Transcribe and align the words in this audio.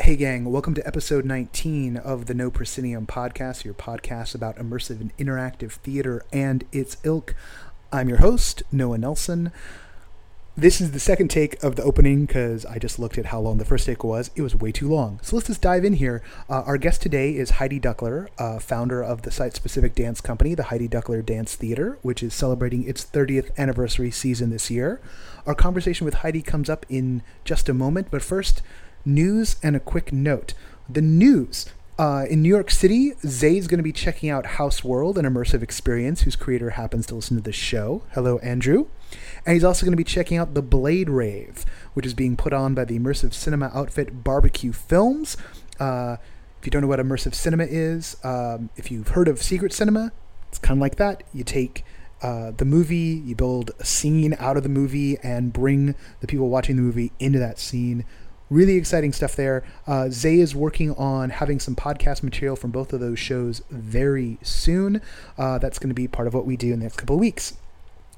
Hey, 0.00 0.16
gang, 0.16 0.46
welcome 0.46 0.72
to 0.72 0.86
episode 0.86 1.26
19 1.26 1.98
of 1.98 2.24
the 2.24 2.32
No 2.32 2.50
Proscenium 2.50 3.06
podcast, 3.06 3.64
your 3.64 3.74
podcast 3.74 4.34
about 4.34 4.56
immersive 4.56 4.98
and 4.98 5.14
interactive 5.18 5.72
theater 5.72 6.24
and 6.32 6.64
its 6.72 6.96
ilk. 7.04 7.34
I'm 7.92 8.08
your 8.08 8.16
host, 8.16 8.62
Noah 8.72 8.96
Nelson. 8.96 9.52
This 10.56 10.80
is 10.80 10.92
the 10.92 11.00
second 11.00 11.28
take 11.28 11.62
of 11.62 11.76
the 11.76 11.82
opening 11.82 12.24
because 12.24 12.64
I 12.64 12.78
just 12.78 12.98
looked 12.98 13.18
at 13.18 13.26
how 13.26 13.40
long 13.40 13.58
the 13.58 13.64
first 13.66 13.84
take 13.84 14.02
was. 14.02 14.30
It 14.34 14.40
was 14.40 14.56
way 14.56 14.72
too 14.72 14.88
long. 14.88 15.20
So 15.22 15.36
let's 15.36 15.48
just 15.48 15.60
dive 15.60 15.84
in 15.84 15.92
here. 15.92 16.22
Uh, 16.48 16.62
our 16.62 16.78
guest 16.78 17.02
today 17.02 17.36
is 17.36 17.50
Heidi 17.50 17.78
Duckler, 17.78 18.28
uh, 18.38 18.58
founder 18.58 19.02
of 19.02 19.20
the 19.20 19.30
site 19.30 19.54
specific 19.54 19.94
dance 19.94 20.22
company, 20.22 20.54
the 20.54 20.64
Heidi 20.64 20.88
Duckler 20.88 21.24
Dance 21.24 21.56
Theater, 21.56 21.98
which 22.00 22.22
is 22.22 22.32
celebrating 22.32 22.88
its 22.88 23.04
30th 23.04 23.54
anniversary 23.58 24.10
season 24.10 24.48
this 24.48 24.70
year. 24.70 24.98
Our 25.44 25.54
conversation 25.54 26.06
with 26.06 26.14
Heidi 26.14 26.40
comes 26.40 26.70
up 26.70 26.86
in 26.88 27.20
just 27.44 27.68
a 27.68 27.74
moment, 27.74 28.08
but 28.10 28.22
first, 28.22 28.62
news 29.04 29.56
and 29.62 29.76
a 29.76 29.80
quick 29.80 30.12
note. 30.12 30.54
The 30.88 31.02
news. 31.02 31.66
Uh, 31.98 32.24
in 32.30 32.40
New 32.40 32.48
York 32.48 32.70
City, 32.70 33.12
Zay 33.26 33.58
is 33.58 33.68
going 33.68 33.78
to 33.78 33.84
be 33.84 33.92
checking 33.92 34.30
out 34.30 34.46
House 34.46 34.82
World, 34.82 35.18
an 35.18 35.26
immersive 35.26 35.62
experience 35.62 36.22
whose 36.22 36.34
creator 36.34 36.70
happens 36.70 37.04
to 37.06 37.14
listen 37.14 37.36
to 37.36 37.42
this 37.42 37.54
show. 37.54 38.02
Hello, 38.12 38.38
Andrew. 38.38 38.86
And 39.44 39.52
he's 39.52 39.64
also 39.64 39.84
going 39.84 39.92
to 39.92 39.98
be 39.98 40.04
checking 40.04 40.38
out 40.38 40.54
the 40.54 40.62
Blade 40.62 41.10
Rave, 41.10 41.66
which 41.92 42.06
is 42.06 42.14
being 42.14 42.38
put 42.38 42.54
on 42.54 42.74
by 42.74 42.86
the 42.86 42.98
immersive 42.98 43.34
cinema 43.34 43.70
outfit 43.74 44.24
BBQ 44.24 44.74
Films. 44.74 45.36
Uh, 45.78 46.16
if 46.58 46.66
you 46.66 46.70
don't 46.70 46.80
know 46.82 46.88
what 46.88 47.00
immersive 47.00 47.34
cinema 47.34 47.64
is, 47.64 48.16
um, 48.24 48.70
if 48.76 48.90
you've 48.90 49.08
heard 49.08 49.28
of 49.28 49.42
secret 49.42 49.72
cinema, 49.72 50.10
it's 50.48 50.58
kind 50.58 50.78
of 50.78 50.80
like 50.80 50.96
that. 50.96 51.22
You 51.34 51.44
take 51.44 51.84
uh, 52.22 52.52
the 52.52 52.64
movie, 52.64 53.22
you 53.24 53.34
build 53.34 53.72
a 53.78 53.84
scene 53.84 54.34
out 54.38 54.56
of 54.56 54.62
the 54.62 54.68
movie, 54.68 55.18
and 55.22 55.52
bring 55.52 55.94
the 56.20 56.26
people 56.26 56.48
watching 56.48 56.76
the 56.76 56.82
movie 56.82 57.12
into 57.18 57.38
that 57.38 57.58
scene 57.58 58.04
really 58.50 58.76
exciting 58.76 59.12
stuff 59.12 59.36
there. 59.36 59.64
Uh, 59.86 60.10
Zay 60.10 60.40
is 60.40 60.54
working 60.54 60.92
on 60.94 61.30
having 61.30 61.60
some 61.60 61.76
podcast 61.76 62.22
material 62.22 62.56
from 62.56 62.70
both 62.70 62.92
of 62.92 63.00
those 63.00 63.18
shows 63.18 63.62
very 63.70 64.38
soon. 64.42 65.00
Uh, 65.38 65.58
that's 65.58 65.78
going 65.78 65.88
to 65.88 65.94
be 65.94 66.08
part 66.08 66.28
of 66.28 66.34
what 66.34 66.44
we 66.44 66.56
do 66.56 66.72
in 66.72 66.80
the 66.80 66.84
next 66.84 66.96
couple 66.96 67.16
of 67.16 67.20
weeks. 67.20 67.56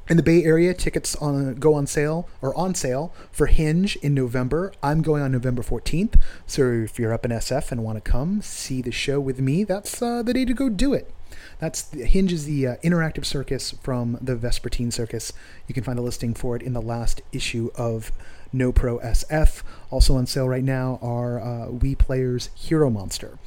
In 0.09 0.17
the 0.17 0.23
Bay 0.23 0.43
Area, 0.43 0.75
tickets 0.75 1.15
on 1.17 1.55
go 1.55 1.75
on 1.75 1.87
sale 1.87 2.29
or 2.41 2.55
on 2.57 2.75
sale 2.75 3.15
for 3.31 3.47
Hinge 3.47 3.97
in 3.97 4.15
November. 4.15 4.73
I'm 4.83 5.01
going 5.01 5.23
on 5.23 5.31
November 5.31 5.63
14th. 5.63 6.21
So 6.47 6.71
if 6.73 6.99
you're 6.99 7.15
up 7.15 7.25
in 7.25 7.31
SF 7.31 7.71
and 7.71 7.85
want 7.85 8.03
to 8.03 8.11
come 8.11 8.43
see 8.43 8.83
the 8.83 8.91
show 8.91 9.21
with 9.21 9.41
me, 9.41 9.63
that's 9.63 10.03
uh, 10.03 10.23
the 10.23 10.35
day 10.35 10.45
to 10.45 10.55
go 10.55 10.69
do 10.69 10.93
it. 10.93 11.13
That's 11.61 11.89
Hinge 11.93 12.33
is 12.33 12.47
the 12.47 12.67
uh, 12.67 12.77
interactive 12.83 13.25
circus 13.25 13.71
from 13.83 14.19
the 14.21 14.35
Vespertine 14.35 14.93
Circus. 14.93 15.33
You 15.69 15.75
can 15.75 15.85
find 15.85 15.99
a 15.99 16.03
listing 16.03 16.35
for 16.35 16.57
it 16.57 16.63
in 16.63 16.73
the 16.73 16.83
last 16.83 17.23
issue 17.31 17.71
of 17.77 18.11
No 18.53 18.73
Pro 18.73 18.99
SF. 18.99 19.63
Also 19.89 20.17
on 20.17 20.27
sale 20.27 20.49
right 20.49 20.65
now 20.65 20.99
are 21.01 21.41
uh, 21.41 21.95
Players 21.97 22.51
Hero 22.57 22.91
Monster. 22.91 23.39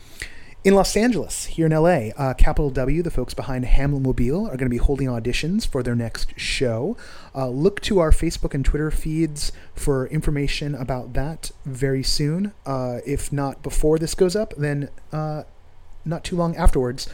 In 0.66 0.73
Los 0.73 0.97
Angeles, 0.97 1.45
here 1.45 1.67
in 1.67 1.71
LA, 1.71 2.09
uh, 2.17 2.33
Capital 2.33 2.71
W, 2.71 3.03
the 3.03 3.11
folks 3.11 3.35
behind 3.35 3.66
Hamlet 3.66 4.02
Mobile, 4.02 4.47
are 4.47 4.58
going 4.58 4.66
to 4.66 4.69
be 4.69 4.77
holding 4.77 5.07
auditions 5.07 5.67
for 5.67 5.83
their 5.83 5.94
next 5.94 6.33
show. 6.39 6.97
Uh, 7.35 7.49
look 7.49 7.81
to 7.81 7.99
our 7.99 8.09
Facebook 8.09 8.55
and 8.55 8.66
Twitter 8.66 8.89
feeds 8.89 9.52
for 9.75 10.07
information 10.07 10.73
about 10.73 11.13
that 11.13 11.52
very 11.66 12.02
soon. 12.02 12.52
Uh, 12.66 12.97
if 13.05 13.31
not 13.31 13.61
before 13.61 13.99
this 13.99 14.16
goes 14.16 14.35
up, 14.35 14.55
then 14.57 14.89
uh, 15.11 15.44
not 16.03 16.23
too 16.23 16.35
long 16.35 16.55
afterwards. 16.55 17.07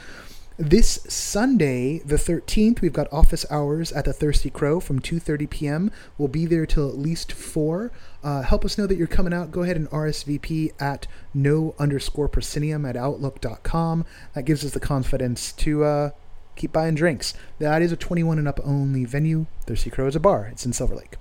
This 0.61 0.99
Sunday, 1.07 2.03
the 2.05 2.17
13th, 2.17 2.81
we've 2.81 2.93
got 2.93 3.11
office 3.11 3.47
hours 3.49 3.91
at 3.93 4.05
the 4.05 4.13
Thirsty 4.13 4.51
Crow 4.51 4.79
from 4.79 4.99
2:30 4.99 5.49
p.m. 5.49 5.91
We'll 6.19 6.27
be 6.27 6.45
there 6.45 6.67
till 6.67 6.87
at 6.87 6.99
least 6.99 7.31
four. 7.31 7.91
Uh, 8.23 8.43
help 8.43 8.63
us 8.63 8.77
know 8.77 8.85
that 8.85 8.95
you're 8.95 9.07
coming 9.07 9.33
out. 9.33 9.49
Go 9.49 9.63
ahead 9.63 9.75
and 9.75 9.89
RSVP 9.89 10.79
at 10.79 11.07
no 11.33 11.73
underscore 11.79 12.27
proscenium 12.27 12.85
at 12.85 12.95
outlook.com. 12.95 14.05
That 14.35 14.43
gives 14.43 14.63
us 14.63 14.73
the 14.73 14.79
confidence 14.79 15.51
to 15.53 15.83
uh, 15.83 16.09
keep 16.55 16.71
buying 16.71 16.93
drinks. 16.93 17.33
That 17.57 17.81
is 17.81 17.91
a 17.91 17.97
21 17.97 18.37
and 18.37 18.47
up 18.47 18.59
only 18.63 19.03
venue. 19.03 19.47
Thirsty 19.65 19.89
Crow 19.89 20.05
is 20.05 20.15
a 20.15 20.19
bar. 20.19 20.45
It's 20.51 20.63
in 20.63 20.73
Silver 20.73 20.93
Lake. 20.93 21.17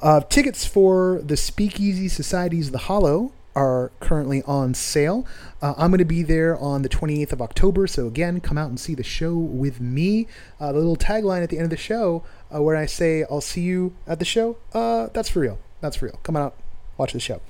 Uh, 0.00 0.20
tickets 0.20 0.64
for 0.64 1.20
the 1.22 1.36
Speakeasy 1.36 2.08
Society's 2.08 2.70
The 2.70 2.78
Hollow 2.78 3.32
are 3.54 3.90
currently 4.00 4.42
on 4.42 4.74
sale. 4.74 5.26
Uh, 5.60 5.74
I'm 5.76 5.90
going 5.90 5.98
to 5.98 6.04
be 6.04 6.22
there 6.22 6.56
on 6.58 6.82
the 6.82 6.88
28th 6.88 7.32
of 7.32 7.42
October, 7.42 7.86
so 7.86 8.06
again, 8.06 8.40
come 8.40 8.56
out 8.56 8.68
and 8.68 8.78
see 8.78 8.94
the 8.94 9.02
show 9.02 9.34
with 9.36 9.80
me. 9.80 10.26
Uh, 10.58 10.72
the 10.72 10.78
little 10.78 10.96
tagline 10.96 11.42
at 11.42 11.50
the 11.50 11.56
end 11.56 11.64
of 11.64 11.70
the 11.70 11.76
show, 11.76 12.22
uh, 12.54 12.62
where 12.62 12.76
I 12.76 12.86
say, 12.86 13.24
I'll 13.30 13.40
see 13.40 13.62
you 13.62 13.94
at 14.06 14.18
the 14.18 14.24
show, 14.24 14.56
uh, 14.72 15.08
that's 15.12 15.28
for 15.28 15.40
real. 15.40 15.58
That's 15.80 15.96
for 15.96 16.06
real. 16.06 16.20
Come 16.22 16.36
out, 16.36 16.56
watch 16.96 17.12
the 17.12 17.20
show. 17.20 17.40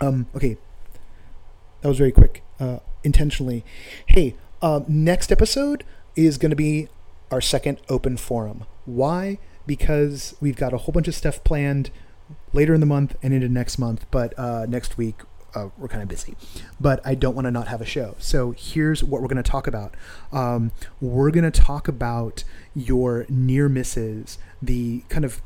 Um, 0.00 0.26
okay, 0.34 0.56
that 1.80 1.88
was 1.88 1.98
very 1.98 2.12
quick, 2.12 2.42
uh, 2.58 2.78
intentionally. 3.04 3.64
Hey, 4.06 4.34
uh, 4.60 4.80
next 4.88 5.30
episode 5.30 5.84
is 6.16 6.38
going 6.38 6.50
to 6.50 6.56
be 6.56 6.88
our 7.30 7.40
second 7.40 7.78
open 7.88 8.16
forum. 8.16 8.64
Why? 8.84 9.38
Because 9.66 10.34
we've 10.40 10.56
got 10.56 10.72
a 10.72 10.78
whole 10.78 10.92
bunch 10.92 11.08
of 11.08 11.14
stuff 11.14 11.42
planned 11.44 11.90
later 12.52 12.74
in 12.74 12.80
the 12.80 12.86
month 12.86 13.16
and 13.22 13.32
into 13.32 13.48
next 13.48 13.78
month, 13.78 14.06
but 14.10 14.38
uh, 14.38 14.66
next 14.66 14.98
week 14.98 15.20
uh, 15.54 15.68
we're 15.76 15.88
kind 15.88 16.02
of 16.02 16.08
busy. 16.08 16.36
But 16.80 17.00
I 17.04 17.14
don't 17.14 17.34
want 17.34 17.46
to 17.46 17.50
not 17.50 17.68
have 17.68 17.80
a 17.80 17.86
show. 17.86 18.16
So 18.18 18.54
here's 18.56 19.04
what 19.04 19.20
we're 19.20 19.28
going 19.28 19.42
to 19.42 19.50
talk 19.50 19.66
about. 19.66 19.94
Um, 20.32 20.72
we're 21.00 21.30
going 21.30 21.50
to 21.50 21.60
talk 21.60 21.88
about 21.88 22.44
your 22.74 23.26
near 23.28 23.68
misses, 23.68 24.38
the 24.60 25.04
kind 25.08 25.24
of 25.24 25.42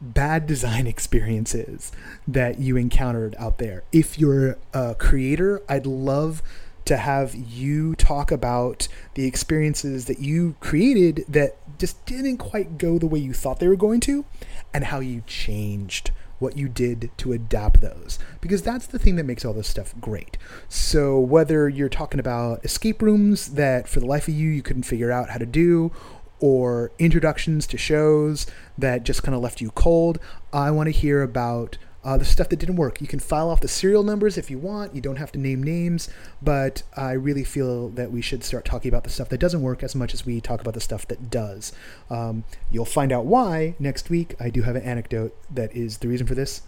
bad 0.00 0.46
design 0.46 0.86
experiences 0.94 1.92
that 2.26 2.58
you 2.58 2.76
encountered 2.76 3.34
out 3.38 3.58
there. 3.58 3.82
If 3.92 4.18
you're 4.18 4.58
a 4.72 4.94
creator, 4.94 5.62
I'd 5.68 5.86
love 5.86 6.42
to 6.88 6.96
have 6.96 7.34
you 7.34 7.94
talk 7.94 8.32
about 8.32 8.88
the 9.14 9.26
experiences 9.26 10.06
that 10.06 10.20
you 10.20 10.56
created 10.60 11.24
that 11.28 11.56
just 11.78 12.04
didn't 12.06 12.38
quite 12.38 12.78
go 12.78 12.98
the 12.98 13.06
way 13.06 13.18
you 13.18 13.32
thought 13.32 13.60
they 13.60 13.68
were 13.68 13.76
going 13.76 14.00
to 14.00 14.24
and 14.72 14.84
how 14.84 14.98
you 14.98 15.22
changed 15.26 16.10
what 16.38 16.56
you 16.56 16.68
did 16.68 17.10
to 17.18 17.32
adapt 17.32 17.80
those 17.80 18.18
because 18.40 18.62
that's 18.62 18.86
the 18.86 18.98
thing 18.98 19.16
that 19.16 19.24
makes 19.24 19.44
all 19.44 19.52
this 19.52 19.68
stuff 19.68 19.94
great. 20.00 20.38
So 20.68 21.18
whether 21.18 21.68
you're 21.68 21.88
talking 21.88 22.20
about 22.20 22.64
escape 22.64 23.02
rooms 23.02 23.48
that 23.54 23.86
for 23.86 24.00
the 24.00 24.06
life 24.06 24.28
of 24.28 24.34
you 24.34 24.48
you 24.48 24.62
couldn't 24.62 24.84
figure 24.84 25.12
out 25.12 25.30
how 25.30 25.38
to 25.38 25.46
do 25.46 25.92
or 26.40 26.92
introductions 26.98 27.66
to 27.66 27.76
shows 27.76 28.46
that 28.78 29.02
just 29.02 29.22
kind 29.22 29.34
of 29.34 29.42
left 29.42 29.60
you 29.60 29.70
cold, 29.72 30.18
I 30.52 30.70
want 30.70 30.86
to 30.86 30.92
hear 30.92 31.22
about 31.22 31.76
uh, 32.04 32.16
the 32.16 32.24
stuff 32.24 32.48
that 32.48 32.58
didn't 32.58 32.76
work. 32.76 33.00
You 33.00 33.06
can 33.06 33.18
file 33.18 33.50
off 33.50 33.60
the 33.60 33.68
serial 33.68 34.02
numbers 34.02 34.38
if 34.38 34.50
you 34.50 34.58
want. 34.58 34.94
You 34.94 35.00
don't 35.00 35.16
have 35.16 35.32
to 35.32 35.38
name 35.38 35.62
names, 35.62 36.08
but 36.40 36.82
I 36.96 37.12
really 37.12 37.44
feel 37.44 37.88
that 37.90 38.12
we 38.12 38.22
should 38.22 38.44
start 38.44 38.64
talking 38.64 38.88
about 38.88 39.04
the 39.04 39.10
stuff 39.10 39.28
that 39.30 39.38
doesn't 39.38 39.62
work 39.62 39.82
as 39.82 39.94
much 39.94 40.14
as 40.14 40.24
we 40.24 40.40
talk 40.40 40.60
about 40.60 40.74
the 40.74 40.80
stuff 40.80 41.06
that 41.08 41.30
does. 41.30 41.72
Um, 42.08 42.44
you'll 42.70 42.84
find 42.84 43.12
out 43.12 43.26
why 43.26 43.74
next 43.78 44.10
week. 44.10 44.34
I 44.40 44.50
do 44.50 44.62
have 44.62 44.76
an 44.76 44.82
anecdote 44.82 45.36
that 45.52 45.74
is 45.74 45.98
the 45.98 46.08
reason 46.08 46.26
for 46.26 46.34
this, 46.34 46.62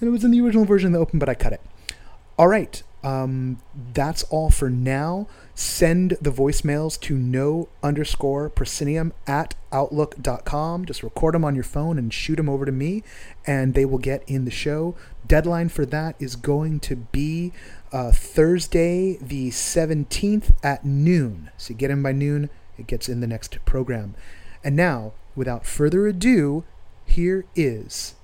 and 0.00 0.08
it 0.08 0.10
was 0.10 0.24
in 0.24 0.30
the 0.30 0.40
original 0.40 0.64
version 0.64 0.88
of 0.88 0.92
the 0.94 0.98
open, 0.98 1.18
but 1.18 1.28
I 1.28 1.34
cut 1.34 1.52
it. 1.52 1.60
All 2.38 2.48
right, 2.48 2.82
um, 3.02 3.58
that's 3.94 4.22
all 4.24 4.50
for 4.50 4.70
now. 4.70 5.26
Send 5.54 6.16
the 6.20 6.30
voicemails 6.30 6.98
to 7.00 7.16
no 7.16 7.68
underscore 7.82 8.48
proscenium 8.48 9.12
at 9.26 9.54
outlook.com. 9.70 10.86
Just 10.86 11.02
record 11.02 11.34
them 11.34 11.44
on 11.44 11.54
your 11.54 11.64
phone 11.64 11.98
and 11.98 12.12
shoot 12.12 12.36
them 12.36 12.48
over 12.48 12.64
to 12.64 12.72
me, 12.72 13.02
and 13.46 13.74
they 13.74 13.84
will 13.84 13.98
get 13.98 14.22
in 14.26 14.44
the 14.44 14.50
show. 14.50 14.94
Deadline 15.26 15.68
for 15.68 15.84
that 15.86 16.14
is 16.18 16.36
going 16.36 16.80
to 16.80 16.96
be 16.96 17.52
uh, 17.92 18.12
Thursday, 18.12 19.18
the 19.20 19.50
17th 19.50 20.52
at 20.62 20.84
noon. 20.84 21.50
So 21.56 21.74
get 21.74 21.90
in 21.90 22.02
by 22.02 22.12
noon, 22.12 22.50
it 22.78 22.86
gets 22.86 23.08
in 23.08 23.20
the 23.20 23.26
next 23.26 23.64
program. 23.64 24.14
And 24.64 24.76
now, 24.76 25.12
without 25.34 25.66
further 25.66 26.06
ado, 26.06 26.64
here 27.04 27.44
is 27.54 28.14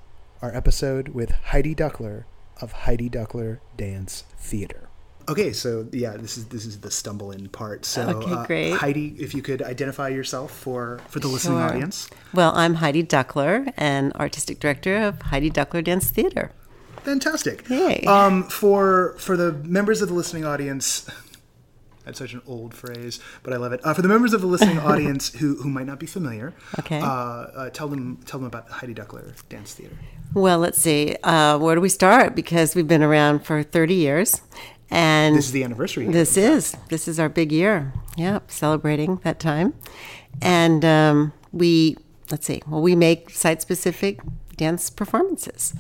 our 0.41 0.55
episode 0.55 1.09
with 1.09 1.31
Heidi 1.31 1.75
Duckler 1.75 2.25
of 2.61 2.73
Heidi 2.73 3.09
Duckler 3.09 3.59
Dance 3.77 4.25
Theater. 4.39 4.89
Okay, 5.29 5.53
so 5.53 5.87
yeah, 5.93 6.17
this 6.17 6.39
is 6.39 6.47
this 6.47 6.65
is 6.65 6.81
the 6.81 6.91
stumble 6.91 7.33
in 7.33 7.49
part. 7.51 7.85
So, 7.85 8.09
Okay, 8.09 8.33
uh, 8.33 8.47
great. 8.47 8.73
Heidi, 8.73 9.15
if 9.19 9.35
you 9.35 9.43
could 9.43 9.61
identify 9.61 10.09
yourself 10.09 10.51
for 10.51 11.01
for 11.09 11.21
the 11.21 11.29
listening 11.29 11.59
audience. 11.59 12.09
Well, 12.33 12.53
I'm 12.55 12.75
Heidi 12.77 13.03
Duckler 13.03 13.71
and 13.77 14.13
artistic 14.15 14.59
director 14.59 14.97
of 14.97 15.21
Heidi 15.23 15.51
Duckler 15.51 15.85
Dance 15.85 16.09
Theater. 16.09 16.53
Fantastic. 17.03 17.69
Yay. 17.69 18.05
Um, 18.05 18.45
for 18.45 19.17
for 19.19 19.37
the 19.37 19.53
members 19.53 20.01
of 20.01 20.09
the 20.09 20.15
listening 20.15 20.47
audience, 20.47 21.07
that's 22.09 22.19
such 22.19 22.33
an 22.33 22.43
old 22.47 22.73
phrase, 22.75 23.21
but 23.43 23.53
I 23.53 23.57
love 23.59 23.73
it. 23.73 23.81
Uh, 23.85 23.93
for 23.95 24.03
the 24.03 24.09
members 24.09 24.33
of 24.33 24.41
the 24.41 24.47
listening 24.47 24.79
audience 24.91 25.33
who 25.35 25.57
who 25.63 25.69
might 25.69 25.87
not 25.87 25.99
be 26.01 26.07
familiar, 26.07 26.55
Okay. 26.79 27.01
uh, 27.01 27.05
uh, 27.07 27.71
tell 27.71 27.87
them 27.89 28.17
tell 28.25 28.41
them 28.41 28.47
about 28.47 28.69
Heidi 28.71 28.95
Duckler 28.95 29.35
Dance 29.49 29.75
Theater. 29.75 29.97
Well, 30.35 30.59
let's 30.59 30.79
see. 30.81 31.17
Uh, 31.23 31.59
where 31.59 31.75
do 31.75 31.81
we 31.81 31.89
start? 31.89 32.35
Because 32.35 32.75
we've 32.75 32.89
been 32.89 33.03
around 33.03 33.45
for 33.47 33.63
30 33.63 33.95
years. 33.95 34.41
And 34.91 35.37
This 35.37 35.47
is 35.47 35.53
the 35.53 35.65
anniversary. 35.65 36.07
This 36.07 36.37
is 36.39 36.75
this 36.89 37.09
is 37.09 37.21
our 37.21 37.29
big 37.29 37.53
year. 37.53 37.93
Yep, 38.17 38.51
celebrating 38.51 39.21
that 39.23 39.39
time, 39.39 39.75
and 40.41 40.83
um, 40.85 41.33
we 41.53 41.97
let's 42.31 42.47
see. 42.47 42.63
Well, 42.67 42.81
we 42.81 42.97
make 42.97 43.29
site 43.31 43.61
specific 43.61 44.21
dance 44.57 44.89
performances. 44.91 45.75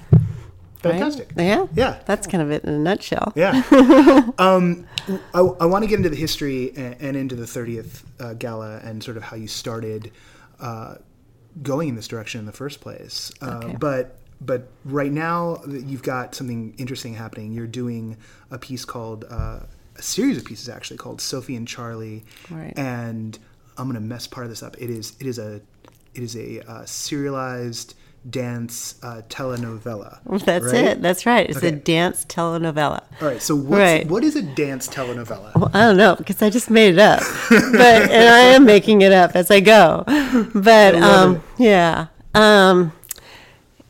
Right? 0.84 0.92
Fantastic. 0.92 1.32
Yeah. 1.36 1.66
Yeah. 1.74 1.98
That's 2.06 2.26
kind 2.26 2.42
of 2.42 2.50
it 2.50 2.64
in 2.64 2.70
a 2.74 2.78
nutshell. 2.78 3.32
Yeah. 3.34 3.62
um, 4.38 4.86
I, 5.34 5.40
I 5.40 5.66
want 5.66 5.82
to 5.84 5.88
get 5.88 5.96
into 5.96 6.08
the 6.10 6.16
history 6.16 6.72
and, 6.76 6.96
and 7.00 7.16
into 7.16 7.34
the 7.34 7.44
30th 7.46 8.02
uh, 8.20 8.34
gala 8.34 8.78
and 8.84 9.02
sort 9.02 9.16
of 9.16 9.22
how 9.22 9.36
you 9.36 9.48
started 9.48 10.10
uh, 10.60 10.96
going 11.62 11.88
in 11.88 11.94
this 11.94 12.08
direction 12.08 12.38
in 12.40 12.46
the 12.46 12.52
first 12.52 12.80
place. 12.80 13.32
Uh, 13.40 13.60
Okay. 13.64 13.76
But 13.78 14.14
but 14.40 14.68
right 14.84 15.10
now 15.10 15.60
you've 15.66 16.04
got 16.04 16.32
something 16.34 16.72
interesting 16.78 17.12
happening. 17.14 17.50
You're 17.52 17.66
doing 17.66 18.16
a 18.52 18.58
piece 18.58 18.84
called 18.84 19.24
uh, 19.28 19.60
a 19.96 20.02
series 20.02 20.38
of 20.38 20.44
pieces 20.44 20.68
actually 20.68 20.98
called 20.98 21.20
Sophie 21.20 21.56
and 21.56 21.66
Charlie, 21.66 22.24
Right. 22.48 22.72
and 22.76 23.36
I'm 23.76 23.88
gonna 23.88 23.98
mess 24.00 24.28
part 24.28 24.46
of 24.46 24.50
this 24.50 24.62
up. 24.62 24.76
It 24.80 24.90
is 24.90 25.16
it 25.18 25.26
is 25.26 25.40
a 25.40 25.60
it 26.14 26.22
is 26.22 26.36
a 26.36 26.60
uh, 26.70 26.84
serialized 26.84 27.94
dance 28.30 28.94
uh, 29.02 29.22
telenovela. 29.28 30.18
That's 30.44 30.66
right? 30.66 30.74
it. 30.74 31.02
That's 31.02 31.26
right. 31.26 31.48
It's 31.48 31.62
a 31.62 31.70
dance 31.72 32.24
telenovela. 32.24 33.02
All 33.20 33.28
right. 33.28 33.40
So 33.42 33.54
what's, 33.56 33.70
Right. 33.78 34.06
what 34.08 34.24
is 34.24 34.36
a 34.36 34.42
dance 34.42 34.88
telenovela? 34.88 35.54
Well, 35.54 35.70
I 35.72 35.80
don't 35.86 35.96
know 35.96 36.14
because 36.16 36.42
I 36.42 36.50
just 36.50 36.70
made 36.70 36.94
it 36.94 36.98
up, 36.98 37.20
but 37.50 38.10
and 38.10 38.28
I 38.28 38.40
am 38.54 38.64
making 38.64 39.02
it 39.02 39.12
up 39.12 39.34
as 39.34 39.50
I 39.50 39.60
go. 39.60 40.04
But 40.54 40.94
love 40.94 41.02
um, 41.36 41.42
yeah, 41.58 42.06
um, 42.34 42.92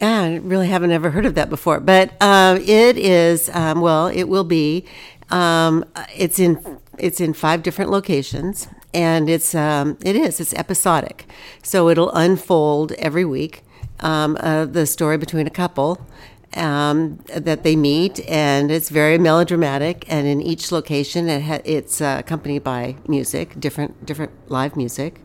yeah, 0.01 0.23
I 0.23 0.37
really 0.37 0.69
haven't 0.69 0.93
ever 0.93 1.11
heard 1.11 1.27
of 1.27 1.35
that 1.35 1.51
before. 1.51 1.81
But 1.81 2.21
um, 2.23 2.59
it 2.59 2.97
is 2.97 3.49
um, 3.55 3.81
well, 3.81 4.07
it 4.09 4.25
will 4.25 4.45
be. 4.45 4.85
Um, 5.31 5.85
it's 6.15 6.39
in 6.39 6.79
it's 6.99 7.21
in 7.21 7.33
five 7.35 7.63
different 7.63 7.91
locations, 7.91 8.69
and 8.95 9.29
it's 9.29 9.55
um, 9.55 9.99
it 10.03 10.17
is 10.17 10.41
it's 10.41 10.55
episodic, 10.55 11.27
so 11.63 11.89
it'll 11.89 12.11
unfold 12.13 12.93
every 12.93 13.25
week. 13.25 13.63
Um, 14.01 14.37
uh, 14.41 14.65
the 14.65 14.87
story 14.87 15.19
between 15.19 15.47
a 15.47 15.51
couple 15.51 16.07
um, 16.55 17.19
that 17.35 17.63
they 17.63 17.77
meet, 17.77 18.21
and 18.29 18.71
it's 18.71 18.89
very 18.89 19.19
melodramatic. 19.19 20.05
And 20.09 20.27
in 20.27 20.41
each 20.41 20.73
location, 20.73 21.29
it 21.29 21.43
ha- 21.43 21.63
it's 21.65 22.01
uh, 22.01 22.17
accompanied 22.19 22.65
by 22.65 22.97
music, 23.07 23.59
different 23.61 24.07
different 24.07 24.33
live 24.51 24.77
music. 24.77 25.21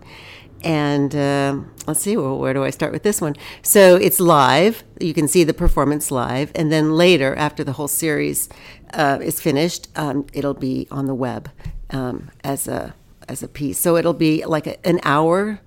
And 0.66 1.14
um 1.14 1.74
let's 1.88 2.00
see, 2.00 2.16
well, 2.16 2.38
where 2.38 2.54
do 2.54 2.64
I 2.64 2.70
start 2.70 2.94
with 2.94 3.04
this 3.04 3.20
one? 3.20 3.36
So 3.62 3.96
it's 3.96 4.20
live. 4.20 4.84
You 5.00 5.14
can 5.14 5.28
see 5.28 5.44
the 5.44 5.54
performance 5.54 6.10
live, 6.10 6.52
and 6.56 6.72
then 6.72 6.96
later, 6.96 7.36
after 7.36 7.64
the 7.64 7.74
whole 7.74 7.90
series 7.90 8.48
uh, 8.94 9.20
is 9.22 9.42
finished, 9.42 9.90
um, 9.96 10.26
it'll 10.32 10.54
be 10.54 10.88
on 10.90 11.06
the 11.08 11.16
web 11.16 11.50
um, 11.90 12.32
as 12.44 12.68
a 12.68 12.94
as 13.28 13.44
a 13.44 13.48
piece. 13.48 13.78
So 13.80 13.96
it'll 13.98 14.14
be 14.14 14.46
like 14.46 14.68
a, 14.68 14.86
an 14.88 15.00
hour 15.04 15.60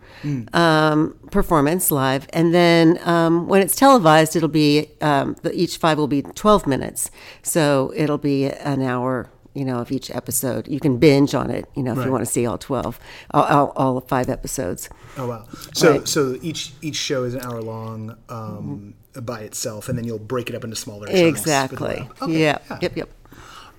um, 0.52 1.18
performance 1.30 1.90
live, 1.90 2.26
and 2.32 2.52
then 2.54 2.98
um, 3.04 3.46
when 3.48 3.60
it's 3.62 3.76
televised, 3.76 4.34
it'll 4.36 4.48
be 4.48 4.88
um, 5.00 5.36
the, 5.42 5.52
each 5.54 5.76
five 5.76 5.98
will 5.98 6.08
be 6.08 6.22
twelve 6.22 6.66
minutes. 6.66 7.10
So 7.42 7.92
it'll 7.94 8.18
be 8.18 8.46
an 8.46 8.82
hour. 8.82 9.30
You 9.54 9.64
know, 9.64 9.78
of 9.78 9.90
each 9.90 10.10
episode, 10.10 10.68
you 10.68 10.80
can 10.80 10.98
binge 10.98 11.34
on 11.34 11.50
it. 11.50 11.64
You 11.74 11.82
know, 11.82 11.92
if 11.92 11.96
Right. 11.98 12.04
you 12.06 12.12
want 12.12 12.22
to 12.26 12.30
see 12.30 12.44
all 12.44 12.58
twelve, 12.58 13.00
all, 13.30 13.44
all, 13.44 13.72
all 13.74 14.00
five 14.02 14.28
episodes. 14.28 14.90
Oh 15.16 15.26
wow! 15.28 15.46
So 15.72 15.92
Right. 15.92 16.06
so 16.08 16.36
each 16.42 16.74
each 16.82 16.96
show 16.96 17.24
is 17.24 17.32
an 17.32 17.40
hour 17.40 17.62
long 17.62 18.16
um, 18.28 18.92
by 19.22 19.40
itself, 19.40 19.88
and 19.88 19.96
then 19.96 20.04
you'll 20.04 20.18
break 20.18 20.50
it 20.50 20.54
up 20.54 20.62
into 20.62 20.76
smaller. 20.76 21.06
chunks 21.06 21.20
Exactly. 21.40 22.06
Okay, 22.20 22.32
yeah. 22.38 22.58
yeah. 22.70 22.78
Yep. 22.82 22.96
Yep. 22.96 23.08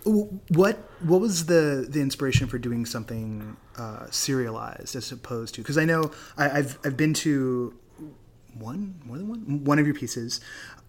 What 0.06 0.78
what 1.02 1.22
was 1.22 1.46
the 1.46 1.86
the 1.88 2.00
inspiration 2.02 2.48
for 2.48 2.58
doing 2.58 2.86
something 2.86 3.56
uh, 3.78 4.08
serialized 4.10 4.96
as 4.96 5.12
opposed 5.12 5.56
to? 5.56 5.62
Because 5.62 5.78
I 5.78 5.86
know 5.86 6.12
I, 6.38 6.50
I've 6.50 6.80
I've 6.86 6.98
been 6.98 7.14
to 7.16 7.74
one 8.54 9.00
more 9.06 9.18
than 9.18 9.28
one 9.28 9.64
one 9.64 9.80
of 9.80 9.86
your 9.86 9.96
pieces, 9.96 10.42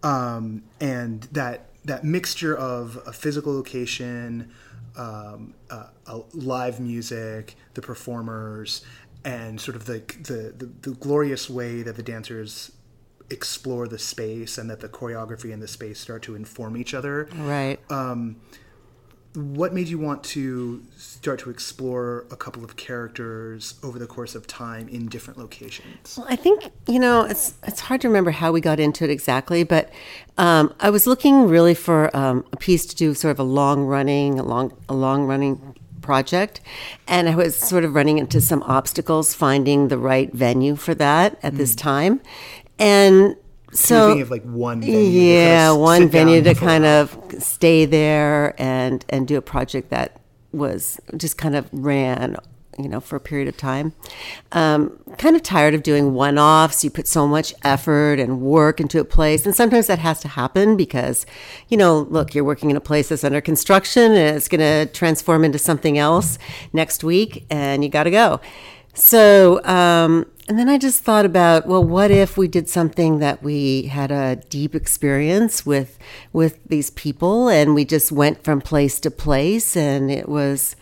um, 0.03 0.63
and 0.81 1.23
that 1.33 1.67
that 1.85 2.05
mixture 2.05 2.57
of 2.57 2.99
a 3.07 3.13
physical 3.13 3.55
location, 3.55 4.51
um, 4.97 5.55
uh, 5.71 5.87
uh, 6.07 6.21
live 6.33 6.81
music, 6.81 7.57
the 7.75 7.83
performers, 7.83 8.85
and 9.25 9.61
sort 9.61 9.77
of 9.77 9.87
the, 9.87 10.03
the 10.23 10.55
the 10.57 10.91
the 10.91 10.97
glorious 10.97 11.49
way 11.51 11.83
that 11.83 11.97
the 11.97 12.03
dancers 12.03 12.73
explore 13.31 13.87
the 13.87 13.99
space 13.99 14.57
and 14.57 14.71
that 14.71 14.81
the 14.81 14.89
choreography 14.89 15.53
and 15.53 15.63
the 15.63 15.69
space 15.69 16.01
start 16.01 16.23
to 16.23 16.35
inform 16.35 16.79
each 16.79 16.95
other 16.95 17.29
Right. 17.35 17.79
What 19.35 19.75
made 19.75 19.89
you 19.89 19.99
want 19.99 20.25
to 20.25 20.83
start 20.97 21.39
to 21.41 21.51
explore 21.51 22.27
a 22.31 22.37
couple 22.37 22.65
of 22.65 22.77
characters 22.77 23.75
over 23.83 23.99
the 23.99 24.07
course 24.07 24.35
of 24.35 24.47
time 24.47 24.89
in 24.89 25.07
different 25.07 25.39
locations? 25.39 26.17
Well, 26.17 26.27
I 26.29 26.37
think 26.37 26.71
you 26.87 26.99
know 26.99 27.25
it's 27.25 27.55
it's 27.67 27.81
hard 27.81 28.01
to 28.03 28.09
remember 28.09 28.31
how 28.31 28.53
we 28.53 28.61
got 28.61 28.81
into 28.81 29.05
it 29.05 29.11
exactly, 29.11 29.65
but 29.65 29.91
um, 30.39 30.75
I 30.81 30.91
was 30.91 31.07
looking 31.07 31.47
really 31.47 31.75
for 31.75 32.15
um, 32.17 32.45
a 32.53 32.57
piece 32.57 32.87
to 32.87 32.97
do 32.97 33.15
sort 33.15 33.33
of 33.33 33.39
a 33.39 33.45
long 33.45 33.85
running, 33.85 34.39
a 34.39 34.43
long 34.43 34.77
a 34.89 34.95
long 34.95 35.25
running 35.25 35.77
project, 36.01 36.61
and 37.07 37.29
I 37.29 37.35
was 37.35 37.55
sort 37.55 37.85
of 37.85 37.95
running 37.95 38.19
into 38.19 38.41
some 38.41 38.63
obstacles 38.63 39.35
finding 39.35 39.89
the 39.89 39.99
right 39.99 40.33
venue 40.33 40.75
for 40.75 40.95
that 40.95 41.39
at 41.43 41.57
this 41.57 41.75
time, 41.75 42.23
and 42.79 43.37
so 43.73 44.09
thinking 44.09 44.23
of 44.23 44.31
like 44.31 44.45
one 44.45 44.81
venue. 44.81 44.95
to 44.95 45.03
kind 45.03 45.09
of 45.09 45.15
yeah, 45.15 45.71
one 45.73 46.09
venue 46.09 46.43
to 46.43 46.55
kind 46.55 46.85
of 46.85 47.19
stay 47.39 47.85
there 47.85 48.55
and 48.61 49.05
and 49.09 49.29
do 49.29 49.37
a 49.37 49.43
project 49.43 49.91
that 49.91 50.21
was 50.53 51.01
just 51.17 51.37
kind 51.37 51.55
of 51.55 51.69
ran 51.73 52.37
you 52.79 52.89
know 52.89 53.01
for 53.01 53.17
a 53.17 53.21
period 53.21 53.49
of 53.49 53.57
time. 53.57 53.93
Um, 54.53 54.99
kind 55.19 55.37
of 55.37 55.43
tired 55.43 55.75
of 55.75 55.83
doing 55.83 56.15
one-offs. 56.15 56.85
You 56.85 56.91
put 56.91 57.09
so 57.09 57.27
much 57.27 57.53
effort 57.63 58.19
and 58.21 58.41
work 58.41 58.81
into 58.81 59.01
a 59.01 59.05
place 59.05 59.45
and 59.45 59.55
sometimes 59.55 59.89
that 59.89 59.99
has 59.99 60.21
to 60.21 60.29
happen 60.29 60.77
because 60.77 61.27
you 61.69 61.77
know 61.77 62.07
look 62.11 62.35
you're 62.35 62.45
working 62.45 62.71
in 62.71 62.77
a 62.77 62.81
place 62.81 63.09
that's 63.09 63.25
under 63.25 63.41
construction 63.41 64.13
and 64.13 64.37
it's 64.37 64.49
going 64.49 64.61
to 64.61 64.91
transform 64.93 65.45
into 65.45 65.59
something 65.59 65.99
else 65.99 66.39
next 66.73 67.05
week 67.05 67.45
and 67.51 67.85
you 67.85 67.91
got 67.91 68.05
to 68.05 68.11
go. 68.11 68.41
So, 68.95 69.65
um, 69.65 70.27
and 70.49 70.59
then 70.59 70.69
I 70.69 70.79
just 70.79 71.05
thought 71.05 71.27
about, 71.27 71.67
well, 71.67 71.85
what 71.85 72.11
if 72.11 72.39
we 72.39 72.49
did 72.49 72.71
something 72.71 73.19
that 73.19 73.43
we 73.43 73.83
had 73.83 74.11
a 74.11 74.37
deep 74.49 74.75
experience 74.75 75.67
with 75.67 75.99
with 76.33 76.59
these 76.67 76.89
people, 76.91 77.49
and 77.49 77.75
we 77.75 77.85
just 77.85 78.11
went 78.11 78.43
from 78.43 78.63
place 78.63 78.99
to 79.01 79.11
place, 79.11 79.77
and 79.77 80.11
it 80.11 80.27
was, 80.27 80.75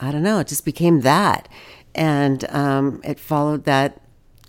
I 0.00 0.12
don't 0.12 0.22
know, 0.22 0.38
it 0.38 0.46
just 0.46 0.64
became 0.64 1.00
that, 1.00 1.48
and 1.96 2.48
um, 2.50 3.00
it 3.04 3.18
followed 3.18 3.64
that 3.64 4.00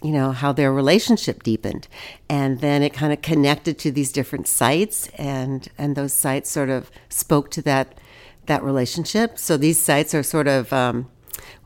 you 0.04 0.12
know 0.12 0.32
how 0.32 0.54
their 0.54 0.72
relationship 0.72 1.42
deepened. 1.42 1.88
And 2.30 2.62
then 2.62 2.84
it 2.84 2.94
kind 2.94 3.12
of 3.12 3.24
connected 3.24 3.80
to 3.80 3.92
these 3.92 4.12
different 4.12 4.48
sites 4.48 5.10
and 5.18 5.68
and 5.78 5.96
those 5.96 6.14
sites 6.14 6.50
sort 6.52 6.70
of 6.70 6.92
spoke 7.10 7.50
to 7.52 7.62
that 7.64 7.98
that 8.46 8.64
relationship. 8.64 9.38
So 9.38 9.58
these 9.58 9.80
sites 9.80 10.14
are 10.14 10.24
sort 10.24 10.48
of 10.48 10.72
um, 10.72 11.10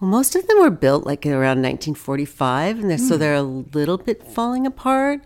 well 0.03 0.10
most 0.10 0.36
of 0.36 0.45
them 0.48 0.60
were 0.60 0.69
built 0.69 1.05
like 1.05 1.25
around 1.25 1.62
1945 1.62 2.79
and 2.79 2.89
they're, 2.89 2.98
so 2.98 3.15
they're 3.15 3.36
a 3.36 3.41
little 3.41 3.98
bit 3.98 4.22
falling 4.27 4.67
apart. 4.67 5.22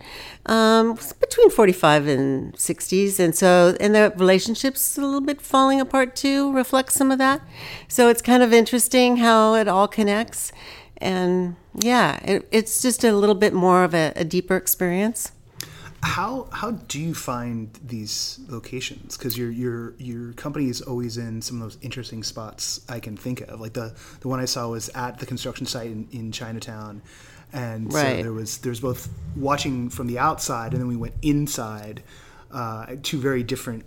Um, 0.45 0.97
between 1.19 1.49
45 1.49 2.07
and 2.07 2.53
60s 2.53 3.19
and 3.19 3.35
so 3.35 3.75
and 3.79 3.95
the 3.95 4.13
relationships 4.15 4.97
a 4.97 5.01
little 5.01 5.21
bit 5.21 5.41
falling 5.41 5.81
apart 5.81 6.15
too 6.15 6.53
reflects 6.53 6.93
some 6.93 7.11
of 7.11 7.17
that. 7.17 7.41
So 7.87 8.09
it's 8.09 8.21
kind 8.21 8.43
of 8.43 8.53
interesting 8.53 9.17
how 9.17 9.55
it 9.55 9.67
all 9.67 9.87
connects 9.87 10.51
and 10.97 11.55
yeah, 11.73 12.19
it, 12.23 12.47
it's 12.51 12.81
just 12.81 13.03
a 13.03 13.11
little 13.13 13.35
bit 13.35 13.53
more 13.53 13.83
of 13.83 13.95
a, 13.95 14.13
a 14.15 14.23
deeper 14.23 14.55
experience. 14.55 15.31
How 16.03 16.47
how 16.51 16.71
do 16.71 16.99
you 16.99 17.13
find 17.15 17.77
these 17.85 18.39
locations? 18.47 19.17
Because 19.17 19.37
your 19.37 19.49
your 19.51 19.93
your 19.97 20.33
company 20.33 20.69
is 20.69 20.81
always 20.81 21.17
in 21.17 21.41
some 21.41 21.61
of 21.61 21.63
those 21.63 21.77
interesting 21.81 22.23
spots 22.23 22.81
I 22.87 22.99
can 22.99 23.17
think 23.17 23.41
of. 23.41 23.59
Like 23.59 23.73
the 23.73 23.95
the 24.21 24.27
one 24.27 24.39
I 24.39 24.45
saw 24.45 24.69
was 24.69 24.89
at 24.89 25.19
the 25.19 25.25
construction 25.25 25.65
site 25.65 25.87
in, 25.91 26.07
in 26.11 26.31
Chinatown, 26.31 27.01
and 27.51 27.91
so 27.91 27.99
Right. 27.99 28.21
there 28.21 28.31
was 28.33 28.59
there's 28.59 28.79
both 28.79 29.09
watching 29.35 29.89
from 29.89 30.07
the 30.07 30.19
outside 30.19 30.71
and 30.73 30.79
then 30.81 30.87
we 30.87 30.95
went 30.95 31.15
inside, 31.23 32.03
uh, 32.51 32.95
two 33.01 33.19
very 33.19 33.41
different 33.43 33.83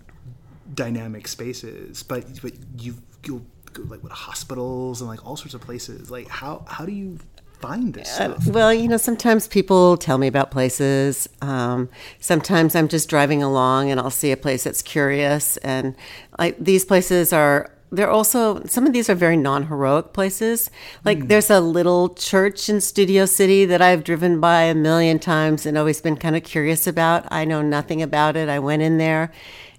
dynamic 0.75 1.29
spaces. 1.29 2.03
But 2.03 2.43
but 2.43 2.53
you 2.79 2.97
you'll 3.25 3.47
go 3.73 3.83
like 3.85 4.03
what 4.03 4.13
hospitals 4.13 5.01
and 5.01 5.09
like 5.09 5.25
all 5.25 5.37
sorts 5.37 5.55
of 5.55 5.61
places. 5.61 6.11
Like 6.11 6.27
how 6.29 6.65
how 6.67 6.85
do 6.85 6.93
you 6.93 7.19
find 7.61 7.95
this 7.95 8.11
stuff? 8.11 8.47
Well, 8.47 8.73
you 8.73 8.89
know, 8.89 8.97
sometimes 8.97 9.47
people 9.47 9.97
tell 9.97 10.19
me 10.19 10.27
about 10.27 10.51
places. 10.51 11.29
Um, 11.43 11.89
sometimes 12.19 12.75
I'm 12.75 12.89
just 12.89 13.09
driving 13.09 13.43
along 13.43 13.91
and 13.91 14.01
I'll 14.01 14.11
see 14.11 14.33
a 14.33 14.37
place 14.37 14.65
that's 14.65 14.83
curious. 14.83 15.57
And 15.59 15.95
like 16.39 16.57
these 16.59 16.85
places 16.85 17.33
are, 17.33 17.71
they're 17.93 18.11
also, 18.11 18.65
some 18.67 18.87
of 18.87 18.93
these 18.93 19.11
are 19.11 19.15
very 19.15 19.37
non 19.37 19.67
heroic 19.67 20.13
places. 20.13 20.71
Like 21.05 21.29
there's 21.29 21.51
a 21.51 21.61
little 21.61 22.15
church 22.15 22.69
in 22.69 22.81
Studio 22.81 23.27
City 23.27 23.65
that 23.65 23.83
I've 23.83 24.05
driven 24.05 24.41
by 24.41 24.63
a 24.63 24.75
million 24.75 25.19
times 25.19 25.67
and 25.67 25.77
always 25.77 26.01
been 26.01 26.17
kind 26.17 26.37
of 26.37 26.45
curious 26.45 26.87
about. 26.87 27.27
I 27.31 27.45
know 27.45 27.63
nothing 27.63 28.01
about 28.01 28.37
it. 28.37 28.49
I 28.49 28.59
went 28.59 28.83
in 28.83 28.99
there. 28.99 29.33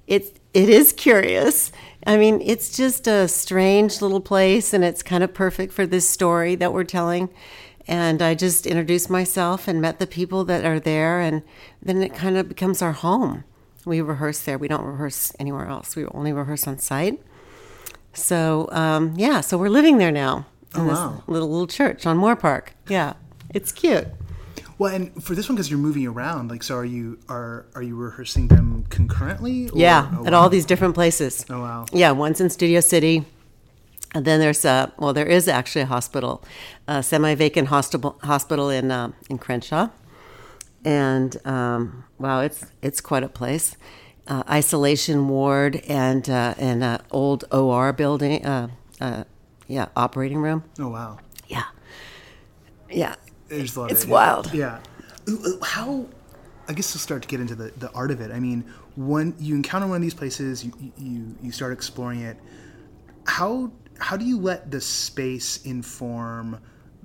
It, 0.08 0.40
it 0.54 0.70
is 0.70 0.92
curious. 0.92 1.72
I 2.06 2.18
mean, 2.18 2.42
it's 2.44 2.76
just 2.76 3.08
a 3.08 3.28
strange 3.28 4.02
little 4.02 4.22
place 4.22 4.74
and 4.74 4.84
it's 4.84 5.04
kind 5.04 5.24
of 5.24 5.34
perfect 5.34 5.72
for 5.72 5.86
this 5.86 6.10
story 6.10 6.56
that 6.56 6.74
we're 6.74 6.84
telling. 6.84 7.30
And 7.88 8.22
I 8.22 8.36
just 8.36 8.66
introduced 8.68 9.10
myself 9.10 9.68
and 9.68 9.82
met 9.82 10.00
the 10.00 10.08
people 10.08 10.44
that 10.46 10.64
are 10.66 10.80
there, 10.80 11.20
and 11.20 11.42
then 11.82 12.02
it 12.02 12.14
kind 12.14 12.38
of 12.38 12.48
becomes 12.48 12.82
our 12.82 12.92
home. 12.92 13.44
We 13.86 14.00
rehearse 14.02 14.40
there. 14.42 14.58
We 14.58 14.68
don't 14.68 14.84
rehearse 14.86 15.34
anywhere 15.40 15.68
else. 15.68 15.96
We 15.96 16.06
only 16.06 16.32
rehearse 16.32 16.68
on 16.68 16.78
site. 16.78 17.20
So 18.14 18.68
um, 18.72 19.14
yeah, 19.18 19.42
so 19.42 19.58
we're 19.58 19.70
living 19.70 19.98
there 19.98 20.12
now 20.12 20.46
in 20.76 20.82
Oh, 20.82 20.86
this 20.86 20.98
wow. 20.98 21.24
little 21.28 21.50
little 21.50 21.68
church 21.68 22.06
on 22.06 22.18
Moorpark. 22.20 22.70
Yeah, 22.88 23.14
it's 23.54 23.72
cute. 23.72 24.08
Well, 24.78 24.94
and 24.94 25.24
for 25.24 25.36
this 25.36 25.48
one, 25.48 25.56
because 25.56 25.70
you're 25.70 25.80
moving 25.80 26.08
around, 26.08 26.50
like, 26.50 26.64
so 26.64 26.76
are 26.76 26.86
you 26.86 27.20
are 27.30 27.66
are 27.76 27.82
you 27.82 27.96
rehearsing 27.96 28.48
them 28.48 28.86
concurrently? 28.90 29.70
or- 29.70 29.78
Yeah, 29.78 30.10
oh, 30.18 30.26
at 30.26 30.34
wow. 30.34 30.40
all 30.42 30.50
these 30.50 30.66
different 30.66 30.94
places. 30.94 31.46
Oh 31.50 31.62
wow. 31.62 31.86
Yeah, 31.94 32.12
one's 32.12 32.42
in 32.42 32.50
Studio 32.50 32.80
City. 32.82 33.26
And 34.13 34.25
then 34.25 34.39
there's 34.39 34.65
a 34.65 34.91
well, 34.98 35.13
there 35.13 35.25
is 35.25 35.48
actually 35.48 35.84
a 35.84 35.86
hospital, 35.86 36.44
a 36.88 37.01
semi-vacant 37.01 37.70
hospital 37.70 38.20
hospital 38.24 38.70
in 38.70 38.91
uh, 38.91 39.12
in 39.30 39.38
Crenshaw, 39.38 39.89
and 40.84 41.38
um, 41.46 42.03
wow, 42.20 42.41
it's 42.41 42.65
it's 42.82 43.00
quite 43.01 43.24
a 43.24 43.30
place. 43.30 43.77
Uh, 44.27 44.44
isolation 44.50 45.27
ward 45.30 45.82
and 45.88 46.30
uh, 46.30 46.53
and 46.58 46.84
uh, 46.84 46.98
old 47.12 47.46
OR 47.51 47.94
building, 47.94 48.46
uh, 48.46 48.68
uh, 49.00 49.24
yeah, 49.68 49.88
operating 49.96 50.39
room. 50.39 50.63
Oh 50.80 50.89
wow. 50.89 51.18
Yeah, 51.48 51.63
yeah, 52.89 53.15
There's 53.48 53.75
a 53.75 53.82
lot 53.82 53.91
It's 53.91 54.03
of, 54.03 54.10
wild. 54.10 54.53
Yeah. 54.53 54.80
How? 55.63 56.08
I 56.68 56.74
guess 56.74 56.94
we'll 56.94 57.01
start 57.01 57.22
to 57.24 57.27
get 57.27 57.39
into 57.39 57.56
the, 57.56 57.72
the 57.77 57.91
art 57.91 58.12
of 58.12 58.22
it. 58.22 58.32
I 58.32 58.39
mean, 58.39 58.63
when 58.96 59.36
you 59.39 59.56
encounter 59.56 59.88
one 59.88 59.98
of 59.98 60.01
these 60.01 60.13
places, 60.13 60.63
you 60.63 60.72
you 60.98 61.36
you 61.41 61.51
start 61.51 61.74
exploring 61.74 62.22
it. 62.22 62.38
How 63.25 63.72
how 64.01 64.17
do 64.17 64.25
you 64.25 64.39
let 64.39 64.72
the 64.72 64.81
space 64.81 65.63
inform 65.63 66.60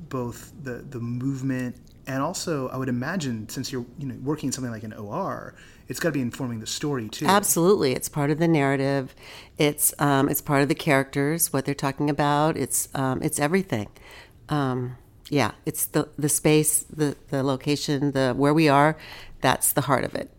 both 0.09 0.53
the 0.63 0.85
the 0.91 0.99
movement 1.01 1.77
and 2.07 2.23
also 2.23 2.69
I 2.69 2.77
would 2.77 2.89
imagine 2.89 3.49
since 3.49 3.71
you're 3.71 3.87
you 3.99 4.07
know 4.07 4.17
working 4.23 4.49
in 4.49 4.53
something 4.53 4.73
like 4.73 4.85
an 4.85 4.93
OR, 4.93 5.55
it's 5.89 6.01
got 6.01 6.11
to 6.11 6.13
be 6.13 6.21
informing 6.21 6.61
the 6.61 6.67
story 6.67 7.09
too. 7.09 7.27
Absolutely, 7.27 7.93
it's 7.93 8.09
part 8.09 8.31
of 8.31 8.39
the 8.39 8.49
narrative. 8.49 9.15
It's 9.59 9.95
um, 9.99 10.29
it's 10.29 10.41
part 10.41 10.63
of 10.63 10.69
the 10.69 10.75
characters, 10.75 11.53
what 11.53 11.65
they're 11.65 11.75
talking 11.75 12.09
about. 12.09 12.57
It's 12.57 12.89
um, 12.95 13.23
it's 13.23 13.39
everything. 13.39 13.89
Um, 14.49 14.97
yeah, 15.29 15.53
it's 15.65 15.87
the 15.87 16.09
the 16.17 16.29
space, 16.29 16.85
the 16.85 17.17
the 17.29 17.43
location, 17.43 18.13
the 18.13 18.35
where 18.37 18.55
we 18.55 18.69
are. 18.69 18.97
That's 19.41 19.73
the 19.73 19.83
heart 19.83 20.05
of 20.05 20.15
it. 20.15 20.31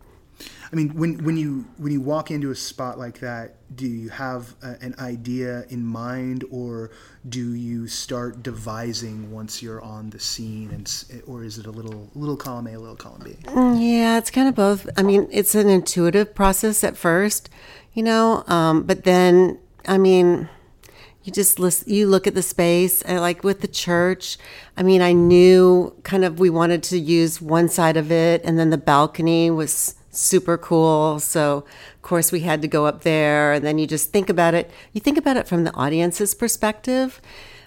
I 0.70 0.76
mean, 0.76 0.94
when 0.94 1.24
when 1.24 1.36
you 1.36 1.64
when 1.78 1.92
you 1.92 2.00
walk 2.00 2.30
into 2.30 2.50
a 2.50 2.54
spot 2.54 2.98
like 2.98 3.20
that, 3.20 3.56
do 3.74 3.86
you 3.86 4.10
have 4.10 4.54
a, 4.62 4.76
an 4.82 4.94
idea 4.98 5.64
in 5.70 5.82
mind, 5.82 6.44
or 6.50 6.90
do 7.26 7.54
you 7.54 7.88
start 7.88 8.42
devising 8.42 9.32
once 9.32 9.62
you're 9.62 9.80
on 9.80 10.10
the 10.10 10.20
scene, 10.20 10.70
and 10.70 11.22
or 11.26 11.42
is 11.42 11.56
it 11.58 11.66
a 11.66 11.70
little 11.70 12.10
little 12.14 12.36
column 12.36 12.66
A, 12.66 12.74
a 12.74 12.78
little 12.78 12.96
column 12.96 13.22
B? 13.24 13.36
Yeah, 13.82 14.18
it's 14.18 14.30
kind 14.30 14.46
of 14.46 14.54
both. 14.54 14.88
I 14.96 15.02
mean, 15.02 15.26
it's 15.30 15.54
an 15.54 15.70
intuitive 15.70 16.34
process 16.34 16.84
at 16.84 16.98
first, 16.98 17.48
you 17.94 18.02
know, 18.02 18.44
um, 18.46 18.82
but 18.82 19.04
then, 19.04 19.58
I 19.86 19.96
mean, 19.96 20.50
you 21.22 21.32
just 21.32 21.58
listen, 21.58 21.90
you 21.90 22.06
look 22.08 22.26
at 22.26 22.34
the 22.34 22.42
space, 22.42 23.02
like 23.06 23.42
with 23.42 23.62
the 23.62 23.68
church. 23.68 24.36
I 24.76 24.82
mean, 24.82 25.00
I 25.00 25.12
knew 25.12 25.94
kind 26.02 26.26
of 26.26 26.38
we 26.38 26.50
wanted 26.50 26.82
to 26.84 26.98
use 26.98 27.40
one 27.40 27.70
side 27.70 27.96
of 27.96 28.12
it, 28.12 28.42
and 28.44 28.58
then 28.58 28.68
the 28.68 28.78
balcony 28.78 29.50
was 29.50 29.94
super 30.18 30.58
cool. 30.58 31.20
So, 31.20 31.64
of 31.94 32.02
course, 32.02 32.32
we 32.32 32.40
had 32.40 32.62
to 32.62 32.68
go 32.68 32.86
up 32.86 33.02
there, 33.02 33.52
and 33.52 33.64
then 33.64 33.78
you 33.78 33.86
just 33.86 34.12
think 34.12 34.28
about 34.28 34.54
it. 34.54 34.70
You 34.92 35.00
think 35.00 35.18
about 35.18 35.36
it 35.36 35.46
from 35.46 35.64
the 35.64 35.72
audience's 35.74 36.34
perspective. 36.34 37.20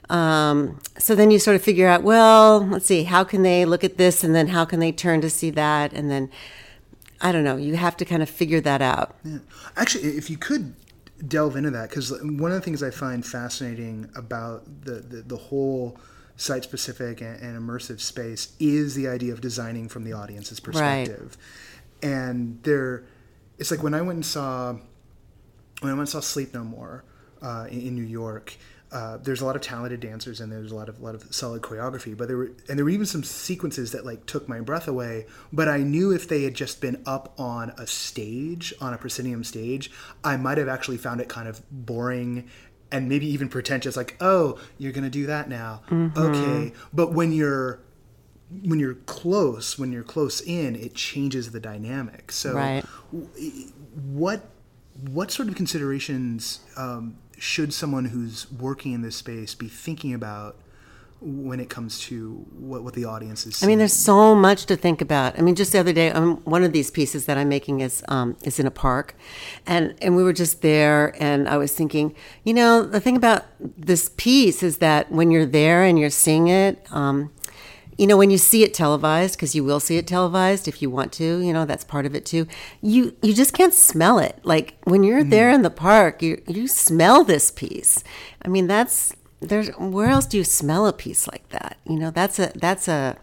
Um, 0.10 0.79
so 0.98 1.15
then 1.15 1.31
you 1.31 1.39
sort 1.39 1.55
of 1.55 1.62
figure 1.62 1.88
out, 1.88 2.03
well, 2.03 2.65
let's 2.67 2.86
see, 2.86 3.03
how 3.03 3.24
can 3.24 3.43
they 3.43 3.63
look 3.63 3.84
at 3.84 3.98
this, 3.98 4.24
and 4.24 4.36
then 4.36 4.48
how 4.48 4.65
can 4.65 4.79
they 4.79 4.91
turn 4.91 5.22
to 5.22 5.29
see 5.29 5.51
that, 5.51 5.93
and 5.93 6.12
then 6.12 6.29
I 7.22 7.31
don't 7.31 7.43
know. 7.43 7.55
You 7.55 7.75
have 7.75 7.96
to 7.98 8.05
kind 8.05 8.22
of 8.22 8.29
figure 8.29 8.60
that 8.62 8.81
out. 8.81 9.15
Yeah. 9.24 9.39
Actually, 9.77 10.17
if 10.17 10.29
you 10.29 10.38
could 10.38 10.75
delve 11.25 11.55
into 11.55 11.72
that, 11.72 11.89
because 11.89 12.12
one 12.22 12.51
of 12.51 12.55
the 12.55 12.62
things 12.62 12.84
I 12.84 12.89
find 12.89 13.25
fascinating 13.25 14.10
about 14.15 14.65
the 14.86 14.96
the, 14.96 15.22
the 15.22 15.38
whole 15.38 15.98
site 16.36 16.63
specific 16.63 17.22
and, 17.22 17.39
and 17.39 17.58
immersive 17.58 18.01
space 18.01 18.53
is 18.60 18.96
the 18.96 19.08
idea 19.08 19.31
of 19.31 19.39
designing 19.39 19.88
from 19.88 20.03
the 20.03 20.13
audience's 20.13 20.60
perspective. 20.60 21.38
And 22.01 22.62
there, 22.63 23.05
it's 23.58 23.72
like 23.72 23.84
when 23.84 23.93
I 23.93 24.01
went 24.01 24.15
and 24.17 24.25
saw 24.25 24.74
when 25.81 25.91
I 25.91 25.93
went 25.93 26.01
and 26.01 26.10
saw 26.10 26.20
Sleep 26.20 26.53
No 26.53 26.63
More 26.63 27.03
uh, 27.41 27.67
in, 27.70 27.81
in 27.81 27.96
New 27.96 28.03
York, 28.03 28.55
uh, 28.91 29.17
there's 29.17 29.41
a 29.41 29.46
lot 29.46 29.55
of 29.55 29.62
talented 29.62 30.00
dancers 30.00 30.41
and 30.41 30.51
there's 30.51 30.72
a 30.72 30.75
lot 30.75 30.89
of 30.89 31.01
lot 31.01 31.15
of 31.15 31.34
solid 31.34 31.62
choreography. 31.62 32.15
But 32.15 32.27
there 32.27 32.38
were 32.38 32.51
and 32.67 32.77
there 32.77 32.84
were 32.84 32.91
even 32.91 33.05
some 33.05 33.24
sequences 33.24 33.91
that 33.91 34.05
like 34.05 34.25
took 34.25 34.50
my 34.50 34.60
breath 34.60 34.88
away. 34.88 35.25
But 35.51 35.67
I 35.67 35.77
knew 35.77 36.12
if 36.12 36.27
they 36.27 36.43
had 36.43 36.53
just 36.53 36.81
been 36.81 37.01
up 37.05 37.34
on 37.39 37.72
a 37.77 37.88
stage, 37.88 38.74
on 38.81 38.93
a 38.93 38.98
proscenium 38.98 39.43
stage, 39.43 39.91
I 40.24 40.38
might 40.38 40.58
have 40.58 40.67
actually 40.67 40.98
found 40.98 41.22
it 41.22 41.29
kind 41.29 41.48
of 41.48 41.62
boring 41.72 42.50
and 42.91 43.08
maybe 43.08 43.25
even 43.27 43.48
pretentious. 43.48 43.96
Like, 43.96 44.17
oh, 44.20 44.60
you're 44.77 44.91
gonna 44.91 45.10
do 45.10 45.27
that 45.27 45.48
now, 45.50 45.81
okay. 46.17 46.74
But 46.93 47.13
when 47.13 47.31
you're 47.31 47.79
when 48.63 48.79
you're 48.79 48.96
close, 48.96 49.79
when 49.79 49.91
you're 49.91 50.03
close 50.03 50.41
in, 50.41 50.75
it 50.75 50.93
changes 50.93 51.51
the 51.51 51.60
dynamic. 51.60 52.31
So 52.31 52.53
Right. 52.53 52.84
what 54.13 54.41
what 55.10 55.31
sort 55.31 55.48
of 55.48 55.55
considerations 55.55 56.60
um, 56.77 57.17
should 57.38 57.74
someone 57.74 58.05
who's 58.05 58.51
working 58.51 58.91
in 58.91 59.01
this 59.01 59.15
space 59.15 59.55
be 59.55 59.67
thinking 59.67 60.13
about 60.13 60.58
when 61.22 61.60
it 61.60 61.70
comes 61.70 62.00
to 62.00 62.46
what, 62.58 62.84
what 62.84 62.96
the 62.96 63.05
audience 63.05 63.46
is 63.46 63.62
I 63.63 63.67
mean, 63.67 63.77
there's 63.77 63.93
so 63.93 64.34
much 64.34 64.65
to 64.65 64.75
think 64.75 65.01
about. 65.01 65.38
I 65.38 65.43
mean, 65.43 65.53
just 65.53 65.72
the 65.72 65.79
other 65.79 65.93
day, 65.93 66.10
um, 66.10 66.38
one 66.46 66.63
of 66.63 66.72
these 66.72 66.89
pieces 66.89 67.25
that 67.27 67.38
I'm 67.38 67.48
making 67.48 67.81
is 67.81 68.03
um, 68.08 68.36
is 68.43 68.60
in 68.60 68.65
a 68.65 68.72
park, 68.72 69.15
and 69.67 69.96
and 70.01 70.15
we 70.15 70.24
were 70.24 70.34
just 70.34 70.62
there, 70.62 71.15
and 71.20 71.48
I 71.48 71.58
was 71.58 71.74
thinking, 71.74 72.15
you 72.43 72.53
know, 72.55 72.84
the 72.84 73.00
thing 73.00 73.15
about 73.15 73.46
this 73.60 74.10
piece 74.17 74.63
is 74.63 74.77
that 74.77 75.12
when 75.12 75.29
you're 75.29 75.46
there 75.46 75.84
and 75.84 75.98
you're 76.00 76.10
seeing 76.10 76.48
it. 76.48 76.86
Um, 76.91 77.31
you 78.01 78.08
know, 78.08 78.17
when 78.17 78.31
you 78.31 78.39
see 78.39 78.63
it 78.63 78.74
televised, 78.74 79.36
because 79.36 79.53
you 79.53 79.63
will 79.63 79.79
see 79.79 79.96
it 79.98 80.08
televised 80.08 80.67
if 80.67 80.81
you 80.81 80.89
want 80.89 81.12
to, 81.13 81.39
you 81.39 81.53
know, 81.53 81.65
that's 81.65 81.84
part 81.84 82.08
of 82.08 82.15
it 82.15 82.25
too. 82.25 82.48
You 82.81 83.15
you 83.22 83.31
just 83.31 83.53
can't 83.53 83.75
smell 83.75 84.17
it. 84.17 84.39
Like 84.43 84.74
when 84.86 85.03
you're 85.03 85.24
there 85.24 85.51
in 85.51 85.62
the 85.62 85.70
park, 85.70 86.24
you 86.24 86.41
you 86.48 86.67
smell 86.67 87.24
this 87.24 87.51
piece. 87.51 88.03
I 88.43 88.48
mean, 88.48 88.65
that's 88.65 89.13
there's 89.39 89.70
where 89.77 90.10
else 90.10 90.25
do 90.25 90.38
you 90.38 90.43
smell 90.43 90.88
a 90.88 90.93
piece 90.93 91.27
like 91.27 91.48
that? 91.50 91.77
You 91.86 92.00
know, 92.00 92.10
that's 92.10 92.39
a 92.39 92.51
that's 92.55 92.88
a 92.88 93.17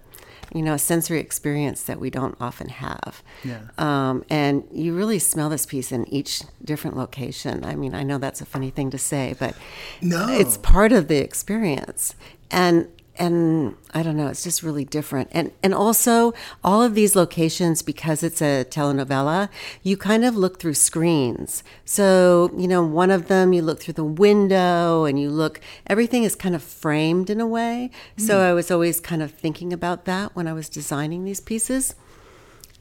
you 0.55 0.63
know 0.63 0.75
a 0.75 0.79
sensory 0.79 1.19
experience 1.19 1.83
that 1.83 1.99
we 1.99 2.09
don't 2.09 2.37
often 2.41 2.69
have. 2.69 3.21
Yeah. 3.43 3.63
Um, 3.79 4.25
and 4.31 4.63
you 4.73 4.95
really 4.95 5.19
smell 5.19 5.49
this 5.49 5.67
piece 5.67 5.91
in 5.91 6.07
each 6.09 6.43
different 6.65 6.97
location. 6.97 7.65
I 7.65 7.75
mean, 7.75 7.97
I 7.97 8.05
know 8.05 8.19
that's 8.19 8.41
a 8.41 8.47
funny 8.47 8.71
thing 8.71 8.91
to 8.93 8.99
say, 8.99 9.35
but 9.41 9.57
No. 10.01 10.29
it's 10.29 10.57
part 10.57 10.93
of 10.93 11.09
the 11.09 11.17
experience. 11.19 12.15
And 12.49 12.87
and 13.19 13.77
I 13.93 14.03
don't 14.03 14.17
know, 14.17 14.29
it's 14.29 14.45
just 14.45 14.63
really 14.63 14.85
different. 14.85 15.29
And 15.33 15.53
and 15.63 15.75
also 15.75 16.33
all 16.63 16.83
of 16.83 16.95
these 16.95 17.17
locations, 17.17 17.83
because 17.83 18.23
it's 18.23 18.41
a 18.41 18.65
telenovela, 18.65 19.49
you 19.83 19.97
kind 19.97 20.25
of 20.25 20.37
look 20.37 20.61
through 20.61 20.75
screens. 20.75 21.63
So, 21.85 22.51
you 22.57 22.69
know, 22.69 22.83
one 22.83 23.11
of 23.11 23.29
them 23.29 23.53
you 23.53 23.63
look 23.63 23.81
through 23.81 23.95
the 23.95 24.05
window 24.05 25.05
and 25.05 25.21
you 25.21 25.31
look 25.31 25.61
everything 25.87 26.23
is 26.25 26.35
kind 26.35 26.55
of 26.55 26.63
framed 26.63 27.31
in 27.31 27.41
a 27.41 27.47
way. 27.47 27.91
So 28.17 28.41
I 28.41 28.53
was 28.53 28.71
always 28.71 29.01
kind 29.01 29.23
of 29.23 29.31
thinking 29.33 29.73
about 29.73 30.05
that 30.05 30.35
when 30.37 30.47
I 30.47 30.53
was 30.53 30.69
designing 30.69 31.25
these 31.25 31.41
pieces. 31.41 31.95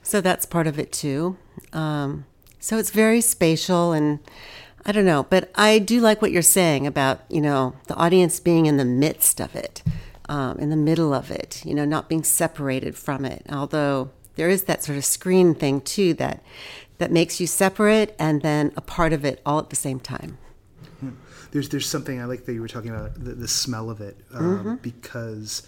So 0.03 0.21
that's 0.21 0.45
part 0.45 0.67
of 0.67 0.79
it 0.79 0.91
too. 0.91 1.37
Um, 1.73 2.25
so 2.59 2.77
it's 2.77 2.91
very 2.91 3.21
spatial 3.21 3.91
and 3.91 4.19
I 4.85 4.93
don't 4.93 5.05
know, 5.05 5.23
but 5.29 5.51
I 5.55 5.79
do 5.79 5.99
like 5.99 6.21
what 6.21 6.31
you're 6.31 6.41
saying 6.41 6.87
about, 6.87 7.21
you 7.29 7.41
know, 7.41 7.75
the 7.87 7.95
audience 7.95 8.39
being 8.39 8.67
in 8.67 8.77
the 8.77 8.85
midst 8.85 9.41
of 9.41 9.53
it, 9.53 9.83
um, 10.29 10.57
in 10.59 10.69
the 10.69 10.75
middle 10.75 11.13
of 11.13 11.31
it, 11.31 11.63
you 11.65 11.73
know, 11.73 11.85
not 11.85 12.09
being 12.09 12.23
separated 12.23 12.95
from 12.95 13.25
it. 13.25 13.45
Although 13.49 14.11
there 14.35 14.49
is 14.49 14.63
that 14.63 14.83
sort 14.83 14.97
of 14.97 15.05
screen 15.05 15.53
thing 15.53 15.81
too 15.81 16.13
that 16.15 16.43
that 16.97 17.11
makes 17.11 17.39
you 17.39 17.47
separate 17.47 18.15
and 18.17 18.41
then 18.41 18.71
a 18.75 18.81
part 18.81 19.13
of 19.13 19.23
it 19.23 19.41
all 19.45 19.59
at 19.59 19.69
the 19.69 19.75
same 19.75 19.99
time. 19.99 20.37
there's 21.51 21.69
there's 21.69 21.87
something 21.87 22.19
I 22.21 22.25
like 22.25 22.45
that 22.45 22.53
you 22.53 22.61
were 22.61 22.67
talking 22.67 22.89
about 22.89 23.13
the, 23.15 23.33
the 23.33 23.47
smell 23.47 23.89
of 23.89 24.01
it 24.01 24.17
um, 24.33 24.79
because 24.81 25.67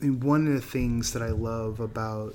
I 0.00 0.04
mean, 0.04 0.20
one 0.20 0.46
of 0.46 0.54
the 0.54 0.60
things 0.60 1.12
that 1.12 1.22
I 1.22 1.30
love 1.30 1.80
about 1.80 2.34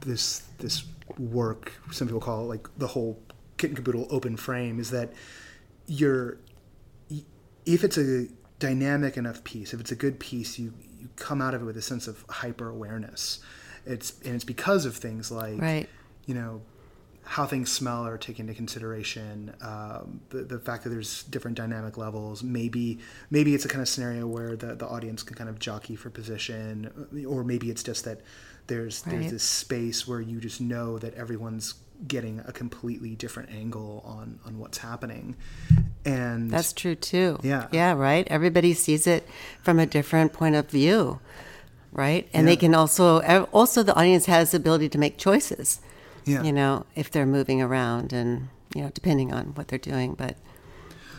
this 0.00 0.40
this 0.58 0.84
work 1.18 1.72
some 1.90 2.08
people 2.08 2.20
call 2.20 2.42
it 2.42 2.46
like 2.46 2.68
the 2.78 2.86
whole 2.86 3.20
kit 3.56 3.70
and 3.70 3.76
caboodle 3.76 4.06
open 4.10 4.36
frame 4.36 4.80
is 4.80 4.90
that 4.90 5.12
you're 5.86 6.38
if 7.66 7.84
it's 7.84 7.98
a 7.98 8.26
dynamic 8.68 9.16
enough 9.22 9.40
piece 9.44 9.68
if 9.74 9.78
it's 9.82 9.92
a 9.92 10.00
good 10.04 10.16
piece 10.18 10.58
you 10.58 10.72
you 11.00 11.08
come 11.16 11.40
out 11.44 11.52
of 11.54 11.60
it 11.62 11.64
with 11.64 11.76
a 11.76 11.82
sense 11.92 12.04
of 12.12 12.24
hyper 12.28 12.68
awareness 12.76 13.22
it's 13.86 14.08
and 14.24 14.34
it's 14.36 14.44
because 14.54 14.82
of 14.86 14.94
things 14.96 15.30
like 15.30 15.60
Right. 15.60 15.88
you 16.26 16.34
know 16.34 16.62
how 17.26 17.46
things 17.46 17.72
smell 17.72 18.06
are 18.06 18.18
taken 18.18 18.42
into 18.46 18.54
consideration. 18.54 19.54
Um, 19.62 20.20
the, 20.28 20.40
the 20.44 20.58
fact 20.58 20.84
that 20.84 20.90
there's 20.90 21.22
different 21.34 21.56
dynamic 21.56 21.96
levels. 21.96 22.42
Maybe 22.42 22.98
maybe 23.30 23.54
it's 23.54 23.64
a 23.64 23.68
kind 23.68 23.80
of 23.80 23.88
scenario 23.88 24.26
where 24.26 24.56
the, 24.56 24.74
the 24.74 24.86
audience 24.86 25.22
can 25.22 25.34
kind 25.34 25.48
of 25.48 25.58
jockey 25.58 25.96
for 25.96 26.10
position, 26.10 27.24
or 27.26 27.42
maybe 27.42 27.70
it's 27.70 27.82
just 27.82 28.04
that 28.04 28.20
there's 28.66 29.02
Right. 29.06 29.18
there's 29.20 29.32
this 29.32 29.42
space 29.44 30.06
where 30.08 30.20
you 30.20 30.40
just 30.40 30.60
know 30.60 30.98
that 30.98 31.14
everyone's 31.14 31.74
getting 32.08 32.40
a 32.40 32.52
completely 32.52 33.14
different 33.14 33.50
angle 33.50 34.02
on 34.04 34.38
on 34.44 34.58
what's 34.58 34.78
happening 34.78 35.36
and 36.04 36.50
That's 36.50 36.72
true 36.72 36.94
too. 36.94 37.38
Yeah. 37.42 37.68
Yeah, 37.72 37.92
right. 37.94 38.26
Everybody 38.28 38.74
sees 38.74 39.06
it 39.06 39.26
from 39.62 39.78
a 39.78 39.86
different 39.86 40.32
point 40.32 40.54
of 40.54 40.68
view, 40.68 41.20
right? 41.92 42.28
And 42.34 42.46
Yeah. 42.46 42.52
they 42.52 42.56
can 42.56 42.74
also 42.74 43.22
also 43.52 43.82
the 43.82 43.94
audience 43.94 44.26
has 44.26 44.50
the 44.50 44.56
ability 44.58 44.88
to 44.90 44.98
make 44.98 45.16
choices. 45.18 45.80
Yeah. 46.26 46.42
You 46.42 46.52
know, 46.52 46.84
if 46.94 47.10
they're 47.10 47.26
moving 47.26 47.62
around 47.62 48.12
and 48.12 48.48
you 48.74 48.82
know, 48.82 48.90
depending 48.92 49.32
on 49.32 49.54
what 49.54 49.68
they're 49.68 49.78
doing, 49.78 50.14
but 50.14 50.36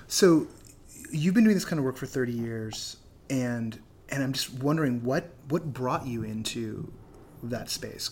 So 0.08 0.48
you've 1.12 1.34
been 1.34 1.46
doing 1.46 1.56
this 1.56 1.66
kind 1.66 1.80
of 1.80 1.86
work 1.86 1.98
for 1.98 2.06
30 2.06 2.34
years 2.34 2.98
and 3.30 3.80
and 4.10 4.24
I'm 4.24 4.34
just 4.34 4.54
wondering 4.54 5.04
what 5.04 5.30
what 5.50 5.74
brought 5.74 6.06
you 6.06 6.24
into 6.24 6.92
that 7.44 7.70
space 7.70 8.08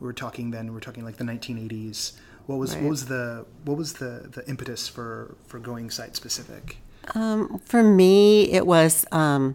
we 0.00 0.06
were 0.06 0.12
talking 0.12 0.50
then 0.50 0.66
we 0.66 0.72
we're 0.72 0.80
talking 0.80 1.04
like 1.04 1.16
the 1.16 1.24
1980s 1.24 2.12
what 2.46 2.58
was 2.58 2.74
Right. 2.74 2.82
what 2.84 2.90
was 2.90 3.06
the 3.06 3.44
what 3.64 3.76
was 3.76 3.94
the 3.94 4.28
the 4.34 4.48
impetus 4.48 4.88
for 4.88 5.36
for 5.46 5.58
going 5.58 5.90
site 5.90 6.16
specific 6.16 6.78
Um, 7.14 7.60
for 7.64 7.82
me, 7.82 8.50
it 8.52 8.66
was 8.66 9.06
um, 9.12 9.54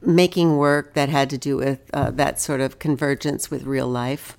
making 0.00 0.56
work 0.56 0.94
that 0.94 1.08
had 1.08 1.28
to 1.30 1.38
do 1.38 1.56
with 1.56 1.80
uh, 1.92 2.10
that 2.12 2.40
sort 2.40 2.60
of 2.60 2.78
convergence 2.78 3.50
with 3.50 3.64
real 3.64 3.88
life. 3.88 4.36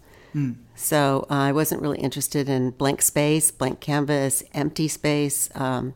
So 0.75 1.27
uh, 1.29 1.33
I 1.49 1.51
wasn't 1.51 1.81
really 1.83 1.99
interested 1.99 2.49
in 2.49 2.71
blank 2.71 3.03
space, 3.03 3.51
blank 3.51 3.79
canvas, 3.79 4.43
empty 4.55 4.87
space, 4.87 5.47
um, 5.53 5.93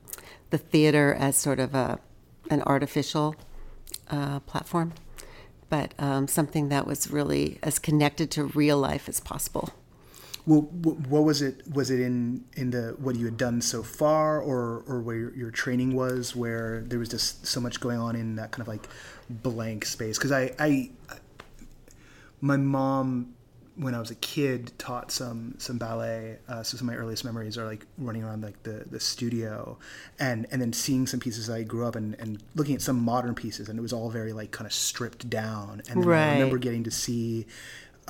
the 0.51 0.59
theater 0.59 1.15
as 1.17 1.35
sort 1.35 1.59
of 1.59 1.73
a 1.73 1.97
an 2.51 2.61
artificial 2.61 3.35
uh, 4.11 4.39
platform, 4.41 4.93
but 5.69 5.93
um, 5.99 6.27
something 6.27 6.69
that 6.69 6.87
was 6.87 7.11
really 7.11 7.59
as 7.63 7.79
connected 7.79 8.31
to 8.31 8.45
real 8.45 8.77
life 8.77 9.07
as 9.09 9.19
possible. 9.19 9.69
well 10.45 10.61
what 10.61 11.23
was 11.23 11.41
it 11.41 11.61
was 11.67 11.91
it 11.91 11.99
in 11.99 12.45
in 12.55 12.71
the 12.71 12.95
what 12.99 13.15
you 13.15 13.25
had 13.25 13.37
done 13.37 13.61
so 13.61 13.83
far 13.83 14.39
or 14.39 14.83
or 14.87 15.01
where 15.01 15.15
your, 15.15 15.35
your 15.35 15.51
training 15.51 15.93
was 15.93 16.35
where 16.35 16.81
there 16.87 16.99
was 16.99 17.09
just 17.09 17.45
so 17.45 17.59
much 17.59 17.79
going 17.79 17.99
on 17.99 18.15
in 18.15 18.35
that 18.37 18.51
kind 18.51 18.61
of 18.61 18.67
like 18.67 18.87
blank 19.29 19.85
space 19.85 20.17
because 20.17 20.31
I, 20.31 20.55
I 20.57 20.89
my 22.39 22.57
mom 22.57 23.33
when 23.77 23.93
I 23.93 23.99
was 23.99 24.09
a 24.09 24.15
kid 24.15 24.71
taught 24.77 25.11
some 25.11 25.55
some 25.59 25.77
ballet. 25.77 26.37
Uh, 26.47 26.63
so 26.63 26.77
some 26.77 26.89
of 26.89 26.95
my 26.95 26.99
earliest 26.99 27.23
memories 27.23 27.57
are 27.57 27.65
like 27.65 27.85
running 27.97 28.23
around 28.23 28.41
like 28.41 28.61
the, 28.63 28.85
the 28.89 28.99
studio, 28.99 29.77
and 30.19 30.47
and 30.51 30.61
then 30.61 30.73
seeing 30.73 31.05
some 31.07 31.19
pieces 31.19 31.49
I 31.49 31.63
grew 31.63 31.85
up 31.85 31.95
and 31.95 32.15
and 32.15 32.41
looking 32.55 32.75
at 32.75 32.81
some 32.81 32.99
modern 32.99 33.35
pieces, 33.35 33.69
and 33.69 33.77
it 33.77 33.81
was 33.81 33.93
all 33.93 34.09
very 34.09 34.33
like 34.33 34.51
kind 34.51 34.65
of 34.65 34.73
stripped 34.73 35.29
down. 35.29 35.81
And 35.89 36.03
then 36.03 36.09
I 36.09 36.33
remember 36.33 36.57
getting 36.57 36.83
to 36.83 36.91
see. 36.91 37.45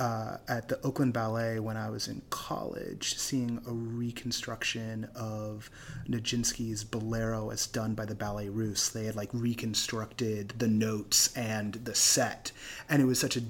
Uh, 0.00 0.36
at 0.46 0.68
the 0.68 0.80
Oakland 0.86 1.12
Ballet 1.12 1.58
when 1.58 1.76
I 1.76 1.90
was 1.90 2.06
in 2.06 2.22
college, 2.30 3.18
seeing 3.18 3.60
a 3.66 3.72
reconstruction 3.72 5.08
of 5.16 5.68
Nijinsky's 6.08 6.84
Bolero 6.84 7.50
as 7.50 7.66
done 7.66 7.94
by 7.94 8.04
the 8.04 8.14
Ballet 8.14 8.48
Russe. 8.48 8.90
They 8.90 9.06
had 9.06 9.16
like 9.16 9.28
reconstructed 9.32 10.54
the 10.56 10.68
notes 10.68 11.36
and 11.36 11.72
the 11.72 11.96
set, 11.96 12.52
and 12.88 13.02
it 13.02 13.06
was 13.06 13.18
such 13.18 13.36
a 13.36 13.42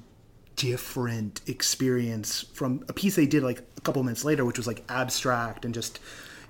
different 0.58 1.40
experience 1.48 2.42
from 2.54 2.84
a 2.88 2.92
piece 2.92 3.16
they 3.16 3.26
did 3.26 3.42
like 3.44 3.60
a 3.78 3.80
couple 3.82 4.02
minutes 4.02 4.24
later, 4.24 4.44
which 4.44 4.58
was 4.58 4.66
like 4.66 4.84
abstract 4.90 5.64
and 5.64 5.72
just 5.74 6.00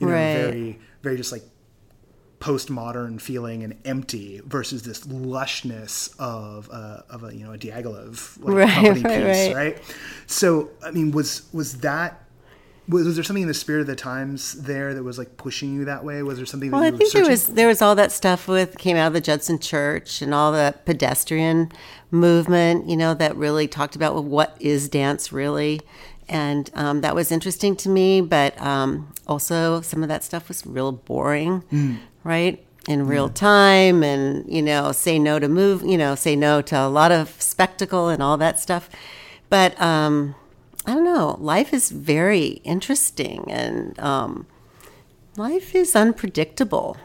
you 0.00 0.08
know 0.08 0.14
Right. 0.14 0.32
very 0.32 0.80
very 1.02 1.16
just 1.16 1.32
like 1.32 1.44
postmodern 2.40 3.20
feeling 3.20 3.64
and 3.64 3.74
empty 3.84 4.40
versus 4.46 4.82
this 4.84 5.00
lushness 5.08 6.14
of 6.20 6.68
a, 6.70 7.04
of 7.10 7.24
a 7.24 7.34
you 7.34 7.44
know 7.44 7.52
a 7.52 7.58
Diaghilev 7.58 8.42
like 8.44 8.54
Right, 8.54 8.68
company 8.74 9.02
right, 9.02 9.24
piece, 9.24 9.48
right. 9.48 9.56
right? 9.56 9.82
So 10.26 10.70
I 10.84 10.90
mean, 10.92 11.10
was 11.10 11.48
was 11.52 11.78
that 11.78 12.24
was, 12.88 13.06
was 13.06 13.14
there 13.16 13.24
something 13.24 13.42
in 13.42 13.48
the 13.48 13.54
spirit 13.54 13.82
of 13.82 13.86
the 13.86 13.96
times 13.96 14.54
there 14.62 14.94
that 14.94 15.02
was 15.02 15.18
like 15.18 15.36
pushing 15.36 15.74
you 15.74 15.84
that 15.84 16.04
way? 16.04 16.22
Was 16.22 16.38
there 16.38 16.46
something 16.46 16.70
that 16.70 16.76
Well, 16.76 16.84
I 16.84 16.96
think 16.96 17.12
there 17.12 17.28
was 17.28 17.48
there 17.48 17.68
was 17.68 17.82
all 17.82 17.94
that 17.96 18.12
stuff 18.12 18.48
with 18.48 18.78
came 18.78 18.96
out 18.96 19.08
of 19.08 19.12
the 19.12 19.20
Judson 19.20 19.58
Church 19.58 20.22
and 20.22 20.32
all 20.32 20.52
the 20.52 20.74
pedestrian 20.84 21.70
movement, 22.10 22.88
you 22.88 22.96
know, 22.96 23.14
that 23.14 23.36
really 23.36 23.68
talked 23.68 23.94
about 23.96 24.14
well, 24.14 24.24
what 24.24 24.56
is 24.60 24.88
dance 24.88 25.32
really, 25.32 25.80
and 26.28 26.70
um, 26.74 27.00
that 27.02 27.14
was 27.14 27.30
interesting 27.30 27.76
to 27.76 27.88
me. 27.88 28.20
But 28.20 28.60
um, 28.60 29.12
also, 29.26 29.80
some 29.82 30.02
of 30.02 30.08
that 30.08 30.24
stuff 30.24 30.48
was 30.48 30.64
real 30.66 30.92
boring, 30.92 31.62
Mm. 31.72 31.98
right? 32.24 32.64
In 32.88 33.06
real 33.06 33.28
time, 33.28 34.02
and 34.02 34.50
you 34.50 34.62
know, 34.62 34.92
say 34.92 35.18
no 35.18 35.38
to 35.38 35.46
move, 35.46 35.82
you 35.84 35.98
know, 35.98 36.14
say 36.14 36.34
no 36.34 36.62
to 36.62 36.78
a 36.78 36.88
lot 36.88 37.12
of 37.12 37.40
spectacle 37.40 38.08
and 38.08 38.22
all 38.22 38.38
that 38.38 38.58
stuff. 38.58 38.88
But 39.50 39.78
um, 39.78 40.34
I 40.88 40.94
don't 40.94 41.04
know. 41.04 41.36
Life 41.38 41.74
is 41.74 41.90
very 41.90 42.62
interesting, 42.64 43.44
and 43.52 43.98
um, 44.00 44.46
life 45.36 45.74
is 45.74 45.94
unpredictable. 45.94 46.96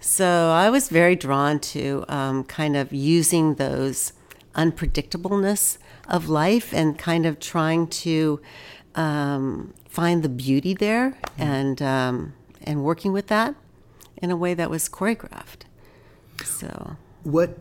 So 0.00 0.50
I 0.50 0.68
was 0.68 0.90
very 0.90 1.16
drawn 1.16 1.58
to 1.72 2.04
um, 2.08 2.44
kind 2.44 2.76
of 2.76 2.92
using 2.92 3.54
those 3.54 4.12
unpredictableness 4.54 5.78
of 6.06 6.28
life 6.28 6.74
and 6.74 6.98
kind 6.98 7.24
of 7.24 7.40
trying 7.40 7.86
to 8.04 8.38
um, 8.94 9.72
find 9.88 10.22
the 10.22 10.28
beauty 10.28 10.74
there 10.74 11.16
and 11.38 11.80
um, 11.80 12.34
and 12.64 12.84
working 12.84 13.14
with 13.14 13.28
that 13.28 13.54
in 14.18 14.30
a 14.30 14.36
way 14.36 14.52
that 14.52 14.68
was 14.68 14.90
choreographed. 14.90 15.62
So 16.44 16.98
what 17.22 17.60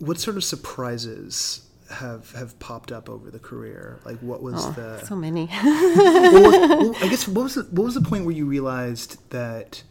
what 0.00 0.18
sort 0.18 0.36
of 0.36 0.42
surprises 0.42 1.68
have 1.92 2.32
have 2.32 2.58
popped 2.58 2.92
up 2.92 3.08
over 3.08 3.30
the 3.30 3.38
career? 3.38 4.00
Like 4.04 4.18
what 4.18 4.42
was 4.42 4.66
oh, 4.66 4.72
the 4.72 5.04
so 5.04 5.16
many. 5.16 5.48
well, 5.64 6.42
what- 6.42 6.70
well, 6.80 6.96
I 7.00 7.08
guess 7.08 7.28
what 7.28 7.44
was 7.44 7.54
the, 7.54 7.62
what 7.64 7.84
was 7.84 7.94
the 7.94 8.02
point 8.02 8.24
where 8.24 8.34
you 8.34 8.46
realized 8.46 9.18
that 9.30 9.82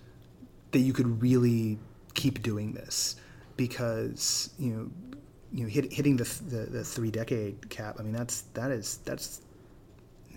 that 0.71 0.79
you 0.79 0.93
could 0.93 1.21
really 1.21 1.79
keep 2.13 2.41
doing 2.41 2.73
this 2.73 3.15
because 3.57 4.49
you 4.57 4.73
know 4.73 4.91
you 5.51 5.63
know 5.63 5.69
hit, 5.69 5.91
hitting 5.91 6.17
the, 6.17 6.23
the 6.47 6.65
the 6.65 6.83
three 6.83 7.11
decade 7.11 7.69
cap. 7.69 7.97
I 7.99 8.03
mean 8.03 8.13
that's 8.13 8.41
that 8.53 8.71
is 8.71 8.97
that's 9.05 9.41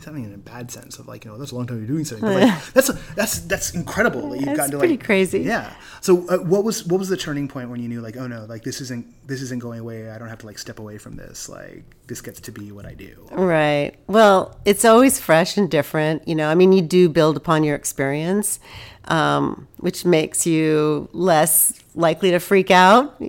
even 0.02 0.24
in 0.24 0.34
a 0.34 0.38
bad 0.38 0.70
sense 0.70 0.98
of 0.98 1.08
like 1.08 1.24
you 1.24 1.30
know 1.30 1.38
that's 1.38 1.52
a 1.52 1.54
long 1.54 1.66
time 1.66 1.78
you're 1.78 1.86
doing 1.86 2.04
something. 2.04 2.28
But 2.28 2.42
like, 2.42 2.64
that's 2.74 2.88
that's 3.14 3.38
that's 3.40 3.74
incredible 3.74 4.30
that 4.30 4.36
you've 4.36 4.46
That's 4.46 4.58
gotten 4.58 4.70
to 4.72 4.78
like. 4.78 4.80
That's 4.80 4.80
pretty 4.80 4.94
like 4.94 5.04
crazy. 5.04 5.40
Yeah. 5.40 5.74
So 6.00 6.28
uh, 6.28 6.38
what 6.38 6.64
was 6.64 6.84
what 6.86 6.98
was 6.98 7.08
the 7.08 7.16
turning 7.16 7.48
point 7.48 7.70
when 7.70 7.80
you 7.80 7.88
knew 7.88 8.00
like 8.00 8.16
oh 8.16 8.26
no 8.26 8.44
like 8.44 8.62
this 8.62 8.80
isn't 8.80 9.06
this 9.26 9.40
isn't 9.42 9.60
going 9.60 9.80
away. 9.80 10.10
I 10.10 10.18
don't 10.18 10.28
have 10.28 10.38
to 10.38 10.46
like 10.46 10.58
step 10.58 10.78
away 10.78 10.98
from 10.98 11.16
this. 11.16 11.48
Like 11.48 11.84
this 12.06 12.20
gets 12.20 12.40
to 12.40 12.52
be 12.52 12.72
what 12.72 12.86
I 12.86 12.94
do. 12.94 13.26
Right. 13.32 13.92
Well, 14.06 14.58
it's 14.64 14.84
always 14.84 15.18
fresh 15.18 15.56
and 15.56 15.70
different. 15.70 16.26
You 16.28 16.34
know, 16.34 16.48
I 16.48 16.54
mean, 16.54 16.72
you 16.72 16.82
do 16.82 17.08
build 17.08 17.36
upon 17.36 17.64
your 17.64 17.76
experience, 17.76 18.60
um, 19.06 19.68
which 19.78 20.04
makes 20.04 20.46
you 20.46 21.08
less 21.12 21.80
likely 21.94 22.30
to 22.32 22.40
freak 22.40 22.70
out 22.70 23.22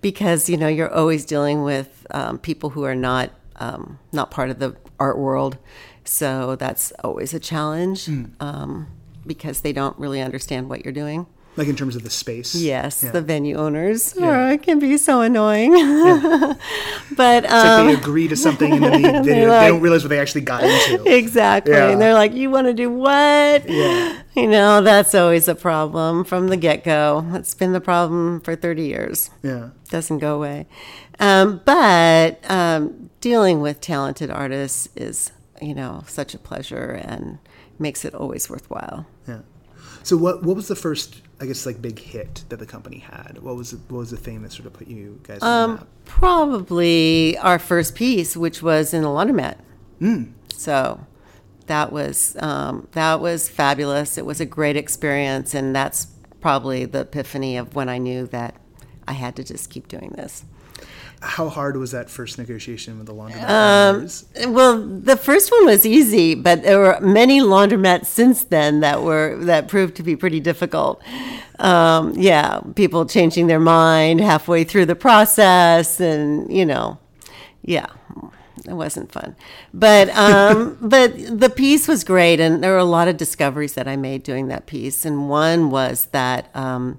because 0.00 0.48
you 0.48 0.56
know 0.56 0.68
you're 0.68 0.92
always 0.92 1.24
dealing 1.24 1.62
with 1.62 2.06
um, 2.10 2.38
people 2.38 2.70
who 2.70 2.84
are 2.84 2.94
not 2.94 3.30
um, 3.56 3.98
not 4.12 4.30
part 4.30 4.50
of 4.50 4.58
the 4.58 4.76
art 4.98 5.18
world. 5.18 5.58
So 6.04 6.56
that's 6.56 6.92
always 7.04 7.34
a 7.34 7.40
challenge 7.40 8.08
um, 8.40 8.86
because 9.26 9.60
they 9.60 9.72
don't 9.72 9.98
really 9.98 10.20
understand 10.20 10.68
what 10.68 10.84
you're 10.84 10.92
doing. 10.94 11.26
Like 11.56 11.66
in 11.68 11.74
terms 11.76 11.96
of 11.96 12.04
the 12.04 12.10
space. 12.10 12.54
Yes, 12.54 13.02
Yeah. 13.02 13.10
the 13.10 13.20
venue 13.20 13.56
owners 13.56 14.14
Yeah. 14.16 14.48
oh, 14.50 14.52
it 14.52 14.62
can 14.62 14.78
be 14.78 14.96
so 14.96 15.20
annoying. 15.20 15.72
but 17.16 17.44
It's 17.44 17.52
um, 17.52 17.86
like 17.86 17.96
they 17.96 18.00
agree 18.00 18.28
to 18.28 18.36
something 18.36 18.72
and 18.72 18.82
then 18.84 19.02
they, 19.02 19.10
they, 19.12 19.20
they 19.22 19.46
like- 19.46 19.68
don't 19.68 19.80
realize 19.80 20.02
what 20.02 20.08
they 20.10 20.20
actually 20.20 20.42
got 20.42 20.62
into. 20.62 21.02
Exactly. 21.12 21.72
Yeah. 21.72 21.90
And 21.90 22.00
they're 22.00 22.14
like, 22.14 22.32
you 22.34 22.50
want 22.50 22.66
to 22.68 22.72
do 22.72 22.88
what? 22.90 23.68
Yeah. 23.68 24.22
You 24.36 24.46
know, 24.48 24.80
that's 24.80 25.14
always 25.14 25.48
a 25.48 25.54
problem 25.56 26.24
from 26.24 26.48
the 26.48 26.56
get 26.56 26.84
go. 26.84 27.26
It's 27.34 27.54
been 27.54 27.72
the 27.72 27.80
problem 27.80 28.40
for 28.40 28.54
30 28.54 28.84
years. 28.86 29.30
Yeah. 29.42 29.70
Doesn't 29.90 30.18
go 30.18 30.36
away. 30.36 30.66
Um, 31.18 31.60
but 31.64 32.38
um, 32.50 33.10
dealing 33.20 33.60
with 33.60 33.80
talented 33.80 34.30
artists 34.30 34.88
is, 34.96 35.32
you 35.60 35.74
know, 35.74 36.04
such 36.06 36.34
a 36.34 36.38
pleasure 36.38 37.00
and 37.04 37.38
makes 37.78 38.04
it 38.04 38.14
always 38.14 38.48
worthwhile. 38.48 39.06
Yeah. 39.26 39.40
So 40.02 40.16
what 40.16 40.42
what 40.42 40.56
was 40.56 40.68
the 40.68 40.76
first 40.76 41.22
I 41.40 41.46
guess 41.46 41.66
like 41.66 41.80
big 41.80 41.98
hit 41.98 42.44
that 42.48 42.58
the 42.58 42.66
company 42.66 42.98
had? 42.98 43.38
What 43.40 43.56
was 43.56 43.70
the, 43.72 43.78
what 43.92 43.98
was 44.00 44.10
the 44.10 44.16
thing 44.16 44.42
that 44.42 44.52
sort 44.52 44.66
of 44.66 44.72
put 44.72 44.88
you 44.88 45.20
guys 45.22 45.42
on 45.42 45.70
the 45.70 45.76
map? 45.76 45.88
Probably 46.04 47.38
our 47.38 47.58
first 47.58 47.94
piece, 47.94 48.36
which 48.36 48.62
was 48.62 48.92
in 48.94 49.02
the 49.02 49.08
laundromat. 49.08 49.58
So 50.54 51.06
that 51.66 51.92
was 51.92 52.36
um, 52.40 52.88
that 52.92 53.20
was 53.20 53.48
fabulous. 53.48 54.18
It 54.18 54.26
was 54.26 54.40
a 54.40 54.46
great 54.46 54.76
experience, 54.76 55.54
and 55.54 55.74
that's 55.74 56.08
probably 56.40 56.84
the 56.86 57.00
epiphany 57.00 57.56
of 57.56 57.74
when 57.74 57.88
I 57.88 57.98
knew 57.98 58.26
that 58.28 58.56
I 59.06 59.12
had 59.12 59.36
to 59.36 59.44
just 59.44 59.70
keep 59.70 59.88
doing 59.88 60.14
this. 60.16 60.44
How 61.22 61.50
hard 61.50 61.76
was 61.76 61.90
that 61.90 62.08
first 62.08 62.38
negotiation 62.38 62.96
with 62.96 63.06
the 63.06 63.12
laundromat 63.12 63.50
Um? 64.38 64.54
Well, 64.54 64.82
the 64.82 65.16
first 65.18 65.52
one 65.52 65.66
was 65.66 65.84
easy, 65.84 66.34
but 66.34 66.62
there 66.62 66.78
were 66.78 66.98
many 67.00 67.40
laundromats 67.40 68.06
since 68.06 68.44
then 68.44 68.80
that 68.80 69.02
were 69.02 69.36
that 69.44 69.68
proved 69.68 69.96
to 69.96 70.02
be 70.02 70.16
pretty 70.16 70.40
difficult. 70.40 71.02
Um, 71.58 72.14
yeah, 72.16 72.60
people 72.74 73.04
changing 73.04 73.48
their 73.48 73.60
mind 73.60 74.22
halfway 74.22 74.64
through 74.64 74.86
the 74.86 74.96
process, 74.96 76.00
and 76.00 76.50
you 76.50 76.64
know, 76.64 76.98
yeah, 77.62 77.86
It 78.66 78.72
wasn't 78.74 79.12
fun, 79.12 79.36
but 79.74 80.08
um, 80.16 80.78
but 80.80 81.14
the 81.16 81.50
piece 81.50 81.86
was 81.86 82.02
great, 82.02 82.40
and 82.40 82.62
there 82.64 82.72
were 82.72 82.78
a 82.78 82.84
lot 82.84 83.08
of 83.08 83.18
discoveries 83.18 83.74
that 83.74 83.86
I 83.86 83.96
made 83.96 84.22
doing 84.22 84.48
that 84.48 84.64
piece. 84.66 85.04
And 85.04 85.28
one 85.28 85.68
was 85.70 86.06
that 86.12 86.48
um, 86.54 86.98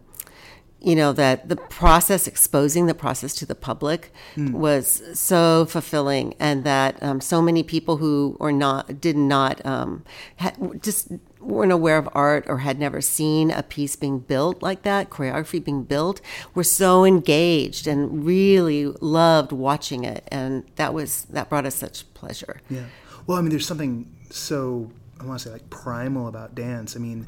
you 0.82 0.96
know 0.96 1.14
that 1.14 1.48
the 1.48 1.56
process 1.56 2.28
exposing 2.28 2.88
the 2.88 2.94
process 2.94 3.36
to 3.36 3.46
the 3.46 3.56
public 3.56 4.12
was 4.38 5.02
so 5.14 5.66
fulfilling 5.66 6.34
and 6.40 6.64
that 6.64 7.02
um, 7.04 7.22
so 7.22 7.42
many 7.42 7.62
people 7.64 7.98
who 7.98 8.36
or 8.40 8.52
not 8.52 9.00
did 9.00 9.16
not 9.16 9.64
um, 9.66 10.04
ha- 10.40 10.54
just 10.82 11.10
weren't 11.40 11.72
aware 11.72 11.98
of 11.98 12.08
art 12.14 12.44
or 12.48 12.60
had 12.60 12.80
never 12.80 13.02
seen 13.02 13.52
a 13.52 13.64
piece 13.64 13.96
being 13.96 14.20
built 14.20 14.62
like 14.62 14.82
that 14.84 15.10
choreography 15.10 15.64
being 15.64 15.84
built 15.84 16.22
were 16.56 16.64
so 16.64 17.04
engaged 17.06 17.88
and 17.88 18.26
really 18.26 18.86
loved 19.02 19.52
watching 19.52 20.04
it 20.04 20.24
and 20.32 20.64
that 20.76 20.94
was 20.94 21.26
that 21.26 21.50
brought 21.50 21.66
us 21.66 21.76
such 21.76 22.12
pleasure 22.14 22.62
Yeah. 22.70 22.86
Well, 23.28 23.38
I 23.38 23.42
mean, 23.42 23.50
there's 23.52 23.68
something 23.68 24.08
so 24.32 24.92
I 25.20 25.26
want 25.26 25.40
to 25.40 25.46
say 25.48 25.52
like 25.54 25.70
primal 25.70 26.28
about 26.28 26.56
dance. 26.56 26.96
I 26.96 27.00
mean, 27.00 27.28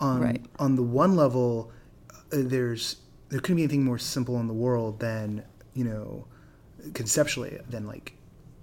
on 0.00 0.20
Right. 0.22 0.42
on 0.58 0.76
the 0.76 0.82
one 0.82 1.16
level, 1.16 1.70
Uh, 2.34 2.42
there's 2.42 2.96
there 3.28 3.40
couldn't 3.40 3.56
be 3.56 3.62
anything 3.62 3.84
more 3.84 3.98
simple 3.98 4.38
in 4.40 4.46
the 4.46 4.54
world 4.54 5.00
than 5.00 5.44
you 5.74 5.84
know, 5.84 6.26
conceptually 6.94 7.58
than 7.68 7.86
like 7.86 8.14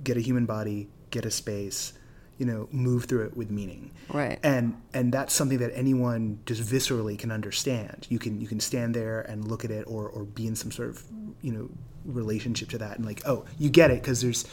get 0.03 0.17
a 0.17 0.21
human 0.21 0.45
body, 0.45 0.89
get 1.11 1.25
a 1.25 1.31
space, 1.31 1.93
you 2.37 2.45
know, 2.45 2.67
move 2.71 3.05
through 3.05 3.25
it 3.25 3.37
with 3.37 3.51
meaning. 3.51 3.91
Right. 4.11 4.39
And 4.43 4.81
and 4.93 5.13
that's 5.13 5.33
something 5.33 5.59
that 5.59 5.71
anyone 5.75 6.39
just 6.45 6.61
viscerally 6.63 7.19
can 7.19 7.31
understand. 7.31 8.07
You 8.09 8.17
can 8.17 8.41
you 8.41 8.47
can 8.47 8.59
stand 8.59 8.95
there 8.95 9.21
and 9.21 9.47
look 9.47 9.63
at 9.63 9.71
it 9.71 9.83
or 9.87 10.09
or 10.09 10.23
be 10.23 10.47
in 10.47 10.55
some 10.55 10.71
sort 10.71 10.89
of 10.89 11.03
you 11.41 11.51
know 11.51 11.69
relationship 12.05 12.67
to 12.69 12.79
that 12.79 12.97
and 12.97 13.05
like 13.05 13.21
oh 13.27 13.45
you 13.59 13.69
get 13.69 13.91
it 13.91 14.01
because 14.01 14.21
there's 14.21 14.45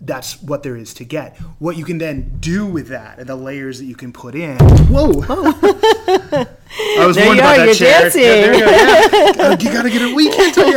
that's 0.00 0.40
what 0.42 0.62
there 0.62 0.76
is 0.76 0.94
to 0.94 1.04
get. 1.04 1.36
What 1.58 1.76
you 1.76 1.84
can 1.84 1.98
then 1.98 2.38
do 2.38 2.64
with 2.64 2.88
that 2.88 3.18
and 3.18 3.28
the 3.28 3.34
layers 3.34 3.80
that 3.80 3.86
you 3.86 3.96
can 3.96 4.12
put 4.12 4.36
in. 4.36 4.56
Whoa! 4.86 5.24
Oh. 5.28 6.46
I 6.98 7.06
was 7.06 7.16
There 7.16 7.24
warned 7.26 7.38
you 7.38 7.42
about 7.44 7.58
are, 7.58 7.58
that 7.58 7.66
you're 7.66 7.74
chair. 7.74 8.00
dancing. 8.02 8.22
Yeah, 8.22 8.28
there 8.28 8.54
you 8.54 8.60
go. 8.60 8.70
Yeah. 8.70 9.50
You 9.58 9.72
gotta 9.72 9.90
get 9.90 10.02
it. 10.02 10.14
We 10.14 10.28
can't 10.30 10.54
tell 10.54 10.68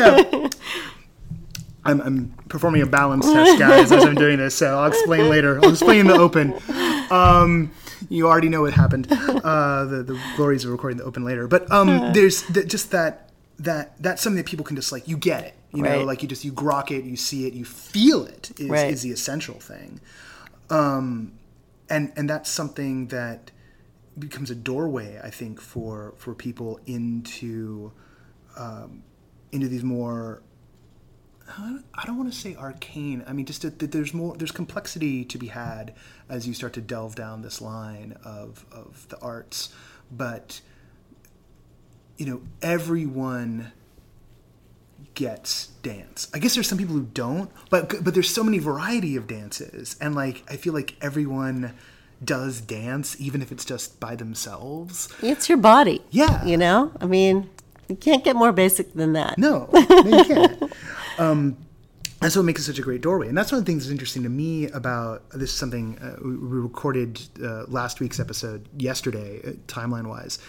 you. 0.43 0.49
I'm, 1.83 1.99
I'm 2.01 2.27
performing 2.47 2.83
a 2.83 2.85
balance 2.85 3.25
test, 3.25 3.57
guys, 3.57 3.91
as 3.91 4.03
I'm 4.05 4.13
doing 4.13 4.37
this. 4.37 4.53
So 4.55 4.77
I'll 4.79 4.87
explain 4.87 5.29
later. 5.29 5.59
I'll 5.63 5.71
explain 5.71 6.01
in 6.01 6.07
the 6.07 6.13
open. 6.13 6.53
Um, 7.09 7.71
you 8.09 8.27
already 8.27 8.49
know 8.49 8.61
what 8.61 8.73
happened. 8.73 9.07
Uh, 9.11 9.85
the 9.85 10.03
the 10.03 10.19
glories 10.35 10.63
of 10.63 10.71
recording 10.71 10.97
the 10.99 11.03
open 11.03 11.23
later. 11.23 11.47
But 11.47 11.71
um, 11.71 12.13
there's 12.13 12.43
th- 12.43 12.67
just 12.67 12.91
that 12.91 13.31
that 13.59 13.93
that's 14.01 14.21
something 14.21 14.37
that 14.37 14.45
people 14.45 14.63
can 14.63 14.75
just 14.75 14.91
like 14.91 15.07
you 15.07 15.17
get 15.17 15.43
it. 15.43 15.55
You 15.73 15.81
know, 15.83 16.03
like 16.03 16.21
you 16.21 16.27
just 16.29 16.45
you 16.45 16.51
grok 16.51 16.91
it, 16.91 17.03
you 17.05 17.15
see 17.17 17.47
it, 17.47 17.53
you 17.53 17.65
feel 17.65 18.25
it. 18.25 18.51
Is, 18.59 18.69
Right. 18.69 18.91
is 18.93 19.01
the 19.01 19.11
essential 19.11 19.55
thing. 19.55 19.99
Um, 20.69 21.33
and 21.89 22.11
and 22.15 22.29
that's 22.29 22.49
something 22.49 23.07
that 23.07 23.49
becomes 24.17 24.51
a 24.51 24.55
doorway, 24.55 25.19
I 25.23 25.29
think, 25.29 25.61
for 25.61 26.13
for 26.17 26.33
people 26.35 26.79
into 26.85 27.91
um, 28.57 29.03
into 29.51 29.67
these 29.67 29.83
more. 29.83 30.41
I 31.57 32.05
don't- 32.05 32.17
want 32.17 32.31
to 32.31 32.39
say 32.39 32.55
arcane. 32.55 33.25
I 33.27 33.33
mean, 33.33 33.45
just 33.45 33.63
that, 33.63 33.79
that 33.79 33.91
there's 33.91 34.13
more. 34.13 34.37
There's 34.37 34.51
complexity 34.51 35.25
to 35.25 35.37
be 35.37 35.47
had 35.47 35.93
as 36.29 36.47
you 36.47 36.53
start 36.53 36.71
to 36.73 36.81
delve 36.81 37.15
down 37.15 37.41
this 37.41 37.61
line 37.61 38.17
of 38.23 38.65
of 38.71 39.05
the 39.09 39.19
arts, 39.19 39.73
but 40.11 40.61
you 42.17 42.25
know, 42.25 42.41
everyone 42.61 43.71
gets 45.13 45.67
dance. 45.83 46.29
I 46.33 46.39
guess 46.39 46.53
there's 46.53 46.67
some 46.67 46.77
people 46.77 46.95
who 46.95 47.03
don't, 47.13 47.51
but 47.69 48.03
but 48.03 48.13
there's 48.13 48.29
so 48.29 48.43
many 48.43 48.59
variety 48.59 49.15
of 49.15 49.27
dances, 49.27 49.97
and 49.99 50.15
like 50.15 50.43
I 50.49 50.55
feel 50.55 50.73
like 50.73 50.95
everyone 51.01 51.73
does 52.23 52.61
dance, 52.61 53.19
even 53.19 53.41
if 53.41 53.51
it's 53.51 53.65
just 53.65 53.99
by 53.99 54.15
themselves. 54.15 55.09
it's 55.21 55.49
your 55.49 55.57
body 55.57 56.01
Yeah. 56.11 56.43
you 56.45 56.57
know 56.57 56.91
i 57.01 57.05
mean 57.05 57.49
you 57.89 57.95
can't 57.95 58.23
get 58.23 58.35
more 58.35 58.51
basic 58.51 58.93
than 58.93 59.13
that 59.13 59.37
No, 59.37 59.69
no 59.73 59.79
you 59.79 60.23
can't. 60.25 60.73
Um, 61.19 61.57
that's 62.21 62.35
what 62.35 62.45
makes 62.45 62.61
it 62.61 62.65
such 62.65 62.79
a 62.79 62.81
great 62.83 63.01
doorway, 63.01 63.27
and 63.27 63.37
that's 63.37 63.51
one 63.51 63.59
of 63.59 63.65
the 63.65 63.71
things 63.71 63.83
that's 63.83 63.91
interesting 63.91 64.23
to 64.23 64.29
me 64.29 64.67
about 64.69 65.29
this. 65.31 65.49
Is 65.51 65.57
something 65.57 65.97
uh, 65.99 66.15
we 66.23 66.31
recorded 66.35 67.19
uh, 67.43 67.65
last 67.67 67.99
week's 67.99 68.19
episode 68.19 68.67
yesterday, 68.77 69.41
uh, 69.43 69.51
timeline 69.67 70.07
wise, 70.07 70.39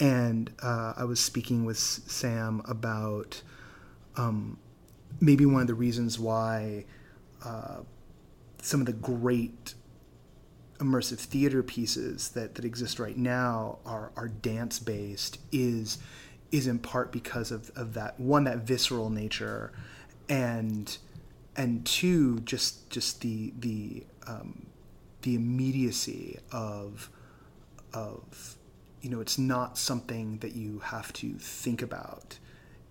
and 0.00 0.50
uh, 0.62 0.94
I 0.96 1.04
was 1.04 1.20
speaking 1.20 1.64
with 1.64 1.78
Sam 1.78 2.62
about 2.66 3.42
um, 4.16 4.56
maybe 5.20 5.44
one 5.46 5.60
of 5.60 5.66
the 5.66 5.74
reasons 5.74 6.18
why 6.18 6.86
uh, 7.44 7.78
some 8.62 8.80
of 8.80 8.86
the 8.86 8.92
great 8.94 9.74
immersive 10.78 11.18
theater 11.18 11.62
pieces 11.62 12.30
that, 12.30 12.54
that 12.54 12.64
exist 12.64 12.98
right 12.98 13.16
now 13.16 13.78
are, 13.86 14.12
are 14.16 14.28
dance 14.28 14.78
based 14.78 15.38
is 15.52 15.98
is 16.52 16.66
in 16.66 16.78
part 16.78 17.10
because 17.10 17.50
of, 17.50 17.70
of 17.74 17.94
that 17.94 18.18
one 18.20 18.44
that 18.44 18.58
visceral 18.58 19.10
nature 19.10 19.72
and 20.28 20.98
and 21.56 21.84
two 21.84 22.38
just 22.40 22.88
just 22.90 23.20
the 23.20 23.52
the 23.58 24.04
um, 24.26 24.66
the 25.22 25.34
immediacy 25.34 26.38
of 26.52 27.10
of 27.92 28.56
you 29.00 29.10
know 29.10 29.20
it's 29.20 29.38
not 29.38 29.78
something 29.78 30.38
that 30.38 30.54
you 30.54 30.80
have 30.80 31.12
to 31.12 31.34
think 31.34 31.82
about 31.82 32.38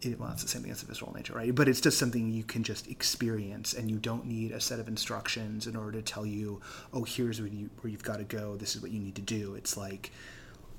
it, 0.02 0.20
well, 0.20 0.32
it's 0.32 0.44
the 0.44 0.48
same 0.48 0.62
thing 0.62 0.72
as 0.72 0.84
a 0.84 0.86
visceral 0.86 1.14
nature, 1.14 1.34
right? 1.34 1.54
But 1.54 1.68
it's 1.68 1.82
just 1.82 1.98
something 1.98 2.30
you 2.30 2.44
can 2.44 2.64
just 2.64 2.88
experience, 2.88 3.74
and 3.74 3.90
you 3.90 3.98
don't 3.98 4.26
need 4.26 4.52
a 4.52 4.60
set 4.60 4.80
of 4.80 4.88
instructions 4.88 5.68
in 5.68 5.76
order 5.76 5.94
to 5.94 6.02
tell 6.02 6.26
you, 6.26 6.62
oh, 6.94 7.04
here's 7.04 7.40
where 7.40 7.50
you 7.50 7.70
where 7.82 7.92
you've 7.92 8.04
got 8.04 8.18
to 8.18 8.24
go. 8.24 8.56
This 8.56 8.76
is 8.76 8.82
what 8.82 8.92
you 8.92 9.00
need 9.00 9.16
to 9.16 9.22
do. 9.22 9.56
It's 9.56 9.78
like, 9.78 10.12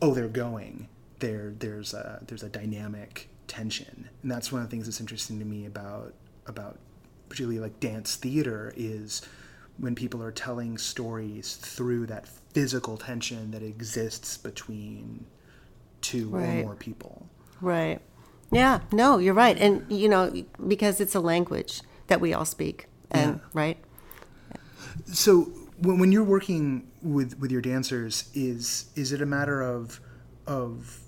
oh, 0.03 0.15
they're 0.15 0.29
going. 0.29 0.89
There, 1.19 1.55
there's 1.59 1.95
a 1.95 2.23
there's 2.27 2.43
a 2.43 2.49
dynamic 2.49 3.29
tension, 3.49 4.09
and 4.23 4.31
that's 4.31 4.53
one 4.53 4.63
of 4.63 4.69
the 4.69 4.71
things 4.71 4.87
that's 4.87 5.01
interesting 5.01 5.39
to 5.39 5.45
me 5.45 5.67
about 5.67 6.15
about 6.47 6.79
particularly 7.29 7.59
like 7.59 7.81
dance 7.81 8.17
theater 8.17 8.73
is 8.77 9.23
when 9.79 9.95
people 9.95 10.23
are 10.23 10.33
telling 10.33 10.79
stories 10.79 11.57
through 11.57 12.07
that 12.07 12.27
physical 12.29 12.97
tension 12.97 13.51
that 13.51 13.63
exists 13.63 14.37
between 14.37 15.27
two 16.01 16.35
or 16.35 16.41
more 16.41 16.75
people. 16.75 17.27
Right. 17.61 18.01
Yeah, 18.51 18.81
no, 18.93 19.19
you're 19.19 19.35
right. 19.35 19.57
And, 19.59 19.85
you 19.91 20.09
know, 20.09 20.33
because 20.67 21.01
it's 21.01 21.15
a 21.15 21.21
language 21.21 21.83
that 22.07 22.21
we 22.21 22.33
all 22.33 22.45
speak. 22.45 22.87
And, 23.11 23.41
right? 23.53 23.79
So 25.07 25.45
when, 25.79 25.99
when 25.99 26.13
you're 26.13 26.25
working 26.25 26.91
with 27.03 27.39
with 27.39 27.51
your 27.51 27.61
dancers, 27.61 28.31
is 28.35 28.91
is 28.97 29.13
it 29.13 29.23
a 29.23 29.27
matter 29.27 29.63
of 29.63 30.01
of 30.47 31.01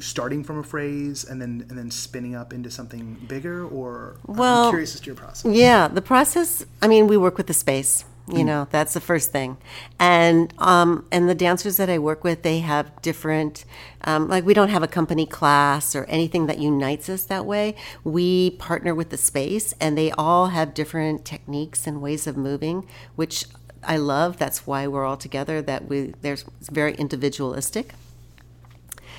starting 0.00 0.42
from 0.42 0.58
a 0.58 0.62
phrase 0.62 1.24
and 1.24 1.40
then 1.40 1.66
and 1.68 1.78
then 1.78 1.90
spinning 1.90 2.34
up 2.34 2.52
into 2.52 2.70
something 2.70 3.14
bigger, 3.28 3.66
or 3.66 4.16
Well, 4.26 4.66
I'm 4.66 4.70
curious 4.70 4.94
as 4.94 5.00
to 5.00 5.06
your 5.06 5.14
process? 5.14 5.52
Yeah, 5.52 5.88
the 5.88 6.02
process, 6.02 6.64
I 6.80 6.88
mean, 6.88 7.06
we 7.06 7.16
work 7.16 7.36
with 7.36 7.46
the 7.46 7.54
space. 7.54 8.04
You 8.26 8.42
know, 8.42 8.66
that's 8.70 8.94
the 8.94 9.02
first 9.02 9.32
thing. 9.32 9.58
And 9.98 10.54
um, 10.56 11.06
and 11.12 11.28
the 11.28 11.34
dancers 11.34 11.76
that 11.76 11.90
I 11.90 11.98
work 11.98 12.24
with, 12.24 12.42
they 12.42 12.60
have 12.60 13.02
different, 13.02 13.66
um, 14.00 14.28
like 14.28 14.46
we 14.46 14.54
don't 14.54 14.70
have 14.70 14.82
a 14.82 14.88
company 14.88 15.26
class 15.26 15.94
or 15.94 16.04
anything 16.04 16.46
that 16.46 16.58
unites 16.58 17.10
us 17.10 17.24
that 17.24 17.44
way. 17.44 17.74
We 18.02 18.52
partner 18.52 18.94
with 18.94 19.10
the 19.10 19.18
space, 19.18 19.74
and 19.78 19.98
they 19.98 20.10
all 20.12 20.46
have 20.46 20.72
different 20.72 21.26
techniques 21.26 21.86
and 21.86 22.00
ways 22.00 22.26
of 22.26 22.34
moving, 22.38 22.86
which 23.14 23.44
I 23.82 23.98
love. 23.98 24.38
That's 24.38 24.66
why 24.66 24.86
we're 24.86 25.04
all 25.04 25.18
together. 25.18 25.60
That 25.60 25.86
we 25.88 26.14
there's 26.22 26.46
very 26.72 26.94
individualistic. 26.94 27.92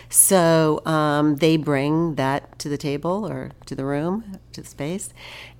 So 0.09 0.81
um, 0.85 1.35
they 1.35 1.57
bring 1.57 2.15
that 2.15 2.57
to 2.57 2.69
the 2.69 2.77
table 2.77 3.27
or 3.27 3.51
to 3.67 3.75
the 3.75 3.85
room, 3.85 4.39
to 4.53 4.61
the 4.61 4.67
space, 4.67 5.13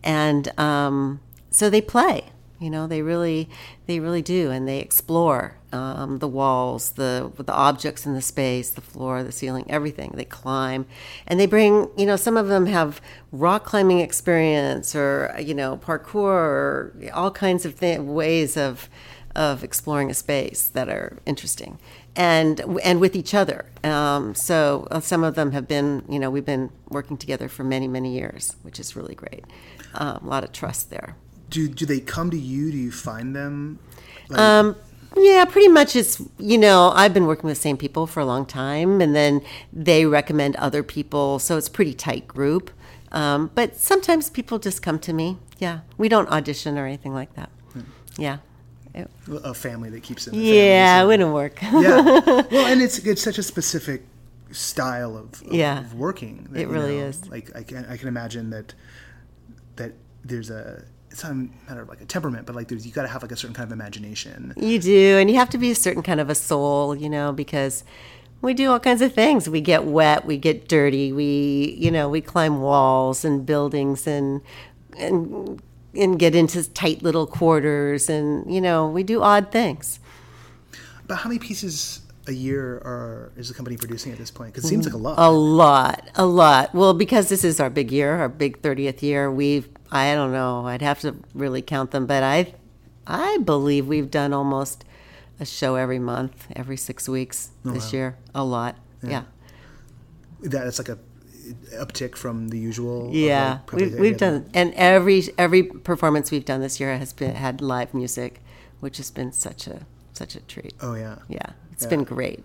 and 0.04 0.58
um, 0.60 1.20
so 1.52 1.70
they 1.70 1.82
play. 1.82 2.32
You 2.60 2.70
know, 2.70 2.88
they 2.88 3.02
really, 3.02 3.50
they 3.86 4.00
really 4.00 4.22
do, 4.22 4.50
and 4.50 4.68
they 4.68 4.80
explore 4.80 5.58
um, 5.74 6.20
the 6.20 6.28
walls, 6.28 6.92
the 6.92 7.32
the 7.36 7.54
objects 7.54 8.06
in 8.06 8.14
the 8.14 8.22
space, 8.22 8.70
the 8.70 8.82
floor, 8.82 9.24
the 9.24 9.32
ceiling, 9.32 9.66
everything. 9.70 10.14
They 10.16 10.26
climb, 10.26 10.86
and 11.28 11.40
they 11.40 11.48
bring. 11.48 11.90
You 11.98 12.06
know, 12.06 12.16
some 12.16 12.38
of 12.38 12.48
them 12.48 12.68
have 12.68 13.02
rock 13.32 13.66
climbing 13.66 14.00
experience, 14.00 14.96
or 14.96 15.36
you 15.40 15.54
know, 15.54 15.78
parkour, 15.78 16.16
or 16.16 16.94
all 17.14 17.32
kinds 17.32 17.66
of 17.66 17.80
th- 17.80 18.00
ways 18.00 18.56
of 18.56 18.90
of 19.36 19.64
exploring 19.64 20.10
a 20.10 20.14
space 20.14 20.70
that 20.70 20.88
are 20.88 21.18
interesting 21.26 21.78
and 22.16 22.62
and 22.84 23.02
with 23.02 23.16
each 23.16 23.34
other 23.34 23.66
um, 23.84 24.34
so 24.34 24.88
uh, 24.92 25.00
some 25.00 25.24
of 25.24 25.36
them 25.36 25.52
have 25.52 25.68
been 25.68 26.04
you 26.08 26.18
know 26.18 26.30
we've 26.30 26.46
been 26.46 26.70
working 26.88 27.18
together 27.18 27.50
for 27.50 27.64
many 27.64 27.88
many 27.88 28.14
years 28.14 28.56
which 28.62 28.80
is 28.80 28.96
really 28.96 29.14
great 29.14 29.44
um, 29.96 30.20
a 30.24 30.28
lot 30.28 30.44
of 30.44 30.52
trust 30.54 30.90
there 30.90 31.18
Do 31.50 31.68
do 31.68 31.86
they 31.86 32.00
come 32.00 32.30
to 32.32 32.38
you? 32.38 32.72
Do 32.72 32.78
you 32.78 32.92
find 32.92 33.36
them? 33.36 33.80
Like, 34.30 34.40
um, 34.40 34.76
yeah 35.18 35.46
pretty 35.46 35.70
much 35.70 35.96
it's 35.96 36.22
you 36.40 36.58
know 36.58 36.92
i've 36.94 37.14
been 37.14 37.26
working 37.26 37.48
with 37.48 37.56
the 37.58 37.62
same 37.62 37.78
people 37.78 38.06
for 38.06 38.20
a 38.20 38.26
long 38.26 38.46
time 38.46 39.00
and 39.00 39.16
then 39.16 39.40
they 39.72 40.06
recommend 40.06 40.58
other 40.58 40.84
people 40.84 41.40
so 41.40 41.56
it's 41.58 41.70
a 41.70 41.72
pretty 41.72 41.94
tight 41.94 42.28
group 42.28 42.70
Um, 43.14 43.50
but 43.56 43.78
sometimes 43.78 44.30
people 44.30 44.60
just 44.60 44.82
come 44.82 45.00
to 45.00 45.14
me. 45.14 45.38
Yeah, 45.60 45.80
we 45.98 46.10
don't 46.10 46.28
audition 46.30 46.78
or 46.78 46.86
anything 46.86 47.14
like 47.14 47.34
that. 47.36 47.50
Yeah. 48.18 48.38
It- 48.94 49.10
A 49.44 49.54
family 49.54 49.90
that 49.92 50.04
keeps 50.04 50.28
it. 50.28 50.34
In 50.34 50.40
the 50.40 50.46
family, 50.46 50.68
yeah, 50.68 51.00
so- 51.00 51.04
it 51.04 51.08
wouldn't 51.08 51.34
work. 51.34 51.62
yeah. 51.62 52.02
Well, 52.52 52.66
and 52.72 52.82
it's 52.82 52.98
it's 53.12 53.24
such 53.24 53.38
a 53.38 53.44
specific 53.44 54.02
style 54.52 55.16
of, 55.16 55.42
of, 55.42 55.54
Yeah. 55.54 55.80
of 55.80 55.94
working. 55.94 56.48
that, 56.52 56.60
It 56.60 56.68
you 56.68 56.74
really 56.74 56.98
know, 56.98 57.06
is. 57.10 57.30
Like 57.30 57.56
I 57.56 57.64
can 57.64 57.86
I 57.94 57.96
can 57.98 58.08
imagine 58.10 58.50
that 58.50 58.74
that 59.78 59.92
there's 60.30 60.50
a 60.50 60.84
it's 61.16 61.24
not 61.24 61.32
a 61.32 61.36
matter 61.70 61.82
of 61.82 61.88
like 61.88 62.02
a 62.02 62.06
temperament, 62.06 62.46
but 62.46 62.58
like 62.58 62.68
there's 62.68 62.86
you 62.86 62.92
got 62.92 63.04
to 63.04 63.08
have 63.08 63.22
like 63.22 63.32
a 63.32 63.38
certain 63.38 63.54
kind 63.54 63.66
of 63.66 63.72
imagination. 63.72 64.54
You 64.58 64.78
do, 64.80 65.18
and 65.18 65.30
you 65.30 65.38
have 65.38 65.50
to 65.52 65.58
be 65.58 65.72
a 65.72 65.76
certain 65.76 66.04
kind 66.04 66.20
of 66.20 66.30
a 66.30 66.36
soul, 66.36 66.94
you 66.94 67.10
know, 67.10 67.32
because 67.32 67.86
we 68.42 68.54
do 68.54 68.70
all 68.70 68.82
kinds 68.82 69.02
of 69.02 69.14
things. 69.14 69.48
We 69.48 69.62
get 69.62 69.86
wet, 69.86 70.26
we 70.26 70.36
get 70.36 70.68
dirty, 70.68 71.14
we, 71.14 71.78
you 71.80 71.90
know, 71.90 72.10
we 72.10 72.20
climb 72.20 72.60
walls 72.60 73.24
and 73.24 73.46
buildings 73.46 74.06
and 74.06 74.42
and 74.98 75.62
and 75.96 76.20
get 76.20 76.36
into 76.36 76.70
tight 76.74 77.02
little 77.02 77.26
quarters 77.26 78.10
and, 78.10 78.54
you 78.54 78.60
know, 78.60 78.86
we 78.86 79.02
do 79.02 79.22
odd 79.22 79.54
things. 79.54 80.02
But 81.08 81.16
how 81.16 81.30
many 81.30 81.40
pieces 81.40 82.02
a 82.28 82.32
year 82.32 82.78
or 82.78 83.32
is 83.38 83.50
the 83.50 83.54
company 83.54 83.78
producing 83.78 84.12
at 84.12 84.18
this 84.18 84.32
point? 84.32 84.54
Because 84.54 84.66
it 84.66 84.70
seems 84.70 84.86
like 84.86 84.94
a 84.94 84.98
lot. 84.98 85.16
A 85.18 85.32
lot, 85.32 86.10
a 86.16 86.26
lot. 86.26 86.74
Well, 86.74 86.94
because 86.94 87.30
this 87.30 87.44
is 87.44 87.60
our 87.60 87.70
big 87.70 87.92
year, 87.92 88.18
our 88.18 88.30
big 88.30 88.62
30th 88.62 89.02
year, 89.02 89.32
we've 89.32 89.70
I 89.92 90.14
don't 90.16 90.32
know, 90.32 90.66
I'd 90.66 90.82
have 90.82 91.00
to 91.02 91.16
really 91.34 91.62
count 91.62 91.92
them, 91.92 92.06
but 92.06 92.24
I 92.24 92.54
I 93.08 93.38
believe 93.38 93.88
we've 93.88 94.10
done 94.10 94.34
almost 94.34 94.84
a 95.40 95.46
show 95.46 95.76
every 95.76 96.00
month, 96.00 96.48
every 96.56 96.78
6 96.78 97.10
weeks 97.10 97.52
oh, 97.66 97.72
this 97.72 97.94
year. 97.94 98.18
A 98.34 98.44
lot. 98.44 98.78
Yeah. 99.04 99.24
That 100.42 100.64
that's 100.66 100.80
like 100.80 100.90
a 100.90 100.98
uptick 101.76 102.16
from 102.16 102.50
the 102.50 102.58
usual. 102.58 103.12
Yeah. 103.14 103.60
like, 103.68 103.74
we've 103.74 104.00
we've 104.00 104.18
done 104.18 104.50
and 104.54 104.74
every 104.74 105.24
every 105.38 105.64
performance 105.64 106.32
we've 106.32 106.46
done 106.46 106.62
this 106.62 106.80
year 106.80 106.98
has 106.98 107.14
been 107.14 107.36
had 107.36 107.62
live 107.62 107.94
music, 107.94 108.42
which 108.80 108.98
has 108.98 109.12
been 109.12 109.32
such 109.32 109.68
a 109.68 109.86
such 110.14 110.36
a 110.36 110.40
treat. 110.42 110.74
Oh 110.82 110.96
yeah. 110.96 111.18
Yeah. 111.28 111.52
It's 111.76 111.84
Yeah. 111.84 111.90
been 111.90 112.04
great. 112.04 112.44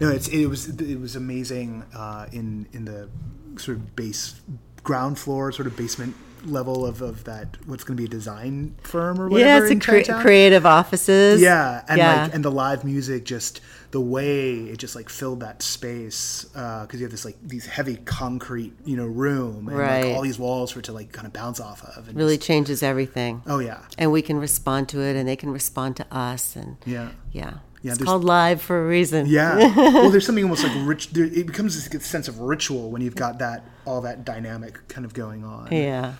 No, 0.00 0.10
it's 0.10 0.28
it 0.28 0.46
was 0.46 0.68
it 0.68 1.00
was 1.00 1.14
amazing 1.16 1.84
uh, 1.94 2.26
in 2.32 2.66
in 2.72 2.84
the 2.84 3.08
sort 3.56 3.76
of 3.78 3.94
base 3.96 4.34
ground 4.82 5.18
floor 5.18 5.50
sort 5.52 5.66
of 5.66 5.76
basement 5.76 6.14
level 6.44 6.84
of, 6.84 7.00
of 7.00 7.24
that 7.24 7.56
what's 7.66 7.84
going 7.84 7.96
to 7.96 8.00
be 8.02 8.04
a 8.04 8.10
design 8.10 8.74
firm 8.82 9.18
or 9.18 9.28
whatever. 9.30 9.66
Yeah, 9.66 9.72
it's 9.72 9.86
a 9.86 10.12
cre- 10.12 10.20
creative 10.20 10.66
offices. 10.66 11.40
Yeah, 11.40 11.82
and 11.88 11.96
yeah. 11.96 12.22
like 12.24 12.34
and 12.34 12.44
the 12.44 12.50
live 12.50 12.84
music 12.84 13.24
just 13.24 13.60
the 13.92 14.00
way 14.00 14.54
it 14.64 14.76
just 14.78 14.94
like 14.96 15.08
filled 15.08 15.40
that 15.40 15.62
space 15.62 16.44
because 16.52 16.88
you 16.94 17.02
have 17.04 17.12
this 17.12 17.24
like 17.24 17.36
these 17.42 17.64
heavy 17.64 17.96
concrete 18.04 18.72
you 18.84 18.96
know 18.96 19.06
room 19.06 19.68
and 19.68 19.78
Right. 19.78 20.04
like 20.06 20.16
all 20.16 20.22
these 20.22 20.38
walls 20.38 20.72
for 20.72 20.80
it 20.80 20.86
to 20.86 20.92
like 20.92 21.12
kind 21.12 21.26
of 21.28 21.32
bounce 21.32 21.60
off 21.60 21.82
of 21.96 22.08
and 22.08 22.16
really 22.18 22.36
just- 22.36 22.46
changes 22.48 22.82
everything. 22.82 23.40
oh 23.46 23.60
yeah 23.60 23.78
and 23.96 24.10
we 24.10 24.20
can 24.20 24.36
respond 24.38 24.88
to 24.90 25.00
it 25.00 25.14
and 25.14 25.28
they 25.28 25.36
can 25.36 25.50
respond 25.50 25.96
to 25.98 26.06
us 26.10 26.56
and 26.56 26.76
yeah 26.84 27.10
yeah, 27.30 27.54
Yeah, 27.84 27.92
it's 27.92 28.02
called 28.02 28.24
live 28.24 28.62
for 28.62 28.82
a 28.82 28.86
reason 28.88 29.26
Yeah. 29.26 29.56
well, 29.76 30.08
there's 30.08 30.24
something 30.24 30.42
almost 30.42 30.64
like 30.64 30.72
rich. 30.86 31.10
There, 31.10 31.26
it 31.26 31.46
becomes 31.46 31.74
this 31.74 32.06
sense 32.06 32.28
of 32.28 32.40
ritual 32.40 32.90
when 32.90 33.02
you've 33.02 33.14
got 33.14 33.38
that 33.40 33.62
all 33.84 34.00
that 34.00 34.24
dynamic 34.24 34.88
kind 34.88 35.04
of 35.04 35.12
going 35.12 35.44
on. 35.44 35.70
yeah 35.70 36.14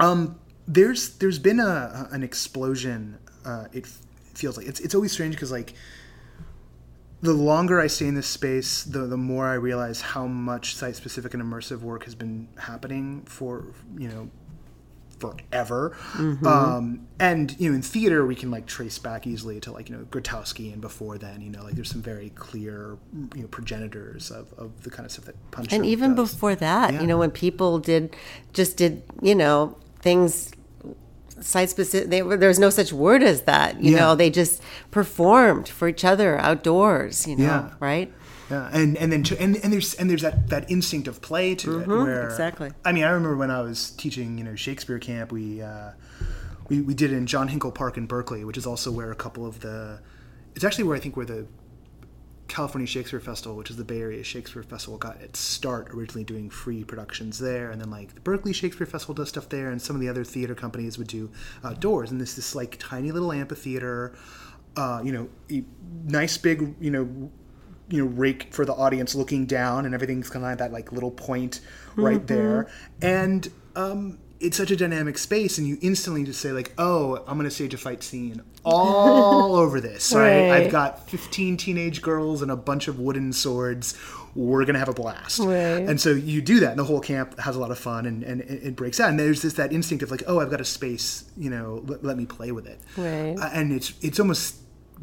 Um, 0.00 0.40
there's 0.66 1.16
there's 1.18 1.38
been 1.38 1.60
a 1.60 2.08
an 2.10 2.24
explosion. 2.24 3.18
Uh, 3.44 3.66
it 3.72 3.86
feels 4.34 4.56
like 4.56 4.66
it's 4.66 4.80
it's 4.80 4.96
always 4.96 5.12
strange 5.12 5.36
because 5.36 5.52
like 5.52 5.74
the 7.22 7.34
longer 7.34 7.80
I 7.80 7.86
stay 7.86 8.08
in 8.08 8.16
this 8.16 8.26
space, 8.26 8.82
the 8.82 9.06
the 9.06 9.16
more 9.16 9.46
I 9.46 9.54
realize 9.54 10.00
how 10.00 10.26
much 10.26 10.74
site 10.74 10.96
specific 10.96 11.34
and 11.34 11.42
immersive 11.42 11.82
work 11.82 12.04
has 12.04 12.16
been 12.16 12.48
happening 12.58 13.22
for 13.26 13.66
you 13.96 14.08
know 14.08 14.28
forever. 15.20 15.96
Um, 16.44 17.06
and 17.18 17.54
you 17.60 17.68
know, 17.70 17.76
in 17.76 17.82
theater, 17.82 18.24
we 18.26 18.34
can 18.34 18.50
like 18.50 18.66
trace 18.66 18.98
back 18.98 19.26
easily 19.26 19.60
to 19.60 19.72
like 19.72 19.88
you 19.90 19.96
know 19.96 20.04
Grotowski 20.04 20.72
and 20.72 20.80
before 20.80 21.18
then. 21.18 21.40
You 21.42 21.50
know, 21.50 21.62
like 21.62 21.74
there's 21.74 21.90
some 21.90 22.02
very 22.02 22.30
clear 22.30 22.96
you 23.34 23.42
know 23.42 23.48
progenitors 23.48 24.30
of, 24.30 24.52
of 24.58 24.82
the 24.82 24.90
kind 24.90 25.04
of 25.06 25.12
stuff 25.12 25.26
that 25.26 25.50
Punch. 25.50 25.72
and 25.72 25.84
even 25.86 26.14
before 26.14 26.54
that 26.56 26.92
Yeah. 26.94 27.00
you 27.02 27.06
know 27.06 27.18
when 27.18 27.30
people 27.30 27.78
did 27.78 28.16
just 28.52 28.76
did 28.76 29.02
you 29.22 29.34
know 29.34 29.76
things 30.00 30.52
site 31.40 31.70
specific 31.70 32.10
they, 32.10 32.20
there 32.20 32.48
was 32.48 32.58
no 32.58 32.68
such 32.70 32.92
word 32.92 33.22
as 33.22 33.42
that 33.42 33.82
you 33.82 33.92
Yeah. 33.92 34.00
know 34.00 34.14
they 34.14 34.28
just 34.30 34.62
performed 34.90 35.68
for 35.68 35.88
each 35.88 36.04
other 36.04 36.38
outdoors 36.38 37.26
you 37.26 37.36
know 37.36 37.44
Yeah. 37.44 37.70
right 37.80 38.12
Yeah, 38.50 38.68
and 38.72 38.96
and 38.96 39.12
then 39.12 39.22
to, 39.24 39.40
and 39.40 39.56
and 39.56 39.72
there's 39.72 39.94
and 39.94 40.10
there's 40.10 40.22
that 40.22 40.48
that 40.48 40.70
instinct 40.70 41.06
of 41.06 41.22
play 41.22 41.54
to 41.56 41.80
it 41.80 41.86
where 41.86 41.98
Mm-hmm, 41.98 42.30
exactly. 42.30 42.70
I 42.84 42.92
mean, 42.92 43.04
I 43.04 43.10
remember 43.10 43.36
when 43.36 43.50
I 43.50 43.62
was 43.62 43.90
teaching, 43.90 44.38
you 44.38 44.44
know, 44.44 44.56
Shakespeare 44.56 44.98
camp, 44.98 45.30
we 45.30 45.62
uh, 45.62 45.92
we 46.68 46.80
we 46.80 46.94
did 46.94 47.12
it 47.12 47.16
in 47.16 47.26
John 47.26 47.48
Hinkel 47.48 47.74
Park 47.74 47.96
in 47.96 48.06
Berkeley, 48.06 48.44
which 48.44 48.56
is 48.56 48.66
also 48.66 48.90
where 48.90 49.12
a 49.12 49.16
couple 49.16 49.46
of 49.46 49.60
the 49.60 50.00
it's 50.54 50.64
actually 50.64 50.84
where 50.84 50.96
I 50.96 51.00
think 51.00 51.16
where 51.16 51.26
the 51.26 51.46
California 52.48 52.86
Shakespeare 52.86 53.20
Festival, 53.20 53.56
which 53.56 53.70
is 53.70 53.76
the 53.76 53.84
Bay 53.84 54.00
Area 54.00 54.24
Shakespeare 54.24 54.64
Festival, 54.64 54.98
got 54.98 55.20
its 55.20 55.38
start 55.38 55.94
originally 55.94 56.24
doing 56.24 56.50
free 56.50 56.82
productions 56.82 57.38
there, 57.38 57.70
and 57.70 57.80
then 57.80 57.90
like 57.90 58.14
the 58.14 58.20
Berkeley 58.20 58.52
Shakespeare 58.52 58.86
Festival 58.86 59.14
does 59.14 59.28
stuff 59.28 59.48
there, 59.48 59.70
and 59.70 59.80
some 59.80 59.94
of 59.94 60.02
the 60.02 60.08
other 60.08 60.24
theater 60.24 60.56
companies 60.56 60.98
would 60.98 61.06
do 61.06 61.30
outdoors, 61.62 62.10
and 62.10 62.20
this 62.20 62.34
this 62.34 62.56
like 62.56 62.76
tiny 62.80 63.12
little 63.12 63.30
amphitheater, 63.30 64.16
uh, 64.76 65.00
you 65.04 65.12
know, 65.12 65.64
nice 66.04 66.36
big, 66.36 66.74
you 66.80 66.90
know, 66.90 67.30
you 67.90 68.04
know, 68.04 68.10
rake 68.12 68.52
for 68.54 68.64
the 68.64 68.72
audience 68.74 69.14
looking 69.14 69.46
down, 69.46 69.84
and 69.84 69.94
everything's 69.94 70.30
kind 70.30 70.44
of 70.44 70.50
like 70.50 70.58
that 70.58 70.72
like 70.72 70.92
little 70.92 71.10
point 71.10 71.60
right 71.96 72.26
there, 72.26 72.68
and 73.02 73.50
um, 73.76 74.18
it's 74.38 74.56
such 74.56 74.70
a 74.70 74.76
dynamic 74.76 75.18
space, 75.18 75.58
and 75.58 75.66
you 75.66 75.76
instantly 75.82 76.24
just 76.24 76.40
say 76.40 76.52
like, 76.52 76.72
oh, 76.78 77.22
I'm 77.26 77.36
gonna 77.36 77.50
stage 77.50 77.74
a 77.74 77.78
fight 77.78 78.02
scene 78.02 78.40
all 78.64 79.54
over 79.62 79.80
this, 79.80 80.12
right? 80.14 80.48
Right. 80.50 80.62
I've 80.64 80.72
got 80.72 81.08
15 81.10 81.56
teenage 81.56 82.00
girls 82.02 82.40
and 82.42 82.50
a 82.50 82.56
bunch 82.56 82.88
of 82.88 82.98
wooden 82.98 83.32
swords. 83.32 83.98
We're 84.36 84.64
gonna 84.64 84.78
have 84.78 84.88
a 84.88 84.92
blast, 84.94 85.40
Right. 85.40 85.56
and 85.88 86.00
so 86.00 86.10
you 86.10 86.40
do 86.40 86.60
that, 86.60 86.70
and 86.70 86.78
the 86.78 86.84
whole 86.84 87.00
camp 87.00 87.38
has 87.40 87.56
a 87.56 87.58
lot 87.58 87.72
of 87.72 87.78
fun, 87.78 88.06
and, 88.06 88.22
and 88.22 88.40
it 88.42 88.62
it 88.68 88.76
breaks 88.76 89.00
out. 89.00 89.10
And 89.10 89.18
there's 89.18 89.42
this 89.42 89.54
that 89.54 89.72
instinct 89.72 90.04
of 90.04 90.10
like, 90.12 90.22
oh, 90.28 90.38
I've 90.38 90.50
got 90.50 90.60
a 90.60 90.64
space, 90.64 91.24
you 91.36 91.50
know, 91.50 91.82
let, 91.86 92.04
let 92.04 92.16
me 92.16 92.26
play 92.26 92.52
with 92.52 92.66
it. 92.66 92.80
Right. 92.96 93.34
Uh, 93.36 93.50
And 93.52 93.72
it's 93.72 93.92
it's 94.00 94.20
almost 94.20 94.54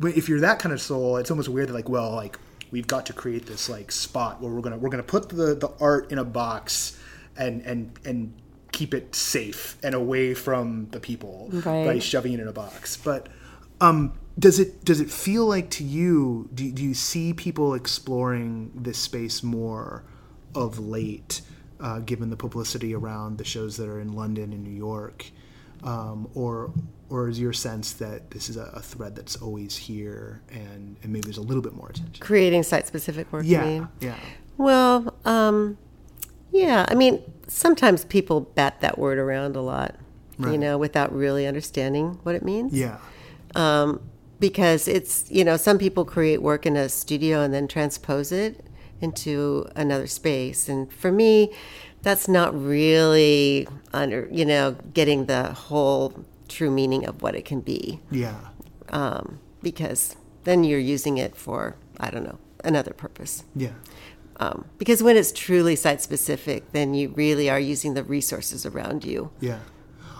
if 0.01 0.29
you're 0.29 0.39
that 0.39 0.59
kind 0.59 0.71
of 0.73 0.79
soul, 0.81 1.17
it's 1.17 1.29
almost 1.29 1.49
weird 1.49 1.67
that 1.69 1.73
like, 1.73 1.89
well, 1.89 2.11
like 2.11 2.39
we've 2.71 2.87
got 2.87 3.05
to 3.07 3.13
create 3.13 3.45
this 3.45 3.69
like 3.69 3.91
spot 3.91 4.41
where 4.41 4.51
we're 4.51 4.61
gonna 4.61 4.77
we're 4.77 4.89
gonna 4.89 5.03
put 5.03 5.29
the 5.29 5.55
the 5.55 5.71
art 5.79 6.11
in 6.11 6.17
a 6.17 6.23
box 6.23 6.97
and 7.37 7.61
and 7.61 7.99
and 8.05 8.33
keep 8.71 8.93
it 8.93 9.15
safe 9.15 9.77
and 9.83 9.95
away 9.95 10.33
from 10.33 10.87
the 10.91 10.99
people 10.99 11.49
by 11.85 11.99
shoving 11.99 12.33
it 12.33 12.39
in 12.39 12.47
a 12.47 12.53
box. 12.53 12.97
But 12.97 13.27
um, 13.81 14.13
does 14.37 14.59
it 14.59 14.83
does 14.85 14.99
it 14.99 15.09
feel 15.09 15.45
like 15.45 15.69
to 15.71 15.83
you? 15.83 16.49
Do, 16.53 16.71
do 16.71 16.83
you 16.83 16.93
see 16.93 17.33
people 17.33 17.73
exploring 17.73 18.71
this 18.75 18.97
space 18.97 19.41
more 19.43 20.03
of 20.55 20.79
late, 20.79 21.41
uh, 21.79 21.99
given 21.99 22.29
the 22.29 22.37
publicity 22.37 22.93
around 22.93 23.37
the 23.37 23.43
shows 23.43 23.77
that 23.77 23.87
are 23.87 23.99
in 23.99 24.13
London 24.13 24.53
and 24.53 24.63
New 24.63 24.77
York, 24.77 25.25
um, 25.83 26.29
or 26.33 26.71
or 27.09 27.29
is 27.29 27.39
your 27.39 27.53
sense 27.53 27.93
that 27.93 28.31
this 28.31 28.49
is 28.49 28.57
a, 28.57 28.69
a 28.73 28.81
thread 28.81 29.15
that's 29.15 29.35
always 29.37 29.75
here 29.77 30.41
and, 30.51 30.97
and 31.03 31.11
maybe 31.13 31.21
there's 31.21 31.37
a 31.37 31.41
little 31.41 31.61
bit 31.63 31.73
more 31.73 31.89
attention? 31.89 32.23
creating 32.25 32.63
site 32.63 32.85
specific 32.87 33.31
work 33.31 33.43
Yeah, 33.45 33.87
yeah, 33.99 34.15
Well, 34.57 35.13
um, 35.25 35.77
yeah, 36.51 36.85
I 36.89 36.95
mean, 36.95 37.21
sometimes 37.47 38.03
people 38.05 38.41
bat 38.41 38.81
that 38.81 38.97
word 38.97 39.17
around 39.19 39.55
a 39.55 39.61
lot, 39.61 39.95
you 40.39 40.57
know, 40.57 40.77
without 40.77 41.13
really 41.13 41.47
understanding 41.47 42.19
what 42.23 42.35
it 42.35 42.43
means. 42.43 42.73
yeah, 42.73 42.97
Um, 43.55 44.01
because 44.39 44.87
it's, 44.87 45.29
you 45.31 45.43
know, 45.43 45.57
some 45.57 45.77
people 45.79 46.05
create 46.05 46.41
work 46.41 46.65
in 46.65 46.75
a 46.77 46.89
studio 46.89 47.41
and 47.41 47.53
then 47.53 47.67
transpose 47.67 48.31
it 48.31 48.63
into 49.01 49.65
another 49.75 50.07
space. 50.07 50.69
And 50.69 50.91
for 50.91 51.11
me, 51.11 51.53
that's 52.03 52.27
not 52.27 52.53
really 52.59 53.67
under, 53.93 54.27
you 54.31 54.45
know, 54.45 54.75
getting 54.93 55.25
the 55.25 55.53
whole 55.53 56.23
true 56.47 56.71
meaning 56.71 57.05
of 57.05 57.21
what 57.21 57.35
it 57.35 57.45
can 57.45 57.61
be. 57.61 57.99
yeah, 58.11 58.35
Um, 58.89 59.39
because 59.61 60.15
then 60.43 60.63
you're 60.63 60.79
using 60.79 61.17
it 61.17 61.35
for, 61.35 61.75
I 61.99 62.09
don't 62.09 62.23
know, 62.23 62.39
another 62.63 62.93
purpose. 62.93 63.43
yeah, 63.55 63.73
Um, 64.37 64.65
because 64.77 65.01
when 65.03 65.17
it's 65.17 65.31
truly 65.31 65.75
site 65.75 66.01
specific, 66.01 66.71
then 66.71 66.93
you 66.93 67.09
really 67.15 67.49
are 67.49 67.59
using 67.59 67.93
the 67.95 68.03
resources 68.03 68.65
around 68.65 69.03
you. 69.05 69.31
yeah. 69.39 69.59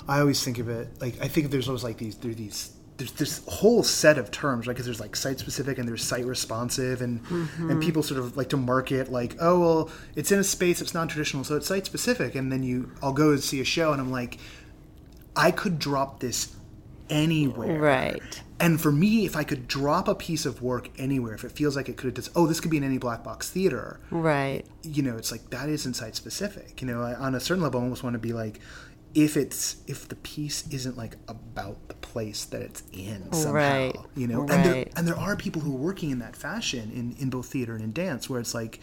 I 0.10 0.22
always 0.22 0.42
think 0.42 0.58
of 0.58 0.70
it 0.70 0.88
like 1.02 1.16
I 1.22 1.28
think 1.28 1.52
there's 1.52 1.68
always 1.68 1.84
like 1.84 1.98
these 1.98 2.16
there 2.16 2.32
are 2.32 2.34
these 2.34 2.72
there's 2.96 3.12
this 3.12 3.42
whole 3.46 3.84
set 3.84 4.18
of 4.18 4.32
terms 4.32 4.66
right 4.66 4.74
because 4.74 4.86
there's 4.86 5.02
like 5.02 5.18
site 5.18 5.38
specific 5.38 5.78
and 5.80 5.86
there's 5.86 6.02
site 6.02 6.26
responsive 6.26 7.02
and 7.02 7.20
and 7.60 7.82
people 7.84 8.02
sort 8.02 8.18
of 8.22 8.38
like 8.38 8.48
to 8.52 8.56
market 8.56 9.12
like 9.12 9.36
oh 9.42 9.60
well 9.60 9.90
it's 10.16 10.32
in 10.32 10.40
a 10.40 10.46
space 10.46 10.80
it's 10.80 10.94
non-traditional 10.94 11.44
so 11.44 11.58
it's 11.58 11.68
site 11.68 11.86
specific 11.86 12.36
and 12.36 12.50
then 12.54 12.64
you 12.64 12.90
I'll 13.04 13.12
go 13.12 13.32
and 13.32 13.44
see 13.44 13.60
a 13.60 13.66
show 13.66 13.92
and 13.92 14.00
I'm 14.00 14.10
like 14.12 14.38
I 15.38 15.52
could 15.52 15.80
drop 15.80 16.20
this 16.20 16.56
anywhere 17.10 17.80
Right. 17.80 18.42
And 18.60 18.82
for 18.82 18.92
me, 18.92 19.26
if 19.26 19.36
I 19.36 19.44
could 19.44 19.68
drop 19.68 20.08
a 20.08 20.16
piece 20.16 20.46
of 20.46 20.62
work 20.62 20.90
anywhere, 20.98 21.34
if 21.36 21.44
it 21.44 21.52
feels 21.52 21.76
like 21.76 21.88
it 21.90 21.96
could 21.96 22.08
have 22.08 22.16
just, 22.16 22.32
oh, 22.36 22.48
this 22.48 22.60
could 22.60 22.72
be 22.72 22.78
in 22.78 22.84
any 22.84 22.98
black 22.98 23.24
box 23.24 23.50
theater, 23.50 24.00
Right. 24.10 24.66
you 24.84 25.04
know, 25.04 25.16
it's 25.16 25.32
like 25.32 25.50
that 25.52 25.70
isn't 25.70 25.94
site 25.94 26.16
specific. 26.16 26.82
You 26.82 26.88
know, 26.88 27.02
I, 27.04 27.14
on 27.14 27.36
a 27.36 27.40
certain 27.40 27.64
level, 27.64 27.80
I 27.80 27.84
almost 27.84 28.04
want 28.04 28.16
to 28.16 28.20
be 28.20 28.34
like, 28.34 28.60
if 29.14 29.38
it's 29.38 29.78
if 29.88 30.08
the 30.10 30.16
piece 30.18 30.68
isn't 30.70 30.98
like 30.98 31.16
about 31.28 31.88
the 31.88 31.94
place 31.96 32.44
that 32.46 32.62
it's 32.62 32.84
in 32.92 33.32
somehow, 33.32 33.54
Right. 33.54 33.96
you 34.16 34.28
know, 34.28 34.42
and 34.42 34.66
there, 34.66 34.86
and 34.96 35.08
there 35.08 35.18
are 35.18 35.36
people 35.36 35.62
who 35.62 35.74
are 35.74 35.78
working 35.80 36.10
in 36.10 36.20
that 36.20 36.36
fashion 36.36 36.92
in 36.94 37.16
in 37.22 37.30
both 37.30 37.46
theater 37.48 37.74
and 37.76 37.84
in 37.84 37.94
dance, 37.94 38.30
where 38.30 38.40
it's 38.40 38.54
like, 38.54 38.80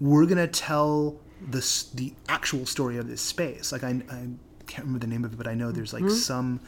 we're 0.00 0.26
gonna 0.26 0.46
tell 0.46 1.16
the 1.50 1.60
the 1.94 2.12
actual 2.28 2.66
story 2.66 2.98
of 2.98 3.08
this 3.08 3.22
space. 3.22 3.72
Like 3.72 3.82
I 3.82 4.02
I 4.10 4.28
can't 4.72 4.86
remember 4.86 5.04
the 5.06 5.12
name 5.14 5.24
of 5.24 5.32
it, 5.34 5.36
but 5.36 5.46
I 5.46 5.54
know 5.54 5.70
there's 5.72 5.92
like 5.92 6.02
Mm-hmm. 6.04 6.14
some. 6.32 6.60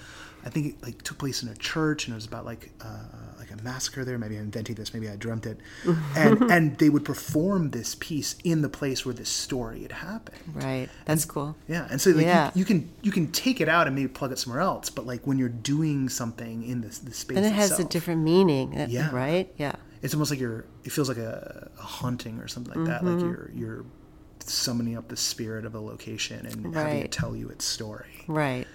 I 0.47 0.51
think 0.51 0.64
it 0.67 0.83
like 0.83 1.01
took 1.03 1.17
place 1.17 1.43
in 1.43 1.49
a 1.49 1.55
church, 1.57 2.07
and 2.07 2.12
it 2.12 2.17
was 2.17 2.27
about 2.27 2.45
like 2.45 2.71
uh, 2.83 3.05
like 3.38 3.51
a 3.51 3.57
massacre 3.62 4.05
there. 4.05 4.19
Maybe 4.19 4.37
I'm 4.37 4.43
inventing 4.45 4.75
this. 4.77 4.93
Maybe 4.93 5.09
I 5.09 5.17
dreamt 5.17 5.47
it. 5.47 5.59
and 6.17 6.43
and 6.55 6.77
they 6.79 6.90
would 6.90 7.05
perform 7.05 7.71
this 7.71 7.95
piece 7.95 8.37
in 8.45 8.61
the 8.61 8.69
place 8.69 9.07
where 9.07 9.14
this 9.14 9.31
story 9.31 9.81
had 9.83 9.93
happened. 9.93 10.37
Right. 10.55 10.88
That's 11.07 11.25
cool. 11.25 11.57
Yeah, 11.67 11.88
and 11.90 11.99
so 11.99 12.11
like 12.11 12.27
Yeah. 12.27 12.51
you, 12.55 12.59
you 12.61 12.64
can 12.67 12.79
you 13.01 13.11
can 13.12 13.33
take 13.33 13.62
it 13.62 13.69
out 13.71 13.87
and 13.87 13.97
maybe 13.97 14.09
plug 14.09 14.33
it 14.33 14.38
somewhere 14.38 14.61
else, 14.61 14.90
but 14.90 15.07
like 15.07 15.27
when 15.27 15.38
you're 15.38 15.49
doing 15.75 16.11
something 16.11 16.62
in 16.62 16.83
this 16.83 16.99
the 16.99 17.14
space, 17.14 17.38
And 17.38 17.47
it 17.47 17.53
has 17.53 17.79
a 17.81 17.85
different 17.85 18.21
meaning. 18.23 18.79
uh, 18.79 18.87
Yeah. 18.90 19.11
Right? 19.14 19.47
Yeah. 19.57 19.77
It's 20.03 20.12
almost 20.12 20.31
like 20.31 20.40
you're. 20.40 20.67
It 20.85 20.93
feels 20.93 21.09
like 21.09 21.17
a, 21.33 21.71
a 21.79 21.83
haunting 21.83 22.38
or 22.40 22.49
something 22.49 22.75
like 22.75 22.87
that. 22.90 23.03
Like 23.03 23.14
Mm-hmm. 23.17 23.29
you're 23.31 23.51
you're 23.55 23.85
summoning 24.50 24.96
up 24.96 25.09
the 25.09 25.16
spirit 25.16 25.64
of 25.64 25.74
a 25.74 25.80
location 25.80 26.44
and 26.46 26.74
having 26.74 26.98
it 26.98 27.12
tell 27.12 27.35
you 27.37 27.48
its 27.48 27.64
story. 27.64 28.24
Right. 28.26 28.66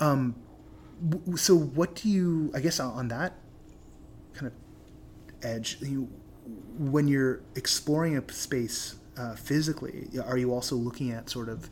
W- 0.00 1.36
So 1.36 1.54
what 1.56 1.94
do 1.94 2.08
you? 2.08 2.50
I 2.54 2.60
guess 2.60 2.80
on- 2.80 3.08
that 3.08 3.34
kind 4.34 4.48
of 4.48 4.52
edge, 5.44 5.78
you, 5.80 6.08
when 6.78 7.06
you're 7.08 7.40
exploring 7.54 8.16
a 8.16 8.32
space 8.32 8.96
uh, 9.16 9.34
physically, 9.36 10.08
are 10.24 10.38
you 10.38 10.52
also 10.52 10.76
looking 10.76 11.10
at 11.12 11.28
sort 11.30 11.48
of, 11.48 11.68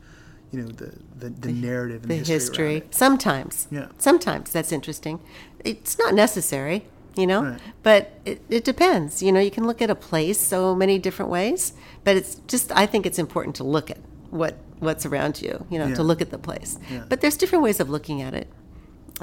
you 0.51 0.61
know, 0.61 0.67
the 0.69 0.93
the, 1.17 1.29
the 1.29 1.51
narrative 1.51 2.03
and 2.03 2.11
The 2.11 2.15
history? 2.15 2.35
history. 2.35 2.75
it? 2.77 2.95
Sometimes. 2.95 3.67
Yeah. 3.71 3.87
Sometimes 3.97 4.51
that's 4.51 4.71
interesting. 4.71 5.19
It's 5.63 5.97
not 5.97 6.13
necessary, 6.13 6.85
you 7.17 7.27
know, 7.27 7.43
Right. 7.43 7.59
but 7.83 8.11
it, 8.25 8.41
it 8.49 8.63
depends. 8.63 9.21
You 9.23 9.31
know, 9.31 9.39
you 9.39 9.51
can 9.51 9.65
look 9.67 9.81
at 9.81 9.89
a 9.89 9.95
place 9.95 10.39
so 10.39 10.75
many 10.75 10.99
different 10.99 11.31
ways, 11.31 11.73
but 12.03 12.15
it's 12.15 12.35
just, 12.47 12.71
I 12.71 12.85
think 12.85 13.05
it's 13.05 13.19
important 13.19 13.55
to 13.57 13.63
look 13.63 13.89
at 13.91 13.97
what 14.29 14.55
what's 14.79 15.05
around 15.07 15.41
you, 15.41 15.65
you 15.71 15.79
know, 15.79 15.87
Yeah. 15.87 15.95
to 15.95 16.03
look 16.03 16.21
at 16.21 16.29
the 16.29 16.37
place. 16.37 16.77
Yeah. 16.91 17.03
But 17.09 17.21
there's 17.21 17.35
different 17.37 17.63
ways 17.63 17.79
of 17.79 17.89
looking 17.89 18.21
at 18.21 18.33
it. 18.35 18.47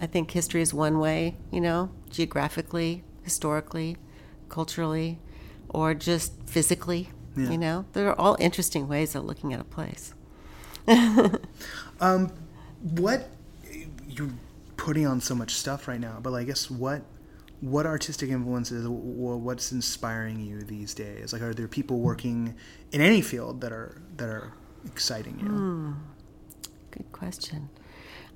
I 0.01 0.07
think 0.07 0.33
history 0.33 0.63
is 0.63 0.75
one 0.75 0.99
way, 0.99 1.37
you 1.53 1.61
know, 1.61 1.91
geographically, 2.11 3.05
historically, 3.23 3.97
culturally, 4.49 5.21
or 5.69 5.95
just 5.95 6.33
physically. 6.47 7.11
Yeah. 7.37 7.51
You 7.51 7.59
know, 7.59 7.85
there 7.93 8.09
are 8.09 8.19
all 8.19 8.37
interesting 8.41 8.89
ways 8.89 9.15
of 9.15 9.25
looking 9.25 9.53
at 9.55 9.61
a 9.61 9.65
place. 9.65 10.13
Um 12.01 12.33
what 12.81 13.29
you're 14.09 14.31
putting 14.77 15.07
on 15.07 15.21
so 15.21 15.35
much 15.35 15.55
stuff 15.55 15.89
right 15.89 16.01
now, 16.01 16.19
but 16.23 16.33
I 16.35 16.45
guess 16.45 16.71
what 16.71 17.03
what 17.64 17.87
artistic 17.87 18.29
influences, 18.29 18.85
wh- 18.87 19.42
what's 19.42 19.72
inspiring 19.72 20.38
you 20.38 20.61
these 20.61 20.92
days? 20.92 21.33
Like, 21.33 21.40
are 21.40 21.55
there 21.55 21.66
people 21.66 21.98
working 22.00 22.55
in 22.92 23.00
any 23.00 23.22
field 23.22 23.62
that 23.62 23.72
are 23.72 24.03
that 24.18 24.29
are 24.29 24.53
exciting 24.85 25.40
you? 25.40 25.46
Hmm. 25.46 25.92
Good 26.90 27.11
question. 27.11 27.70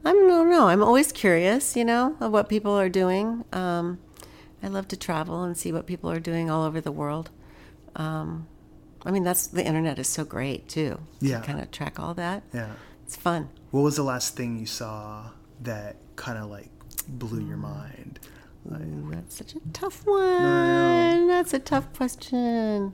I 0.04 0.12
don't 0.12 0.48
know. 0.50 0.68
I'm 0.68 0.82
always 0.82 1.12
curious, 1.12 1.76
you 1.76 1.84
know, 1.84 2.16
of 2.20 2.32
what 2.32 2.48
people 2.48 2.72
are 2.72 2.88
doing. 2.88 3.44
Um, 3.52 3.98
I 4.62 4.68
love 4.68 4.88
to 4.88 4.96
travel 4.96 5.42
and 5.42 5.56
see 5.56 5.72
what 5.72 5.86
people 5.86 6.10
are 6.10 6.20
doing 6.20 6.48
all 6.50 6.64
over 6.64 6.80
the 6.80 6.92
world. 6.92 7.30
Um, 7.96 8.46
I 9.04 9.10
mean, 9.10 9.24
that's 9.24 9.46
the 9.46 9.64
internet 9.64 9.98
is 9.98 10.08
so 10.08 10.24
great 10.24 10.68
too. 10.68 11.00
Yeah. 11.20 11.40
To 11.40 11.46
kind 11.46 11.60
of 11.60 11.70
track 11.70 12.00
all 12.00 12.14
that. 12.14 12.44
Yeah. 12.54 12.72
It's 13.04 13.16
fun. 13.16 13.50
What 13.72 13.82
was 13.82 13.96
the 13.96 14.02
last 14.04 14.36
thing 14.36 14.58
you 14.58 14.66
saw 14.66 15.30
that 15.62 15.96
kind 16.16 16.38
of 16.38 16.48
like 16.48 16.70
blew 17.06 17.46
your 17.46 17.56
mind? 17.58 18.20
Ooh, 18.70 19.10
that's 19.10 19.36
such 19.36 19.54
a 19.54 19.60
tough 19.72 20.06
one. 20.06 21.28
That's 21.28 21.54
a 21.54 21.58
tough 21.58 21.92
question. 21.94 22.92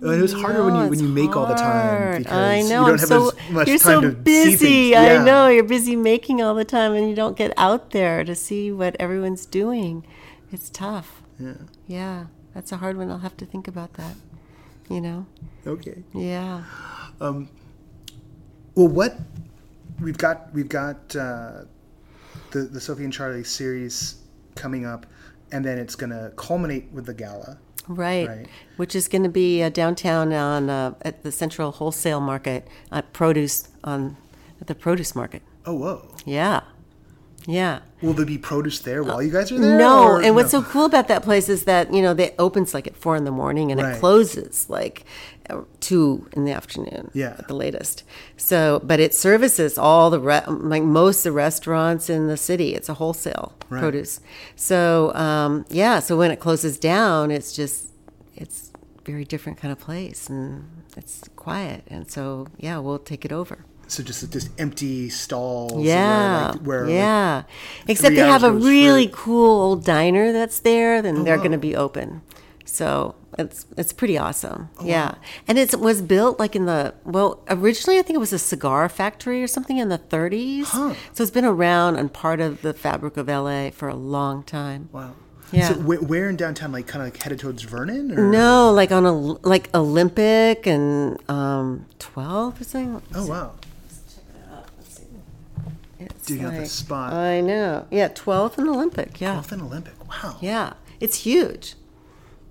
And 0.00 0.14
it 0.14 0.22
was 0.22 0.32
harder 0.32 0.64
when 0.64 0.76
you 0.76 0.88
when 0.88 1.00
you 1.00 1.08
make 1.08 1.34
all 1.34 1.46
the 1.46 1.54
time 1.54 2.18
because 2.18 2.32
I 2.32 2.62
know. 2.62 2.62
you 2.62 2.68
don't 2.68 2.84
I'm 2.86 2.98
have 2.98 3.08
so, 3.08 3.30
as 3.30 3.50
much 3.50 3.68
you're 3.68 3.78
time 3.78 4.00
so 4.00 4.00
to 4.02 4.10
busy. 4.10 4.90
things. 4.92 4.96
I 4.96 5.24
know 5.24 5.48
you're 5.48 5.64
busy 5.64 5.96
making 5.96 6.40
all 6.40 6.54
the 6.54 6.64
time, 6.64 6.92
and 6.92 7.08
you 7.08 7.16
don't 7.16 7.36
get 7.36 7.52
out 7.56 7.90
there 7.90 8.22
to 8.22 8.34
see 8.36 8.70
what 8.70 8.94
everyone's 9.00 9.44
doing. 9.44 10.06
It's 10.52 10.70
tough. 10.70 11.22
Yeah. 11.40 11.54
Yeah, 11.88 12.26
that's 12.54 12.70
a 12.70 12.76
hard 12.76 12.96
one. 12.96 13.10
I'll 13.10 13.18
have 13.18 13.36
to 13.38 13.46
think 13.46 13.66
about 13.66 13.94
that. 13.94 14.14
You 14.88 15.00
know. 15.00 15.26
Okay. 15.66 16.04
Yeah. 16.14 16.62
Well, 17.18 18.86
what 18.86 19.18
we've 20.00 20.16
got 20.18 20.54
we've 20.54 20.68
got 20.68 21.16
uh, 21.16 21.62
the 22.52 22.60
the 22.60 22.80
Sophie 22.80 23.02
and 23.02 23.12
Charlie 23.12 23.42
series 23.42 24.22
coming 24.58 24.84
up, 24.84 25.06
and 25.50 25.64
then 25.64 25.78
it's 25.78 25.94
going 25.94 26.10
to 26.10 26.32
culminate 26.36 26.90
with 26.92 27.06
the 27.06 27.14
gala. 27.14 27.58
Right. 27.86 28.28
Right. 28.28 28.48
Which 28.76 28.94
is 28.94 29.08
going 29.08 29.22
to 29.22 29.30
be 29.30 29.62
uh, 29.62 29.70
downtown 29.70 30.32
on 30.32 30.68
uh, 30.68 30.94
at 31.02 31.22
the 31.22 31.32
Central 31.32 31.72
Wholesale 31.72 32.20
Market 32.20 32.68
at 32.92 33.12
produce 33.14 33.68
on 33.82 34.18
at 34.60 34.66
the 34.66 34.74
produce 34.74 35.14
market. 35.14 35.42
Oh, 35.64 35.74
whoa! 35.74 36.14
Yeah. 36.26 36.62
Yeah. 37.50 37.78
Will 38.02 38.12
there 38.12 38.26
be 38.26 38.36
produce 38.36 38.78
there 38.80 39.02
while 39.02 39.22
you 39.22 39.32
guys 39.32 39.50
are 39.50 39.58
there? 39.58 39.78
No, 39.78 40.02
or- 40.04 40.22
and 40.22 40.34
what's 40.34 40.52
no? 40.52 40.60
so 40.62 40.68
cool 40.68 40.84
about 40.84 41.08
that 41.08 41.22
place 41.22 41.48
is 41.48 41.64
that 41.64 41.92
you 41.94 42.02
know 42.02 42.12
they 42.12 42.34
opens 42.38 42.74
like 42.74 42.86
at 42.86 42.94
four 42.94 43.16
in 43.16 43.24
the 43.24 43.30
morning 43.30 43.72
and 43.72 43.80
Right. 43.80 43.96
it 43.96 44.00
closes 44.00 44.68
like 44.68 45.04
uh, 45.48 45.62
two 45.80 46.28
in 46.34 46.44
the 46.44 46.52
afternoon. 46.52 47.10
Yeah. 47.14 47.36
at 47.38 47.48
the 47.48 47.54
latest. 47.54 48.04
So, 48.36 48.82
but 48.84 49.00
it 49.00 49.14
services 49.14 49.78
all 49.78 50.10
the 50.10 50.20
re- 50.20 50.44
like 50.46 50.82
most 50.82 51.18
of 51.20 51.32
the 51.32 51.32
restaurants 51.32 52.10
in 52.10 52.26
the 52.28 52.36
city. 52.36 52.74
It's 52.74 52.90
a 52.90 52.94
wholesale 52.94 53.54
Right. 53.70 53.80
produce. 53.80 54.20
So, 54.54 55.14
um, 55.14 55.64
yeah. 55.70 56.00
So 56.00 56.18
when 56.18 56.30
it 56.30 56.38
closes 56.40 56.78
down, 56.78 57.30
it's 57.30 57.52
just 57.56 57.86
it's 58.36 58.70
very 59.06 59.24
different 59.24 59.56
kind 59.58 59.72
of 59.72 59.78
place 59.78 60.28
and 60.28 60.64
it's 60.98 61.22
quiet. 61.34 61.82
And 61.88 62.10
so, 62.10 62.46
yeah, 62.58 62.76
we'll 62.78 62.98
take 62.98 63.24
it 63.24 63.32
over. 63.32 63.64
So 63.88 64.02
just 64.02 64.30
just 64.30 64.50
empty 64.58 65.08
stalls. 65.08 65.82
Yeah, 65.82 65.98
where, 65.98 66.52
like, 66.52 66.60
where 66.60 66.84
like, 66.84 66.94
yeah. 66.94 67.42
Except 67.88 68.14
they 68.14 68.22
have 68.22 68.44
a 68.44 68.52
really 68.52 69.06
through. 69.06 69.16
cool 69.16 69.60
old 69.60 69.84
diner 69.84 70.32
that's 70.32 70.60
there. 70.60 71.02
Then 71.02 71.24
they're 71.24 71.36
wow. 71.36 71.42
going 71.42 71.52
to 71.52 71.58
be 71.58 71.74
open, 71.74 72.22
so 72.64 73.14
it's 73.38 73.66
it's 73.76 73.92
pretty 73.92 74.18
awesome. 74.18 74.68
Oh, 74.78 74.84
yeah, 74.84 75.14
and 75.46 75.58
it 75.58 75.74
was 75.80 76.02
built 76.02 76.38
like 76.38 76.54
in 76.54 76.66
the 76.66 76.94
well 77.04 77.42
originally 77.48 77.98
I 77.98 78.02
think 78.02 78.16
it 78.16 78.20
was 78.20 78.32
a 78.32 78.38
cigar 78.38 78.88
factory 78.88 79.42
or 79.42 79.46
something 79.46 79.78
in 79.78 79.88
the 79.88 79.98
30s. 79.98 80.66
Huh. 80.66 80.94
So 81.12 81.22
it's 81.22 81.30
been 81.30 81.44
around 81.44 81.96
and 81.96 82.12
part 82.12 82.40
of 82.40 82.62
the 82.62 82.74
fabric 82.74 83.16
of 83.16 83.28
LA 83.28 83.70
for 83.70 83.88
a 83.88 83.96
long 83.96 84.42
time. 84.42 84.88
wow. 84.92 85.14
Yeah. 85.50 85.68
So 85.68 85.74
where, 85.76 86.00
where 86.00 86.28
in 86.28 86.36
downtown, 86.36 86.72
like 86.72 86.86
kind 86.86 87.02
of 87.02 87.06
like 87.06 87.22
headed 87.22 87.38
towards 87.38 87.62
Vernon? 87.62 88.12
Or? 88.18 88.30
No, 88.30 88.70
like 88.70 88.92
on 88.92 89.06
a 89.06 89.12
like 89.12 89.74
Olympic 89.74 90.66
and 90.66 91.18
um, 91.30 91.86
12 91.98 92.60
or 92.60 92.64
something. 92.64 93.02
Oh 93.14 93.26
wow. 93.26 93.54
It's 96.00 96.30
out 96.32 96.52
the 96.52 96.58
like- 96.60 96.66
spot. 96.66 97.12
I 97.12 97.40
know. 97.40 97.86
Yeah, 97.90 98.08
12th 98.08 98.58
and 98.58 98.68
Olympic. 98.68 99.20
Yeah. 99.20 99.34
Golf 99.34 99.52
and 99.52 99.62
Olympic. 99.62 99.94
Wow. 100.08 100.36
Yeah, 100.40 100.74
it's 101.00 101.18
huge. 101.24 101.74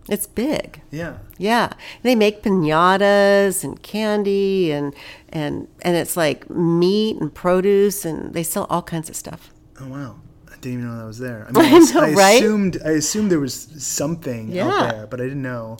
It's 0.09 0.25
big. 0.25 0.81
Yeah. 0.89 1.17
Yeah, 1.37 1.73
they 2.01 2.15
make 2.15 2.41
pinatas 2.43 3.63
and 3.63 3.81
candy 3.83 4.71
and 4.71 4.93
and 5.29 5.67
and 5.81 5.97
it's 5.97 6.15
like 6.15 6.49
meat 6.49 7.17
and 7.19 7.33
produce 7.33 8.05
and 8.05 8.33
they 8.33 8.43
sell 8.43 8.67
all 8.69 8.81
kinds 8.81 9.09
of 9.09 9.15
stuff. 9.17 9.51
Oh 9.81 9.87
wow. 9.87 10.15
I 10.47 10.55
didn't 10.61 10.79
even 10.79 10.85
know 10.87 10.97
that 10.97 11.05
was 11.05 11.19
there. 11.19 11.45
I, 11.49 11.51
mean, 11.61 11.73
I 11.73 11.79
know, 11.79 12.01
I 12.01 12.13
right? 12.13 12.35
assumed 12.41 12.77
I 12.85 12.91
assumed 12.91 13.31
there 13.31 13.39
was 13.39 13.53
something 13.83 14.49
Yeah. 14.49 14.67
out 14.69 14.91
there, 14.91 15.07
but 15.07 15.19
I 15.19 15.23
didn't 15.25 15.41
know. 15.41 15.77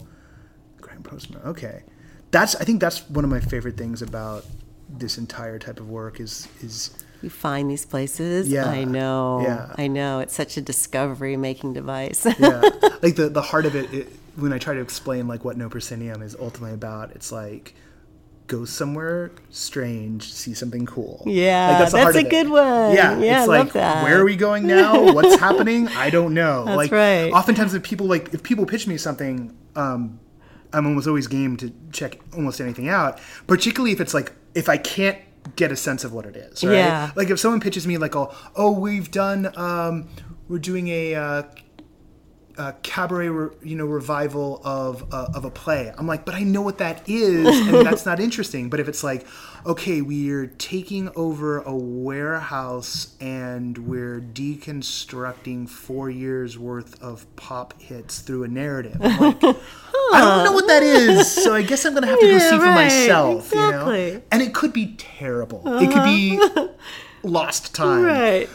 Grand 0.80 1.04
Postman. 1.04 1.40
Okay, 1.46 1.84
that's 2.30 2.54
I 2.56 2.64
think 2.64 2.80
that's 2.80 3.08
one 3.08 3.24
of 3.24 3.30
my 3.30 3.40
favorite 3.40 3.76
things 3.78 4.02
about 4.02 4.44
this 4.90 5.16
entire 5.18 5.58
type 5.58 5.80
of 5.80 5.88
work 5.88 6.20
is 6.20 6.48
is 6.60 6.90
You 7.22 7.30
find 7.30 7.68
these 7.70 7.84
places. 7.84 8.48
Yeah, 8.48 8.66
I 8.66 8.84
know. 8.84 9.40
yeah. 9.42 9.74
I 9.76 9.88
know. 9.88 10.20
It's 10.20 10.34
such 10.34 10.56
a 10.56 10.60
discovery 10.60 11.36
making 11.36 11.72
device. 11.72 12.24
yeah 12.38 12.60
like 13.02 13.16
the 13.16 13.28
the 13.32 13.42
heart 13.42 13.66
of 13.66 13.74
it, 13.74 13.92
it 13.92 14.12
when 14.36 14.52
I 14.52 14.58
try 14.58 14.74
to 14.74 14.80
explain 14.80 15.26
like 15.26 15.44
what 15.44 15.56
No 15.56 15.68
Proscenium 15.68 16.22
is 16.22 16.36
ultimately 16.38 16.74
about. 16.74 17.10
It's 17.12 17.32
like 17.32 17.74
go 18.46 18.64
somewhere 18.64 19.30
strange, 19.50 20.32
see 20.32 20.54
something 20.54 20.86
cool. 20.86 21.22
Yeah, 21.26 21.68
Like, 21.70 21.78
that's 21.78 21.92
heart 21.92 22.16
a 22.16 22.22
good 22.22 22.48
one. 22.48 22.94
Yeah, 22.94 23.18
Yeah, 23.18 23.42
it's 23.42 23.48
I 23.50 23.56
love 23.58 23.66
like 23.66 23.72
that. 23.74 24.04
where 24.04 24.20
are 24.20 24.24
we 24.24 24.36
going 24.36 24.66
now? 24.66 25.12
What's 25.12 25.38
happening? 25.38 25.88
I 25.88 26.10
don't 26.10 26.32
know. 26.34 26.64
That's 26.64 26.76
like 26.76 26.92
right. 26.92 27.30
oftentimes 27.32 27.74
if 27.74 27.82
people 27.82 28.06
like 28.06 28.32
if 28.32 28.42
people 28.42 28.64
pitch 28.64 28.86
me 28.86 28.96
something, 28.96 29.56
um, 29.76 30.18
I'm 30.72 30.86
almost 30.86 31.06
always 31.08 31.26
game 31.26 31.56
to 31.58 31.72
check 31.92 32.18
almost 32.34 32.60
anything 32.60 32.88
out. 32.88 33.20
Particularly 33.46 33.92
if 33.92 34.00
it's 34.00 34.14
like 34.14 34.32
if 34.54 34.68
I 34.68 34.76
can't 34.78 35.18
get 35.56 35.72
a 35.72 35.76
sense 35.76 36.04
of 36.04 36.12
what 36.12 36.26
it 36.26 36.36
is. 36.36 36.64
Right? 36.64 36.74
Yeah. 36.74 37.12
Like 37.16 37.30
if 37.30 37.38
someone 37.38 37.60
pitches 37.60 37.86
me 37.86 37.98
like, 37.98 38.16
oh, 38.16 38.34
oh, 38.56 38.72
we've 38.72 39.10
done, 39.10 39.52
um, 39.56 40.08
we're 40.48 40.58
doing 40.58 40.88
a 40.88 41.14
uh, 41.14 41.42
uh, 42.58 42.72
cabaret, 42.82 43.28
re- 43.28 43.54
you 43.62 43.76
know, 43.76 43.86
revival 43.86 44.60
of 44.64 45.12
uh, 45.14 45.28
of 45.34 45.44
a 45.44 45.50
play. 45.50 45.92
I'm 45.96 46.06
like, 46.06 46.24
but 46.24 46.34
I 46.34 46.42
know 46.42 46.60
what 46.62 46.78
that 46.78 47.08
is, 47.08 47.46
and 47.68 47.86
that's 47.86 48.04
not 48.04 48.20
interesting. 48.20 48.68
But 48.68 48.80
if 48.80 48.88
it's 48.88 49.04
like, 49.04 49.26
okay, 49.64 50.02
we're 50.02 50.46
taking 50.58 51.08
over 51.14 51.60
a 51.60 51.74
warehouse 51.74 53.14
and 53.20 53.78
we're 53.78 54.20
deconstructing 54.20 55.68
four 55.68 56.10
years 56.10 56.58
worth 56.58 57.00
of 57.02 57.24
pop 57.36 57.80
hits 57.80 58.20
through 58.20 58.44
a 58.44 58.48
narrative, 58.48 58.96
I'm 59.00 59.18
like, 59.20 59.36
I 59.44 60.20
don't 60.20 60.44
know 60.44 60.52
what 60.52 60.66
that 60.66 60.82
is, 60.82 61.30
so 61.30 61.54
I 61.54 61.62
guess 61.62 61.84
I'm 61.84 61.94
gonna 61.94 62.06
have 62.08 62.18
to 62.18 62.26
go 62.26 62.32
Yeah, 62.32 62.50
see 62.50 62.58
for 62.58 62.64
right, 62.64 62.74
myself. 62.74 63.52
You 63.52 63.70
know, 63.70 64.22
and 64.32 64.42
it 64.42 64.52
could 64.52 64.72
be 64.72 64.94
terrible. 64.98 65.62
It 65.64 65.92
could 65.92 66.04
be 66.04 66.40
lost 67.22 67.74
time. 67.74 68.02
Right. 68.02 68.48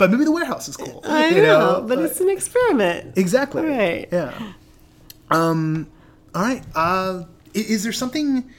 But 0.00 0.10
maybe 0.10 0.24
the 0.24 0.32
warehouse 0.32 0.66
is 0.66 0.78
cool. 0.78 1.02
I 1.04 1.28
you 1.28 1.42
know, 1.42 1.84
but 1.86 1.98
it's 1.98 2.22
an 2.22 2.30
experiment. 2.30 3.18
exactly 3.18 3.62
Right. 3.62 4.08
Yeah. 4.10 4.32
Um. 5.30 5.88
All 6.34 6.40
right. 6.40 6.64
Uh, 6.74 7.24
is 7.52 7.82
there 7.82 7.92
something? 7.92 8.50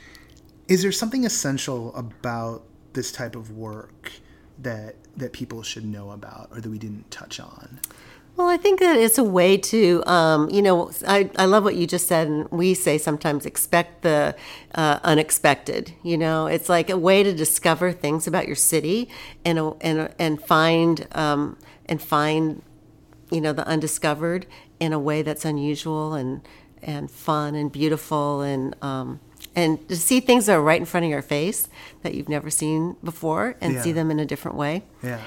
Is 0.68 0.84
there 0.84 0.92
something 0.92 1.26
essential 1.26 1.96
about 1.96 2.62
this 2.94 3.12
type 3.12 3.36
of 3.36 3.50
work 3.50 4.12
that 4.60 4.98
that 5.18 5.34
people 5.34 5.64
should 5.64 5.84
know 5.84 6.12
about, 6.12 6.50
or 6.52 6.62
that 6.62 6.70
we 6.70 6.78
didn't 6.78 7.10
touch 7.10 7.40
on? 7.40 7.80
Well, 8.38 8.48
I 8.48 8.58
think 8.58 8.80
that 8.80 8.98
it's 8.98 9.18
a 9.18 9.24
way 9.24 9.58
to, 9.58 10.04
um, 10.08 10.50
you 10.50 10.62
know, 10.62 10.90
I, 11.08 11.30
I 11.38 11.46
love 11.46 11.64
what 11.64 11.76
you 11.76 11.86
just 11.86 12.08
said, 12.08 12.28
and 12.28 12.50
we 12.50 12.74
say 12.74 12.98
sometimes 12.98 13.46
expect 13.46 14.02
the 14.02 14.36
uh, 14.74 15.00
unexpected. 15.04 15.94
You 16.02 16.18
know, 16.18 16.48
it's 16.48 16.68
like 16.70 16.90
a 16.90 16.98
way 16.98 17.24
to 17.24 17.34
discover 17.34 17.92
things 17.92 18.28
about 18.28 18.48
your 18.48 18.56
city 18.56 19.10
and 19.46 19.60
and 19.82 20.10
and 20.18 20.42
find 20.42 21.08
um, 21.12 21.58
and 21.86 22.02
find, 22.02 22.64
you 23.30 23.42
know, 23.42 23.54
the 23.54 23.68
undiscovered 23.68 24.48
in 24.80 24.92
a 24.94 25.00
way 25.00 25.22
that's 25.22 25.46
unusual 25.46 26.14
and 26.14 26.42
and 26.82 27.12
fun 27.12 27.54
and 27.54 27.72
beautiful 27.72 28.42
and 28.42 28.76
um, 28.82 29.20
and 29.56 29.88
to 29.90 29.96
see 29.96 30.20
things 30.20 30.48
that 30.48 30.54
are 30.54 30.62
right 30.64 30.80
in 30.80 30.86
front 30.86 31.04
of 31.04 31.10
your 31.12 31.22
face 31.22 31.68
that 32.02 32.16
you've 32.16 32.30
never 32.30 32.50
seen 32.50 32.96
before 33.04 33.56
and 33.62 33.80
see 33.82 33.92
them 33.92 34.10
in 34.10 34.20
a 34.20 34.26
different 34.26 34.58
way, 34.58 34.84
Yeah. 35.04 35.20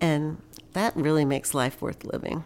and 0.00 0.40
that 0.72 0.96
really 0.96 1.26
makes 1.26 1.52
life 1.52 1.82
worth 1.82 2.02
living. 2.04 2.44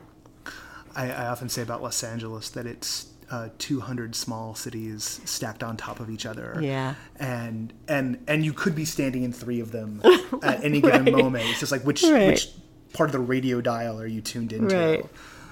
I, 0.96 1.10
I 1.12 1.26
often 1.26 1.48
say 1.48 1.62
about 1.62 1.82
Los 1.82 2.02
Angeles 2.02 2.48
that 2.50 2.66
it's 2.66 3.06
uh, 3.30 3.48
200 3.58 4.14
small 4.14 4.54
cities 4.54 5.20
stacked 5.24 5.62
on 5.62 5.76
top 5.76 6.00
of 6.00 6.08
each 6.10 6.24
other. 6.26 6.58
Yeah. 6.62 6.94
And 7.16 7.72
and 7.88 8.22
and 8.26 8.44
you 8.44 8.52
could 8.52 8.74
be 8.74 8.84
standing 8.84 9.22
in 9.24 9.32
three 9.32 9.60
of 9.60 9.72
them 9.72 10.00
at 10.42 10.64
any 10.64 10.80
given 10.80 11.12
moment. 11.12 11.44
It's 11.50 11.60
just 11.60 11.72
like 11.72 11.82
which 11.82 12.02
Right. 12.02 12.28
which 12.28 12.48
part 12.92 13.08
of 13.08 13.12
the 13.12 13.18
radio 13.20 13.60
dial 13.60 14.00
are 14.00 14.06
you 14.06 14.20
tuned 14.20 14.52
into? 14.52 14.74
Right. 14.76 15.06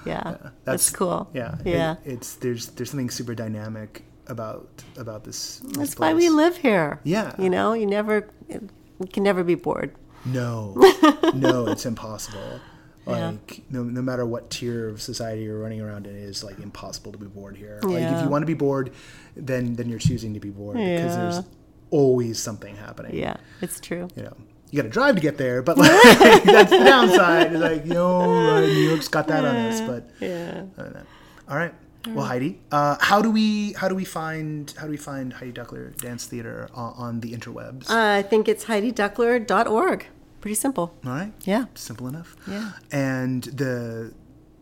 Yeah. 0.05 0.37
that's, 0.63 0.89
cool. 0.91 1.29
Yeah. 1.33 1.55
Yeah. 1.65 1.95
It- 2.05 2.13
it's 2.13 2.35
there's 2.35 2.67
there's 2.67 2.89
something 2.91 3.09
super 3.09 3.35
dynamic 3.35 4.03
about 4.27 4.67
about 4.97 5.23
this. 5.23 5.59
this 5.59 5.77
that's 5.77 5.99
why 5.99 6.13
we 6.13 6.29
live 6.29 6.57
here. 6.57 6.99
Yeah. 7.03 7.33
You 7.37 7.49
know, 7.49 7.73
you 7.73 7.85
never, 7.85 8.29
you 8.49 8.69
can 9.11 9.23
never 9.23 9.43
be 9.43 9.55
bored. 9.55 9.95
No, 10.25 10.73
no, 11.35 11.67
it's 11.67 11.85
impossible. 11.85 12.59
Yeah. 13.07 13.29
Like 13.29 13.61
no, 13.69 13.83
no 13.83 14.01
matter 14.01 14.25
what 14.25 14.49
tier 14.49 14.89
of 14.89 15.01
society 15.01 15.43
you're 15.43 15.59
running 15.59 15.81
around 15.81 16.07
in, 16.07 16.15
it 16.15 16.23
is 16.23 16.43
like 16.43 16.59
impossible 16.59 17.11
to 17.11 17.17
be 17.17 17.27
bored 17.27 17.55
here. 17.55 17.79
Like 17.83 18.03
if 18.03 18.23
you 18.23 18.29
want 18.29 18.41
to 18.41 18.47
be 18.47 18.53
bored, 18.53 18.91
then 19.35 19.75
then 19.75 19.89
you're 19.89 19.99
choosing 19.99 20.33
to 20.33 20.39
be 20.39 20.49
bored 20.49 20.77
because 20.77 21.15
there's 21.15 21.45
always 21.91 22.39
something 22.39 22.75
happening. 22.75 23.15
Yeah, 23.15 23.37
it's 23.61 23.79
true. 23.79 24.07
You 24.15 24.23
know, 24.23 24.37
you 24.71 24.81
got 24.81 24.83
to 24.83 24.89
drive 24.89 25.15
to 25.15 25.21
get 25.21 25.37
there, 25.37 25.61
but 25.61 25.77
like 25.77 25.91
that's 26.43 26.71
the 26.71 26.79
downside. 26.83 27.53
It's 27.53 27.61
like 27.61 27.85
you 27.85 27.91
uh, 27.91 27.95
know, 27.95 28.53
right, 28.59 28.67
New 28.67 28.89
York's 28.89 29.07
got 29.07 29.27
that 29.27 29.45
on 29.45 29.55
us, 29.55 29.81
but 29.81 30.09
Yeah. 30.19 30.65
Know. 30.77 31.03
All 31.47 31.57
right. 31.57 31.73
Well, 32.07 32.25
Heidi, 32.25 32.59
uh, 32.71 32.97
how 32.99 33.21
do 33.21 33.31
we 33.31 33.73
how 33.73 33.87
do 33.87 33.95
we 33.95 34.05
find 34.05 34.71
how 34.77 34.85
do 34.85 34.91
we 34.91 34.97
find 34.97 35.33
Heidi 35.33 35.51
Duckler 35.51 35.95
Dance 35.97 36.25
Theater 36.25 36.69
on, 36.73 36.93
on 36.97 37.19
the 37.21 37.33
interwebs? 37.33 37.89
Uh, 37.89 38.19
I 38.19 38.21
think 38.21 38.47
it's 38.47 38.65
HeidiDuckler.org. 38.65 40.05
Pretty 40.45 40.53
simple. 40.53 40.93
All 41.03 41.11
right. 41.11 41.33
Yeah. 41.45 41.65
Simple 41.73 42.07
enough. 42.07 42.35
Yeah. 42.47 42.73
And 42.91 43.45
the 43.45 44.13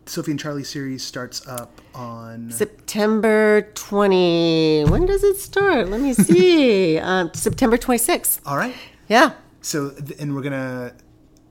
Sophie 0.06 0.30
and 0.30 0.40
Charlie 0.40 0.64
series 0.64 1.02
starts 1.02 1.46
up 1.46 1.78
on. 1.94 2.50
September 2.50 3.68
20. 3.74 4.84
When 4.88 5.04
does 5.04 5.22
it 5.22 5.36
start? 5.36 5.90
Let 5.90 6.00
me 6.00 6.14
see. 6.30 6.96
um, 7.00 7.30
September 7.34 7.76
26th. 7.76 8.40
All 8.46 8.56
right. 8.56 8.74
Yeah. 9.10 9.32
So, 9.60 9.94
and 10.18 10.34
we're 10.34 10.40
gonna. 10.40 10.94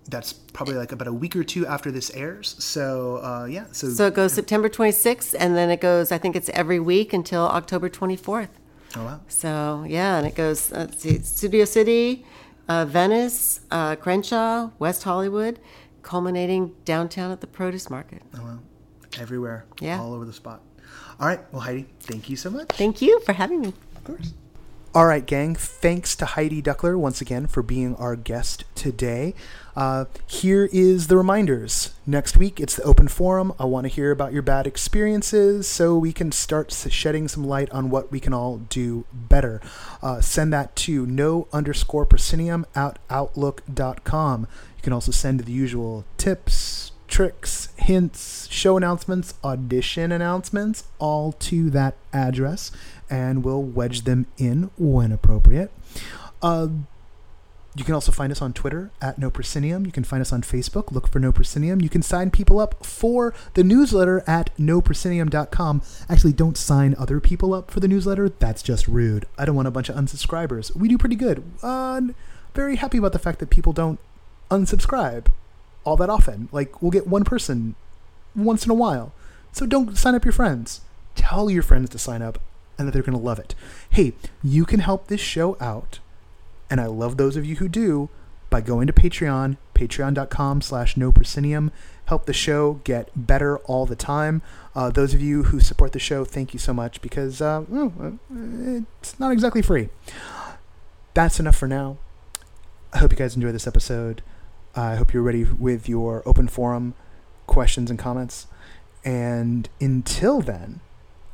That's 0.09 0.34
probably 0.34 0.77
like 0.77 0.91
about 0.91 1.07
a 1.07 1.13
week 1.13 1.36
or 1.36 1.43
two 1.43 1.67
after 1.67 1.91
this 1.91 2.09
airs. 2.15 2.55
So, 2.57 3.17
uh, 3.17 3.45
yeah. 3.45 3.65
So, 3.71 3.88
So 3.89 4.07
it 4.07 4.15
goes 4.15 4.34
September 4.34 4.67
26th, 4.67 5.36
and 5.39 5.55
then 5.55 5.69
it 5.69 5.79
goes, 5.79 6.11
I 6.11 6.17
think 6.17 6.36
it's 6.36 6.49
every 6.49 6.79
week 6.79 7.13
until 7.13 7.43
October 7.43 7.88
24th. 7.88 8.49
oh 8.95 9.05
wow. 9.05 9.19
So 9.27 9.86
yeah, 9.88 10.17
and 10.17 10.25
it 10.25 10.34
goes 10.34 10.71
uh, 10.73 10.88
let's 10.89 11.03
see, 11.03 11.19
Studio 11.19 11.65
City, 11.65 12.25
uh, 12.68 12.86
Venice, 12.86 13.61
uh, 13.72 13.95
Crenshaw, 13.95 14.72
West 14.80 15.03
Hollywood, 15.03 15.59
culminating 16.01 16.74
downtown 16.86 17.32
at 17.32 17.41
the 17.41 17.47
Produce 17.47 17.89
Market. 17.89 18.22
Oh 18.38 18.43
wow. 18.43 18.59
Everywhere. 19.20 19.66
Yeah. 19.80 19.99
All 19.99 20.14
over 20.14 20.26
the 20.26 20.34
spot. 20.34 20.61
All 21.20 21.28
right. 21.28 21.39
Well, 21.51 21.61
Heidi, 21.61 21.88
thank 21.99 22.30
you 22.30 22.36
so 22.36 22.49
much. 22.49 22.68
Thank 22.70 23.01
you 23.01 23.20
for 23.22 23.34
having 23.34 23.61
me. 23.61 23.74
Of 23.95 24.03
course. 24.03 24.34
All 24.96 25.08
right, 25.08 25.26
gang. 25.26 25.56
Thanks 25.56 26.16
to 26.18 26.26
Heidi 26.26 26.62
Duckler 26.62 27.00
once 27.00 27.20
again 27.20 27.48
for 27.48 27.64
being 27.64 27.96
our 27.96 28.16
guest 28.16 28.64
today. 28.76 29.34
Uh, 29.76 30.06
here 30.28 30.70
is 30.72 31.08
the 31.08 31.18
reminders. 31.18 31.96
Next 32.06 32.38
week, 32.38 32.60
it's 32.60 32.76
the 32.76 32.84
open 32.84 33.08
forum. 33.08 33.54
I 33.58 33.66
want 33.66 33.86
to 33.86 33.89
hear 33.89 34.12
about 34.12 34.34
your 34.34 34.44
bad 34.44 34.68
experiences 34.68 35.68
so 35.68 35.98
we 35.98 36.14
can 36.14 36.32
start 36.32 36.72
shedding 36.72 37.28
some 37.28 37.44
light 37.44 37.72
on 37.72 37.89
what 37.89 38.12
we 38.12 38.20
can 38.20 38.36
all 38.36 38.58
do 38.58 39.06
better. 39.12 39.62
Uh, 40.04 40.22
send 40.22 40.54
that 40.54 40.76
to 40.76 41.08
no 41.08 41.48
underscore 41.52 42.06
proscenium 42.06 42.64
at 42.76 43.00
outlook.com. 43.10 44.41
You 44.41 44.82
can 44.84 44.94
also 44.94 45.12
send 45.12 45.39
the 45.39 45.52
usual 45.52 46.06
tips, 46.18 46.91
tricks, 47.14 47.70
hints, 47.78 48.47
show 48.49 48.76
announcements, 48.76 49.36
audition 49.43 50.11
announcements, 50.11 50.86
all 50.97 51.32
to 51.34 51.70
that 51.70 51.95
address, 52.11 52.72
and 53.07 53.43
we'll 53.43 53.61
wedge 53.61 54.01
them 54.01 54.26
in 54.39 54.72
when 54.80 55.11
appropriate. 55.11 55.72
Uh, 56.41 56.70
you 57.76 57.84
can 57.84 57.93
also 57.93 58.11
find 58.11 58.32
us 58.32 58.41
on 58.41 58.51
Twitter 58.51 58.89
at 58.99 59.20
No 59.20 59.30
Proscenium. 59.30 59.86
You 59.86 59.91
can 59.91 60.03
find 60.03 60.22
us 60.22 60.34
on 60.34 60.41
Facebook. 60.41 60.91
Look 60.91 61.07
for 61.07 61.20
No 61.20 61.32
Proscenium. 61.32 61.82
You 61.82 61.89
can 61.89 62.01
sign 62.01 62.32
people 62.32 62.59
up 62.59 62.84
for 62.84 63.32
the 63.53 63.64
newsletter 63.64 64.24
at 64.26 64.49
NoProscenium.com. 64.57 65.84
Actually, 66.09 66.34
don't 66.34 66.57
sign 66.57 66.95
other 66.97 67.20
people 67.20 67.53
up 67.53 67.70
for 67.70 67.80
the 67.80 67.88
newsletter. 67.88 68.30
That's 68.30 68.64
just 68.64 68.88
rude. 68.88 69.28
I 69.38 69.45
don't 69.45 69.55
want 69.55 69.68
a 69.68 69.72
bunch 69.72 69.88
of 69.88 69.95
unsubscribers. 69.95 70.76
We 70.76 70.88
do 70.88 70.97
pretty 70.97 71.16
good. 71.16 71.43
Uh, 71.61 72.01
very 72.55 72.78
happy 72.78 72.97
about 72.97 73.14
the 73.14 73.20
fact 73.20 73.38
that 73.38 73.51
people 73.51 73.72
don't 73.72 73.99
unsubscribe 74.49 75.28
all 75.84 75.97
that 75.97 76.09
often. 76.09 76.49
Like, 76.51 76.81
we'll 76.81 76.91
get 76.91 77.07
one 77.07 77.23
person 77.23 77.75
once 78.36 78.65
in 78.65 78.71
a 78.71 78.75
while. 78.75 79.13
So 79.51 79.65
don't 79.65 79.97
sign 79.97 80.15
up 80.15 80.25
your 80.25 80.31
friends. 80.31 80.81
Tell 81.15 81.49
your 81.49 81.63
friends 81.63 81.89
to 81.91 81.99
sign 81.99 82.21
up 82.21 82.39
and 82.77 82.88
that 82.88 82.91
they're 82.91 83.03
going 83.03 83.17
to 83.17 83.23
love 83.23 83.39
it. 83.39 83.53
Hey, 83.89 84.13
you 84.43 84.65
can 84.65 84.79
help 84.79 85.07
this 85.07 85.21
show 85.21 85.55
out 85.59 85.99
and 86.69 86.81
I 86.81 86.88
love 86.88 87.17
those 87.17 87.38
of 87.38 87.45
you 87.45 87.57
who 87.57 87.67
do 87.67 88.09
by 88.49 88.61
going 88.61 88.88
to 88.88 88.93
Patreon, 88.93 89.57
patreon.com 89.75 90.61
slash 90.61 90.97
no 90.97 91.11
proscenium. 91.11 91.71
Help 92.05 92.25
the 92.25 92.34
show 92.34 92.81
get 92.84 93.09
better 93.15 93.59
all 93.59 93.86
the 93.86 93.95
time. 93.95 94.41
Uh, 94.75 94.89
those 94.89 95.13
of 95.13 95.21
you 95.21 95.43
who 95.43 95.59
support 95.59 95.91
the 95.91 95.99
show, 95.99 96.25
thank 96.25 96.51
you 96.51 96.59
so 96.59 96.73
much 96.73 97.01
because 97.01 97.41
uh, 97.41 97.63
uh, 97.71 98.11
it's 98.99 99.19
not 99.19 99.31
exactly 99.31 99.61
free. 99.61 99.89
That's 101.13 101.39
enough 101.39 101.55
for 101.55 101.67
now. 101.67 101.97
I 102.91 102.97
hope 102.97 103.11
you 103.11 103.17
guys 103.17 103.36
enjoyed 103.36 103.53
this 103.53 103.67
episode. 103.67 104.23
I 104.76 104.95
hope 104.95 105.13
you're 105.13 105.21
ready 105.21 105.43
with 105.43 105.88
your 105.88 106.24
open 106.26 106.47
forum 106.47 106.95
questions 107.45 107.91
and 107.91 107.99
comments. 107.99 108.47
And 109.05 109.69
until 109.80 110.41
then, 110.41 110.80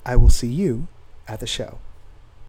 I 0.05 0.15
will 0.17 0.29
see 0.29 0.47
you 0.47 0.87
at 1.27 1.39
the 1.39 1.47
show. 1.47 1.79